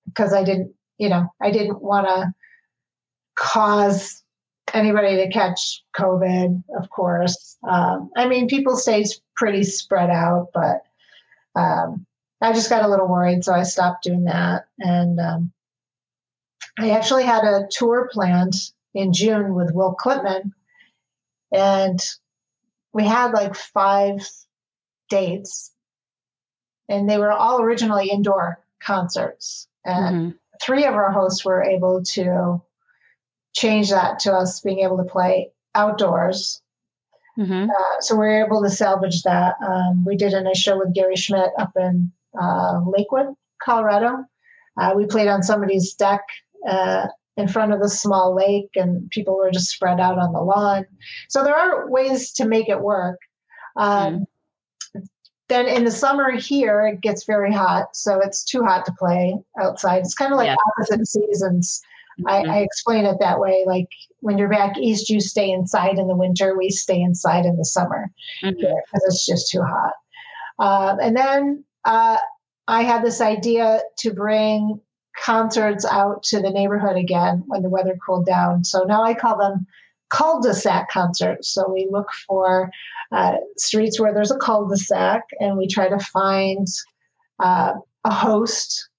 because 0.05 0.33
i 0.33 0.43
didn't 0.43 0.73
you 0.97 1.09
know, 1.09 1.27
I 1.41 1.51
didn't 1.51 1.81
want 1.81 2.07
to 2.07 2.33
cause 3.35 4.23
anybody 4.73 5.17
to 5.17 5.29
catch 5.29 5.83
COVID, 5.95 6.63
of 6.77 6.89
course. 6.89 7.57
Um, 7.67 8.09
I 8.15 8.27
mean, 8.27 8.47
people 8.47 8.75
stay 8.75 9.05
pretty 9.35 9.63
spread 9.63 10.09
out, 10.09 10.49
but 10.53 10.83
um, 11.55 12.05
I 12.41 12.53
just 12.53 12.69
got 12.69 12.83
a 12.83 12.87
little 12.87 13.07
worried, 13.07 13.43
so 13.43 13.53
I 13.53 13.63
stopped 13.63 14.03
doing 14.03 14.25
that. 14.25 14.65
And 14.79 15.19
um, 15.19 15.51
I 16.79 16.91
actually 16.91 17.23
had 17.23 17.43
a 17.43 17.67
tour 17.69 18.09
planned 18.11 18.55
in 18.93 19.13
June 19.13 19.53
with 19.53 19.73
Will 19.73 19.95
Clipman, 19.95 20.51
and 21.51 21.99
we 22.93 23.05
had 23.05 23.31
like 23.31 23.55
five 23.55 24.27
dates, 25.09 25.71
and 26.89 27.09
they 27.09 27.17
were 27.17 27.31
all 27.31 27.61
originally 27.61 28.09
indoor 28.09 28.63
concerts. 28.81 29.67
And 29.83 30.15
mm-hmm 30.15 30.37
three 30.61 30.85
of 30.85 30.93
our 30.93 31.11
hosts 31.11 31.45
were 31.45 31.63
able 31.63 32.03
to 32.03 32.61
change 33.53 33.89
that 33.89 34.19
to 34.19 34.33
us 34.33 34.59
being 34.59 34.79
able 34.79 34.97
to 34.97 35.03
play 35.03 35.51
outdoors. 35.73 36.61
Mm-hmm. 37.37 37.69
Uh, 37.69 38.01
so 38.01 38.15
we 38.15 38.27
are 38.27 38.45
able 38.45 38.61
to 38.63 38.69
salvage 38.69 39.23
that. 39.23 39.55
Um, 39.65 40.05
we 40.05 40.15
did 40.15 40.33
a 40.33 40.41
nice 40.41 40.57
show 40.57 40.77
with 40.77 40.93
Gary 40.93 41.15
Schmidt 41.15 41.51
up 41.57 41.71
in 41.75 42.11
uh, 42.39 42.81
Lakewood, 42.85 43.33
Colorado. 43.61 44.25
Uh, 44.77 44.93
we 44.95 45.05
played 45.05 45.27
on 45.27 45.43
somebody's 45.43 45.93
deck 45.93 46.21
uh, 46.67 47.07
in 47.37 47.47
front 47.47 47.73
of 47.73 47.81
a 47.81 47.89
small 47.89 48.35
lake, 48.35 48.69
and 48.75 49.09
people 49.11 49.37
were 49.37 49.51
just 49.51 49.69
spread 49.69 49.99
out 49.99 50.17
on 50.17 50.33
the 50.33 50.41
lawn. 50.41 50.85
So 51.29 51.43
there 51.43 51.55
are 51.55 51.89
ways 51.89 52.31
to 52.33 52.45
make 52.45 52.69
it 52.69 52.81
work. 52.81 53.19
Um, 53.77 54.13
mm-hmm. 54.13 54.23
Then 55.47 55.67
in 55.67 55.83
the 55.83 55.91
summer 55.91 56.31
here, 56.31 56.87
it 56.87 57.01
gets 57.01 57.25
very 57.25 57.53
hot, 57.53 57.95
so 57.95 58.19
it's 58.19 58.43
too 58.43 58.63
hot 58.63 58.85
to 58.85 58.93
play 58.93 59.37
outside. 59.59 59.99
It's 59.99 60.15
kind 60.15 60.33
of 60.33 60.37
like 60.37 60.47
yeah. 60.47 60.55
opposite 60.77 61.07
seasons. 61.07 61.81
Mm-hmm. 62.19 62.49
I, 62.49 62.55
I, 62.55 62.57
explain 62.61 63.05
it 63.05 63.17
that 63.19 63.39
way. 63.39 63.63
Like 63.67 63.89
when 64.21 64.37
you're 64.37 64.49
back 64.49 64.77
east, 64.77 65.09
you 65.09 65.19
stay 65.19 65.51
inside 65.51 65.97
in 65.99 66.07
the 66.07 66.15
winter. 66.15 66.57
We 66.57 66.69
stay 66.69 66.99
inside 67.01 67.45
in 67.45 67.57
the 67.57 67.65
summer 67.65 68.09
because 68.41 68.55
mm-hmm. 68.55 68.97
it's 69.05 69.25
just 69.25 69.51
too 69.51 69.61
hot. 69.61 69.93
Uh, 70.57 70.95
and 71.01 71.15
then 71.15 71.63
uh, 71.83 72.17
I 72.67 72.83
had 72.83 73.03
this 73.03 73.19
idea 73.21 73.81
to 73.99 74.13
bring 74.13 74.79
concerts 75.17 75.85
out 75.85 76.23
to 76.23 76.41
the 76.41 76.49
neighborhood 76.49 76.97
again 76.97 77.43
when 77.47 77.61
the 77.61 77.69
weather 77.69 77.97
cooled 78.05 78.25
down. 78.25 78.63
So 78.63 78.83
now 78.83 79.03
I 79.03 79.13
call 79.13 79.37
them 79.37 79.65
cul-de-sac 80.09 80.89
concerts. 80.89 81.53
So 81.53 81.69
we 81.71 81.87
look 81.91 82.07
for 82.27 82.69
uh, 83.15 83.37
streets 83.57 83.99
where 83.99 84.13
there's 84.13 84.31
a 84.31 84.37
cul-de-sac, 84.37 85.23
and 85.39 85.57
we 85.57 85.67
try 85.67 85.87
to 85.87 85.99
find 85.99 86.67
uh, 87.39 87.73
a 88.03 88.13
host. 88.13 88.89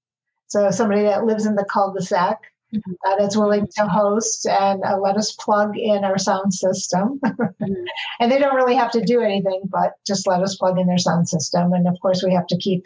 So 0.46 0.70
somebody 0.70 1.02
that 1.02 1.26
lives 1.26 1.44
in 1.44 1.54
the 1.54 1.64
cul-de-sac 1.64 2.38
mm-hmm. 2.74 2.92
uh, 3.06 3.16
that's 3.18 3.36
willing 3.36 3.66
to 3.76 3.86
host 3.86 4.46
and 4.46 4.82
uh, 4.84 4.96
let 4.98 5.16
us 5.16 5.32
plug 5.32 5.76
in 5.76 6.04
our 6.04 6.16
sound 6.18 6.54
system. 6.54 7.20
mm-hmm. 7.22 7.72
And 8.20 8.32
they 8.32 8.38
don't 8.38 8.54
really 8.54 8.74
have 8.74 8.90
to 8.92 9.04
do 9.04 9.20
anything, 9.20 9.62
but 9.70 9.92
just 10.06 10.26
let 10.26 10.40
us 10.40 10.56
plug 10.56 10.78
in 10.78 10.86
their 10.86 10.96
sound 10.96 11.28
system. 11.28 11.74
And 11.74 11.86
of 11.86 11.96
course, 12.00 12.22
we 12.24 12.32
have 12.32 12.46
to 12.46 12.56
keep 12.56 12.84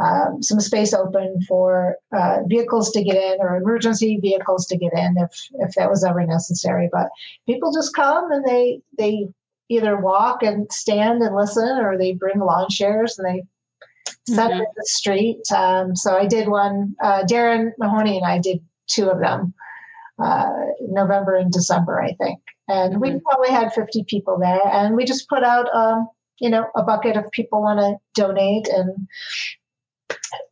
um, 0.00 0.40
some 0.40 0.60
space 0.60 0.94
open 0.94 1.42
for 1.48 1.96
uh, 2.12 2.38
vehicles 2.46 2.92
to 2.92 3.02
get 3.02 3.16
in 3.16 3.38
or 3.40 3.56
emergency 3.56 4.18
vehicles 4.22 4.66
to 4.66 4.78
get 4.78 4.92
in 4.92 5.16
if 5.18 5.48
if 5.54 5.74
that 5.74 5.90
was 5.90 6.04
ever 6.04 6.24
necessary. 6.24 6.88
But 6.92 7.08
people 7.46 7.72
just 7.72 7.94
come 7.96 8.30
and 8.30 8.46
they 8.46 8.80
they 8.96 9.28
either 9.70 9.96
walk 9.96 10.42
and 10.42 10.70
stand 10.70 11.22
and 11.22 11.34
listen, 11.34 11.78
or 11.78 11.96
they 11.96 12.12
bring 12.12 12.40
lawn 12.40 12.66
chairs 12.68 13.18
and 13.18 13.26
they 13.26 13.42
set 14.26 14.50
mm-hmm. 14.50 14.60
in 14.60 14.66
the 14.76 14.86
street. 14.86 15.40
Um, 15.54 15.96
so 15.96 16.16
I 16.16 16.26
did 16.26 16.48
one. 16.48 16.94
Uh, 17.02 17.24
Darren 17.24 17.70
Mahoney 17.78 18.18
and 18.18 18.26
I 18.26 18.38
did 18.38 18.60
two 18.88 19.08
of 19.08 19.20
them, 19.20 19.54
uh, 20.22 20.50
November 20.80 21.36
and 21.36 21.52
December, 21.52 22.02
I 22.02 22.12
think. 22.14 22.40
And 22.68 22.94
mm-hmm. 22.94 23.00
we 23.00 23.20
probably 23.20 23.50
had 23.50 23.72
50 23.72 24.04
people 24.04 24.38
there, 24.38 24.60
and 24.66 24.96
we 24.96 25.04
just 25.04 25.28
put 25.28 25.44
out, 25.44 25.72
um, 25.74 26.08
you 26.40 26.50
know, 26.50 26.66
a 26.76 26.82
bucket 26.82 27.16
if 27.16 27.30
people 27.30 27.62
want 27.62 27.80
to 27.80 27.96
donate. 28.20 28.68
And 28.68 29.08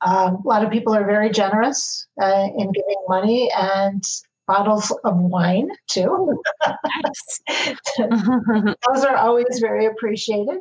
um, 0.07 0.43
a 0.45 0.49
lot 0.49 0.65
of 0.65 0.71
people 0.71 0.95
are 0.95 1.07
very 1.07 1.31
generous 1.31 2.07
uh, 2.23 2.47
in 2.57 2.73
giving 2.73 3.05
money, 3.09 3.51
and 3.57 4.03
bottles 4.49 4.91
of 5.05 5.17
wine 5.17 5.69
too. 5.89 6.43
those 7.99 9.05
are 9.05 9.17
always 9.17 9.61
very 9.61 9.87
appreciated. 9.87 10.59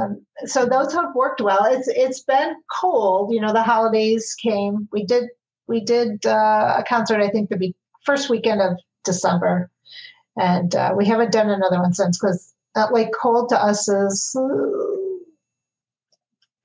Um, 0.00 0.24
so 0.46 0.64
those 0.64 0.94
have 0.94 1.14
worked 1.14 1.42
well. 1.42 1.66
It's 1.66 1.88
it's 1.88 2.22
been 2.22 2.54
cold. 2.80 3.34
You 3.34 3.42
know, 3.42 3.52
the 3.52 3.62
holidays 3.62 4.34
came. 4.40 4.88
We 4.92 5.04
did 5.04 5.24
we 5.68 5.84
did 5.84 6.24
uh, 6.24 6.76
a 6.78 6.84
concert. 6.88 7.20
I 7.20 7.28
think 7.28 7.50
the 7.50 7.58
be- 7.58 7.76
first 8.04 8.30
weekend 8.30 8.62
of 8.62 8.78
December, 9.04 9.70
and 10.36 10.74
uh, 10.74 10.94
we 10.96 11.04
haven't 11.04 11.32
done 11.32 11.50
another 11.50 11.80
one 11.80 11.92
since 11.92 12.18
because 12.18 12.54
that 12.74 12.92
like 12.92 13.10
cold 13.12 13.50
to 13.50 13.62
us 13.62 13.88
is 13.88 14.34
uh, 14.38 15.06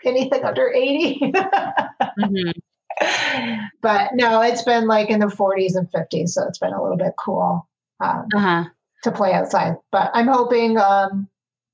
anything 0.06 0.44
under 0.44 0.72
80 0.72 1.20
mm-hmm. 1.22 2.50
but 3.82 4.12
no 4.14 4.42
it's 4.42 4.64
been 4.64 4.88
like 4.88 5.10
in 5.10 5.20
the 5.20 5.28
40s 5.28 5.76
and 5.76 5.90
50s 5.92 6.30
so 6.30 6.48
it's 6.48 6.60
been 6.60 6.74
a 6.74 6.82
little 6.82 6.98
bit 6.98 7.14
cool 7.24 7.68
um, 8.00 8.28
uh-huh. 8.34 8.66
to 9.04 9.12
play 9.12 9.34
outside 9.34 9.76
but 9.92 10.12
i'm 10.14 10.28
hoping 10.28 10.78
um, 10.78 11.28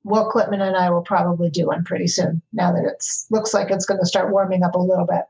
will 0.03 0.30
clipman 0.32 0.61
and 0.61 0.75
i 0.75 0.89
will 0.89 1.01
probably 1.01 1.49
do 1.49 1.67
one 1.67 1.84
pretty 1.84 2.07
soon 2.07 2.41
now 2.53 2.71
that 2.71 2.86
it's 2.86 3.28
looks 3.32 3.53
like 3.53 3.71
it's 3.71 3.86
going 3.86 3.99
to 3.99 4.05
start 4.05 4.32
warming 4.32 4.63
up 4.63 4.75
a 4.75 4.80
little 4.80 5.05
bit 5.05 5.23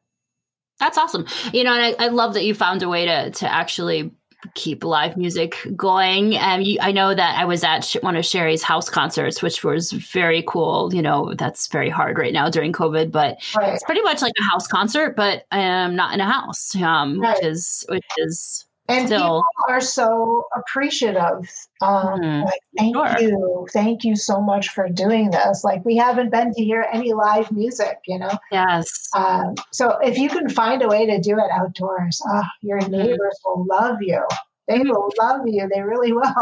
that's 0.79 0.97
awesome. 0.97 1.25
You 1.53 1.63
know, 1.63 1.73
and 1.73 1.95
I, 1.99 2.05
I, 2.05 2.07
love 2.09 2.35
that 2.35 2.45
you 2.45 2.53
found 2.53 2.83
a 2.83 2.87
way 2.87 3.05
to 3.05 3.31
to 3.31 3.51
actually 3.51 4.11
keep 4.53 4.83
live 4.83 5.17
music 5.17 5.57
going. 5.75 6.35
And 6.38 6.63
um, 6.63 6.77
I 6.81 6.91
know 6.91 7.13
that 7.13 7.38
I 7.39 7.45
was 7.45 7.63
at 7.63 7.95
one 8.01 8.15
of 8.15 8.25
Sherry's 8.25 8.63
house 8.63 8.89
concerts, 8.89 9.41
which 9.41 9.63
was 9.63 9.91
very 9.91 10.43
cool. 10.47 10.93
You 10.93 11.01
know, 11.01 11.33
that's 11.33 11.67
very 11.67 11.89
hard 11.89 12.17
right 12.17 12.33
now 12.33 12.49
during 12.49 12.71
COVID, 12.71 13.11
but 13.11 13.38
right. 13.55 13.73
it's 13.73 13.83
pretty 13.83 14.01
much 14.01 14.21
like 14.21 14.33
a 14.39 14.43
house 14.43 14.67
concert, 14.67 15.15
but 15.15 15.45
um, 15.51 15.95
not 15.95 16.13
in 16.13 16.21
a 16.21 16.31
house, 16.31 16.75
um, 16.75 17.19
right. 17.19 17.35
which 17.35 17.45
is 17.45 17.85
which 17.89 18.05
is 18.17 18.66
and 18.88 19.07
Still. 19.07 19.19
people 19.19 19.43
are 19.67 19.81
so 19.81 20.45
appreciative. 20.55 21.49
Um, 21.81 22.19
mm, 22.19 22.45
like, 22.45 22.61
thank 22.77 22.95
sure. 22.95 23.19
you, 23.19 23.67
thank 23.73 24.03
you 24.03 24.15
so 24.15 24.39
much 24.41 24.69
for 24.69 24.88
doing 24.88 25.31
this. 25.31 25.63
Like, 25.63 25.83
we 25.83 25.97
haven't 25.97 26.31
been 26.31 26.53
to 26.53 26.63
hear 26.63 26.88
any 26.91 27.13
live 27.13 27.51
music, 27.51 27.99
you 28.07 28.19
know. 28.19 28.31
Yes. 28.51 29.09
Um, 29.15 29.55
so 29.71 29.97
if 30.01 30.17
you 30.17 30.29
can 30.29 30.49
find 30.49 30.81
a 30.81 30.88
way 30.88 31.05
to 31.05 31.19
do 31.19 31.38
it 31.38 31.51
outdoors, 31.51 32.21
oh, 32.27 32.43
your 32.61 32.79
mm-hmm. 32.79 32.91
neighbors 32.91 33.39
mm. 33.45 33.55
will 33.55 33.65
love 33.65 33.97
you 34.01 34.25
they 34.68 34.80
will 34.80 35.11
love 35.20 35.41
you. 35.45 35.68
They 35.74 35.82
really 35.82 36.13
will. 36.13 36.24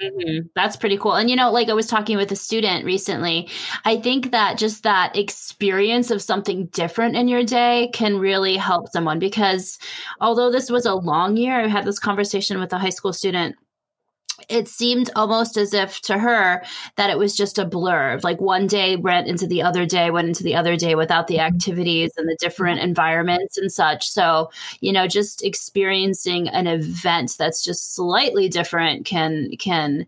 Mm-hmm. 0.00 0.46
That's 0.54 0.76
pretty 0.76 0.96
cool. 0.96 1.14
And 1.14 1.28
you 1.28 1.34
know, 1.34 1.50
like 1.50 1.68
I 1.68 1.72
was 1.72 1.88
talking 1.88 2.16
with 2.16 2.30
a 2.30 2.36
student 2.36 2.84
recently, 2.84 3.48
I 3.84 3.96
think 3.96 4.30
that 4.30 4.56
just 4.56 4.84
that 4.84 5.16
experience 5.16 6.12
of 6.12 6.22
something 6.22 6.66
different 6.66 7.16
in 7.16 7.26
your 7.26 7.42
day 7.42 7.90
can 7.92 8.20
really 8.20 8.56
help 8.56 8.86
someone 8.92 9.18
because 9.18 9.76
although 10.20 10.52
this 10.52 10.70
was 10.70 10.86
a 10.86 10.94
long 10.94 11.36
year, 11.36 11.64
I 11.64 11.66
had 11.66 11.84
this 11.84 11.98
conversation 11.98 12.60
with 12.60 12.72
a 12.72 12.78
high 12.78 12.90
school 12.90 13.12
student 13.12 13.56
it 14.48 14.68
seemed 14.68 15.10
almost 15.16 15.56
as 15.56 15.74
if 15.74 16.00
to 16.02 16.18
her 16.18 16.62
that 16.96 17.10
it 17.10 17.18
was 17.18 17.36
just 17.36 17.58
a 17.58 17.64
blur 17.64 18.18
like 18.22 18.40
one 18.40 18.66
day 18.66 18.96
went 18.96 19.26
into 19.26 19.46
the 19.46 19.62
other 19.62 19.84
day 19.84 20.10
went 20.10 20.28
into 20.28 20.42
the 20.42 20.54
other 20.54 20.76
day 20.76 20.94
without 20.94 21.26
the 21.26 21.36
mm-hmm. 21.36 21.54
activities 21.54 22.12
and 22.16 22.28
the 22.28 22.36
different 22.40 22.80
environments 22.80 23.56
and 23.58 23.72
such 23.72 24.08
so 24.08 24.50
you 24.80 24.92
know 24.92 25.06
just 25.06 25.44
experiencing 25.44 26.48
an 26.48 26.66
event 26.66 27.34
that's 27.38 27.64
just 27.64 27.94
slightly 27.94 28.48
different 28.48 29.04
can 29.04 29.50
can 29.58 30.06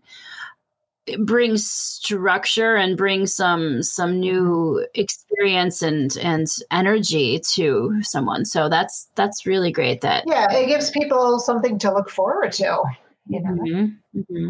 bring 1.19 1.57
structure 1.57 2.75
and 2.75 2.97
bring 2.97 3.25
some 3.25 3.81
some 3.81 4.19
new 4.19 4.79
mm-hmm. 4.79 5.01
experience 5.01 5.81
and 5.81 6.15
and 6.17 6.47
energy 6.69 7.39
to 7.39 7.97
someone 8.01 8.45
so 8.45 8.69
that's 8.69 9.09
that's 9.15 9.45
really 9.45 9.71
great 9.71 10.01
that 10.01 10.23
yeah 10.27 10.51
it 10.51 10.67
gives 10.67 10.89
people 10.91 11.39
something 11.39 11.79
to 11.79 11.91
look 11.93 12.09
forward 12.09 12.51
to 12.51 12.81
you 13.27 13.41
know 13.41 13.51
mm-hmm. 13.51 14.19
Mm-hmm. 14.19 14.49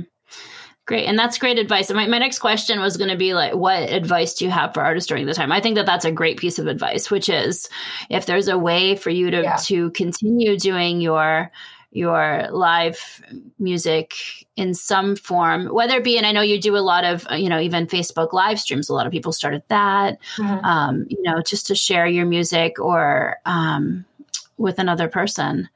Great. 0.87 1.05
And 1.05 1.17
that's 1.17 1.37
great 1.37 1.59
advice. 1.59 1.89
And 1.89 1.95
my, 1.95 2.07
my 2.07 2.17
next 2.17 2.39
question 2.39 2.79
was 2.79 2.97
going 2.97 3.11
to 3.11 3.15
be 3.15 3.33
like, 3.33 3.53
what 3.53 3.89
advice 3.89 4.33
do 4.33 4.45
you 4.45 4.51
have 4.51 4.73
for 4.73 4.81
artists 4.81 5.07
during 5.07 5.27
the 5.27 5.33
time? 5.33 5.51
I 5.51 5.61
think 5.61 5.75
that 5.75 5.85
that's 5.85 6.05
a 6.05 6.11
great 6.11 6.37
piece 6.37 6.57
of 6.57 6.67
advice, 6.67 7.11
which 7.11 7.29
is 7.29 7.69
if 8.09 8.25
there's 8.25 8.47
a 8.47 8.57
way 8.57 8.95
for 8.95 9.11
you 9.11 9.29
to, 9.29 9.41
yeah. 9.43 9.55
to 9.65 9.91
continue 9.91 10.57
doing 10.57 10.99
your, 10.99 11.51
your 11.91 12.47
live 12.51 13.21
music 13.59 14.15
in 14.55 14.73
some 14.73 15.15
form, 15.15 15.67
whether 15.67 15.97
it 15.97 16.03
be, 16.03 16.17
and 16.17 16.25
I 16.25 16.31
know 16.31 16.41
you 16.41 16.59
do 16.59 16.75
a 16.75 16.79
lot 16.79 17.03
of, 17.03 17.27
you 17.31 17.47
know, 17.47 17.59
even 17.59 17.85
Facebook 17.85 18.33
live 18.33 18.59
streams, 18.59 18.89
a 18.89 18.93
lot 18.93 19.05
of 19.05 19.11
people 19.11 19.31
started 19.31 19.61
that, 19.67 20.17
mm-hmm. 20.35 20.65
um, 20.65 21.05
you 21.09 21.21
know, 21.21 21.41
just 21.41 21.67
to 21.67 21.75
share 21.75 22.07
your 22.07 22.25
music 22.25 22.79
or 22.79 23.37
um, 23.45 24.03
with 24.57 24.79
another 24.79 25.07
person. 25.07 25.69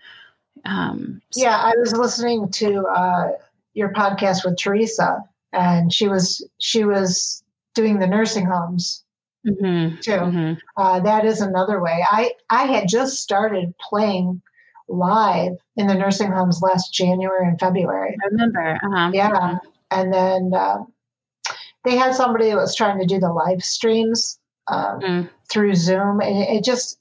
Um, 0.64 1.22
so. 1.32 1.42
Yeah, 1.44 1.58
I 1.58 1.74
was 1.78 1.94
listening 1.94 2.50
to 2.52 2.86
uh, 2.88 3.32
your 3.74 3.92
podcast 3.94 4.46
with 4.46 4.58
Teresa, 4.58 5.24
and 5.54 5.94
she 5.94 6.08
was 6.08 6.48
she 6.60 6.84
was 6.86 7.44
doing 7.76 8.00
the 8.00 8.08
nursing 8.08 8.46
homes 8.46 9.04
mm-hmm. 9.46 9.98
too. 9.98 10.12
Mm-hmm. 10.12 10.54
Uh, 10.78 11.00
that 11.02 11.26
is 11.26 11.42
another 11.42 11.82
way. 11.82 12.04
I 12.10 12.32
I 12.50 12.64
had 12.64 12.88
just 12.88 13.22
started 13.22 13.74
playing 13.78 14.42
live 14.88 15.54
in 15.78 15.88
the 15.88 15.96
nursing 15.96 16.32
homes 16.32 16.62
last 16.62 16.94
January 16.94 17.48
and 17.48 17.60
February. 17.60 18.16
I 18.24 18.28
remember. 18.28 18.80
Uh-huh. 18.84 19.12
Yeah, 19.14 19.58
and 19.92 20.14
then 20.14 20.52
uh, 20.54 20.78
they 21.84 21.98
had 21.98 22.16
somebody 22.16 22.50
that 22.50 22.56
was 22.56 22.76
trying 22.76 23.00
to 23.00 23.06
do 23.06 23.20
the 23.20 23.32
live 23.32 23.64
streams 23.64 24.40
um, 24.68 25.00
mm. 25.00 25.30
through 25.50 25.76
Zoom, 25.76 26.22
and 26.22 26.38
it, 26.38 26.50
it 26.50 26.64
just 26.64 27.00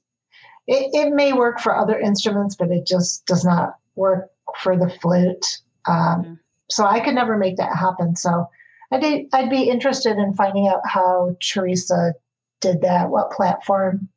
it, 0.67 0.89
it 0.93 1.13
may 1.13 1.33
work 1.33 1.59
for 1.59 1.75
other 1.75 1.99
instruments, 1.99 2.55
but 2.55 2.71
it 2.71 2.85
just 2.85 3.25
does 3.25 3.45
not 3.45 3.75
work 3.95 4.29
for 4.59 4.77
the 4.77 4.89
flute. 5.01 5.45
Um, 5.87 5.95
mm-hmm. 5.95 6.33
So 6.69 6.85
I 6.85 6.99
could 6.99 7.15
never 7.15 7.37
make 7.37 7.57
that 7.57 7.77
happen. 7.77 8.15
So 8.15 8.47
I'd, 8.91 9.27
I'd 9.33 9.49
be 9.49 9.69
interested 9.69 10.17
in 10.17 10.33
finding 10.33 10.67
out 10.67 10.81
how 10.85 11.35
Teresa 11.41 12.13
did 12.61 12.81
that, 12.81 13.09
what 13.09 13.31
platform 13.31 14.09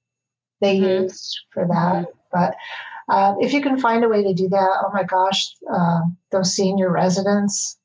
they 0.61 0.77
mm-hmm. 0.77 1.03
used 1.03 1.41
for 1.53 1.67
that. 1.67 1.95
Mm-hmm. 1.95 2.11
But 2.33 2.55
uh, 3.09 3.35
if 3.41 3.53
you 3.53 3.63
can 3.63 3.79
find 3.79 4.05
a 4.05 4.09
way 4.09 4.23
to 4.23 4.35
do 4.35 4.49
that, 4.49 4.83
oh 4.85 4.91
my 4.93 5.05
gosh, 5.05 5.55
uh, 5.73 6.01
those 6.31 6.55
senior 6.55 6.91
residents, 6.91 7.79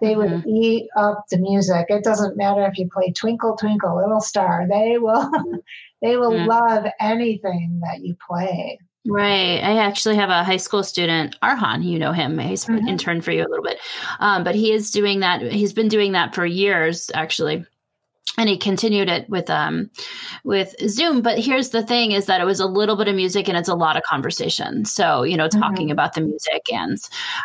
they 0.00 0.16
would 0.16 0.30
mm-hmm. 0.30 0.48
eat 0.48 0.88
up 0.96 1.24
the 1.30 1.38
music. 1.38 1.86
It 1.88 2.04
doesn't 2.04 2.36
matter 2.36 2.64
if 2.66 2.76
you 2.76 2.88
play 2.92 3.12
Twinkle 3.12 3.56
Twinkle 3.56 3.96
Little 3.96 4.20
Star; 4.20 4.66
they 4.68 4.98
will, 4.98 5.30
they 6.02 6.16
will 6.16 6.32
mm-hmm. 6.32 6.48
love 6.48 6.86
anything 7.00 7.80
that 7.84 8.00
you 8.00 8.16
play. 8.28 8.78
Right. 9.04 9.58
I 9.58 9.78
actually 9.78 10.14
have 10.16 10.30
a 10.30 10.44
high 10.44 10.58
school 10.58 10.84
student, 10.84 11.36
Arhan. 11.42 11.82
You 11.82 11.98
know 11.98 12.12
him. 12.12 12.38
He's 12.38 12.66
mm-hmm. 12.66 12.86
interned 12.86 13.24
for 13.24 13.32
you 13.32 13.40
a 13.44 13.48
little 13.48 13.64
bit, 13.64 13.78
um, 14.20 14.44
but 14.44 14.54
he 14.54 14.72
is 14.72 14.90
doing 14.90 15.20
that. 15.20 15.42
He's 15.42 15.72
been 15.72 15.88
doing 15.88 16.12
that 16.12 16.34
for 16.34 16.46
years, 16.46 17.10
actually 17.14 17.66
and 18.38 18.48
he 18.48 18.56
continued 18.56 19.08
it 19.08 19.28
with 19.28 19.50
um 19.50 19.90
with 20.44 20.74
zoom 20.88 21.20
but 21.20 21.38
here's 21.38 21.70
the 21.70 21.84
thing 21.84 22.12
is 22.12 22.26
that 22.26 22.40
it 22.40 22.44
was 22.44 22.60
a 22.60 22.66
little 22.66 22.96
bit 22.96 23.08
of 23.08 23.14
music 23.14 23.48
and 23.48 23.56
it's 23.56 23.68
a 23.68 23.74
lot 23.74 23.96
of 23.96 24.02
conversation 24.04 24.84
so 24.84 25.22
you 25.22 25.36
know 25.36 25.48
talking 25.48 25.86
mm-hmm. 25.86 25.92
about 25.92 26.14
the 26.14 26.20
music 26.20 26.62
and 26.72 26.98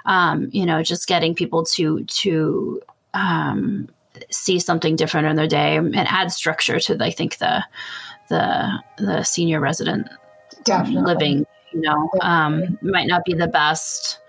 um 0.05 0.49
you 0.51 0.65
know 0.65 0.81
just 0.81 1.07
getting 1.07 1.35
people 1.35 1.63
to 1.63 2.03
to 2.05 2.81
um 3.13 3.87
see 4.29 4.59
something 4.59 4.95
different 4.95 5.27
in 5.27 5.35
their 5.35 5.47
day 5.47 5.75
and 5.75 5.95
add 5.95 6.31
structure 6.31 6.79
to 6.79 6.97
i 7.03 7.11
think 7.11 7.37
the 7.37 7.63
the 8.29 8.71
the 8.97 9.23
senior 9.23 9.59
resident 9.59 10.07
Definitely. 10.63 11.13
living 11.13 11.45
you 11.71 11.81
know 11.81 12.09
um 12.21 12.77
might 12.81 13.07
not 13.07 13.23
be 13.25 13.33
the 13.33 13.47
best 13.47 14.19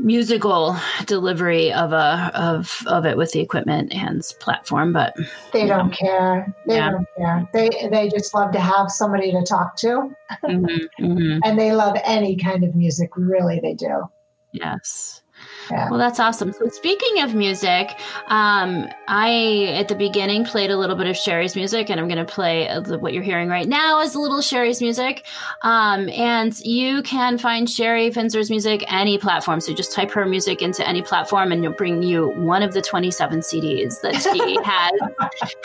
musical 0.00 0.76
delivery 1.06 1.72
of 1.72 1.92
a 1.92 2.30
of 2.34 2.84
of 2.86 3.04
it 3.04 3.16
with 3.16 3.32
the 3.32 3.40
equipment 3.40 3.92
and 3.92 4.22
platform 4.38 4.92
but 4.92 5.14
they 5.52 5.66
don't 5.66 5.88
know. 5.88 5.96
care 5.96 6.54
they 6.66 6.76
yeah. 6.76 6.90
don't 6.90 7.06
care 7.16 7.48
they 7.52 7.88
they 7.90 8.08
just 8.08 8.32
love 8.32 8.52
to 8.52 8.60
have 8.60 8.90
somebody 8.90 9.32
to 9.32 9.42
talk 9.42 9.76
to 9.76 10.14
mm-hmm, 10.44 11.04
mm-hmm. 11.04 11.38
and 11.44 11.58
they 11.58 11.72
love 11.72 11.96
any 12.04 12.36
kind 12.36 12.62
of 12.62 12.76
music 12.76 13.10
really 13.16 13.58
they 13.60 13.74
do 13.74 14.04
yes 14.52 15.22
yeah. 15.70 15.90
Well, 15.90 15.98
that's 15.98 16.18
awesome. 16.18 16.52
So, 16.52 16.68
speaking 16.68 17.22
of 17.22 17.34
music, 17.34 17.98
um, 18.28 18.88
I 19.06 19.74
at 19.76 19.88
the 19.88 19.94
beginning 19.94 20.44
played 20.44 20.70
a 20.70 20.76
little 20.76 20.96
bit 20.96 21.06
of 21.06 21.16
Sherry's 21.16 21.54
music, 21.54 21.90
and 21.90 22.00
I'm 22.00 22.08
going 22.08 22.24
to 22.24 22.24
play 22.24 22.68
what 22.86 23.12
you're 23.12 23.22
hearing 23.22 23.48
right 23.48 23.68
now 23.68 24.00
is 24.00 24.14
a 24.14 24.20
little 24.20 24.40
Sherry's 24.40 24.80
music. 24.80 25.24
Um, 25.62 26.08
and 26.10 26.58
you 26.60 27.02
can 27.02 27.38
find 27.38 27.68
Sherry 27.68 28.10
Finzer's 28.10 28.50
music 28.50 28.84
any 28.88 29.18
platform. 29.18 29.60
So, 29.60 29.74
just 29.74 29.92
type 29.92 30.10
her 30.12 30.24
music 30.24 30.62
into 30.62 30.86
any 30.88 31.02
platform, 31.02 31.52
and 31.52 31.62
you'll 31.62 31.74
bring 31.74 32.02
you 32.02 32.30
one 32.38 32.62
of 32.62 32.72
the 32.72 32.80
27 32.80 33.40
CDs 33.40 34.00
that 34.00 34.22
she 34.22 34.58
has 34.64 34.92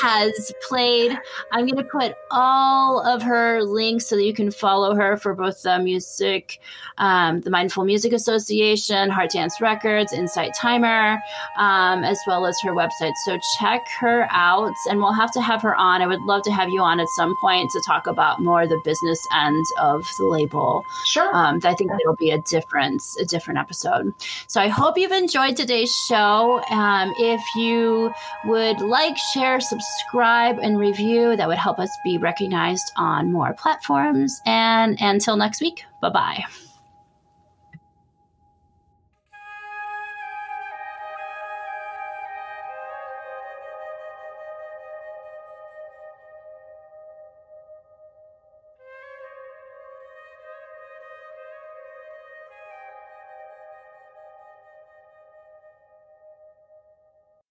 has 0.01 0.54
played. 0.68 1.18
I'm 1.51 1.66
going 1.66 1.78
to 1.78 1.89
put 1.89 2.16
all 2.32 2.99
of 3.06 3.22
her 3.22 3.64
links 3.64 4.08
so 4.08 4.16
that 4.16 4.26
you 4.26 4.34
can 4.34 4.51
follow 4.51 4.95
her 4.95 5.18
for 5.18 5.34
both 5.34 5.62
the 5.62 5.80
music, 5.80 6.60
um, 6.97 7.41
the 7.41 7.49
Mindful 7.49 7.86
Music 7.86 8.12
Association, 8.12 9.10
Heart 9.10 9.32
Dance 9.32 9.62
Records 9.62 9.93
Records, 9.94 10.14
Insight 10.14 10.54
Timer, 10.56 11.22
um, 11.58 12.04
as 12.04 12.20
well 12.26 12.46
as 12.46 12.60
her 12.62 12.72
website. 12.72 13.14
So 13.26 13.38
check 13.60 13.86
her 14.00 14.28
out, 14.32 14.74
and 14.89 15.00
we'll 15.00 15.14
have 15.14 15.32
to 15.34 15.41
have 15.41 15.62
her 15.62 15.76
on. 15.76 16.02
I 16.02 16.08
would 16.08 16.22
love 16.22 16.44
to 16.44 16.52
have 16.52 16.70
you 16.70 16.82
on 16.82 17.00
at 17.00 17.08
some 17.16 17.36
point 17.39 17.70
to 17.72 17.82
talk 17.86 18.08
about 18.08 18.41
more 18.41 18.68
the 18.68 18.80
business 18.84 19.20
end 19.36 19.66
of 19.80 20.04
the 20.18 20.26
label. 20.26 20.84
Sure. 21.06 21.34
Um, 21.36 21.60
I 21.64 21.74
think 21.76 21.91
it'll 22.00 22.16
be 22.16 22.32
a 22.32 22.39
different 22.39 23.02
a 23.20 23.26
different 23.26 23.60
episode. 23.60 24.14
So 24.48 24.62
I 24.62 24.68
hope 24.68 24.98
you've 24.98 25.12
enjoyed 25.12 25.56
today's 25.56 25.94
show. 26.08 26.64
Um, 26.70 27.14
if 27.20 27.41
you 27.56 28.12
would 28.46 28.82
like, 28.82 29.18
share, 29.34 29.60
subscribe, 29.60 30.60
and 30.60 30.78
review, 30.78 31.36
that 31.36 31.48
would 31.48 31.58
help 31.58 31.80
us 31.80 31.89
be 32.04 32.18
recognized 32.18 32.91
on 32.98 33.32
more 33.32 33.54
platforms. 33.54 34.41
And 34.46 34.98
until 35.00 35.38
next 35.38 35.62
week, 35.62 35.86
bye 36.02 36.10
bye. 36.10 36.44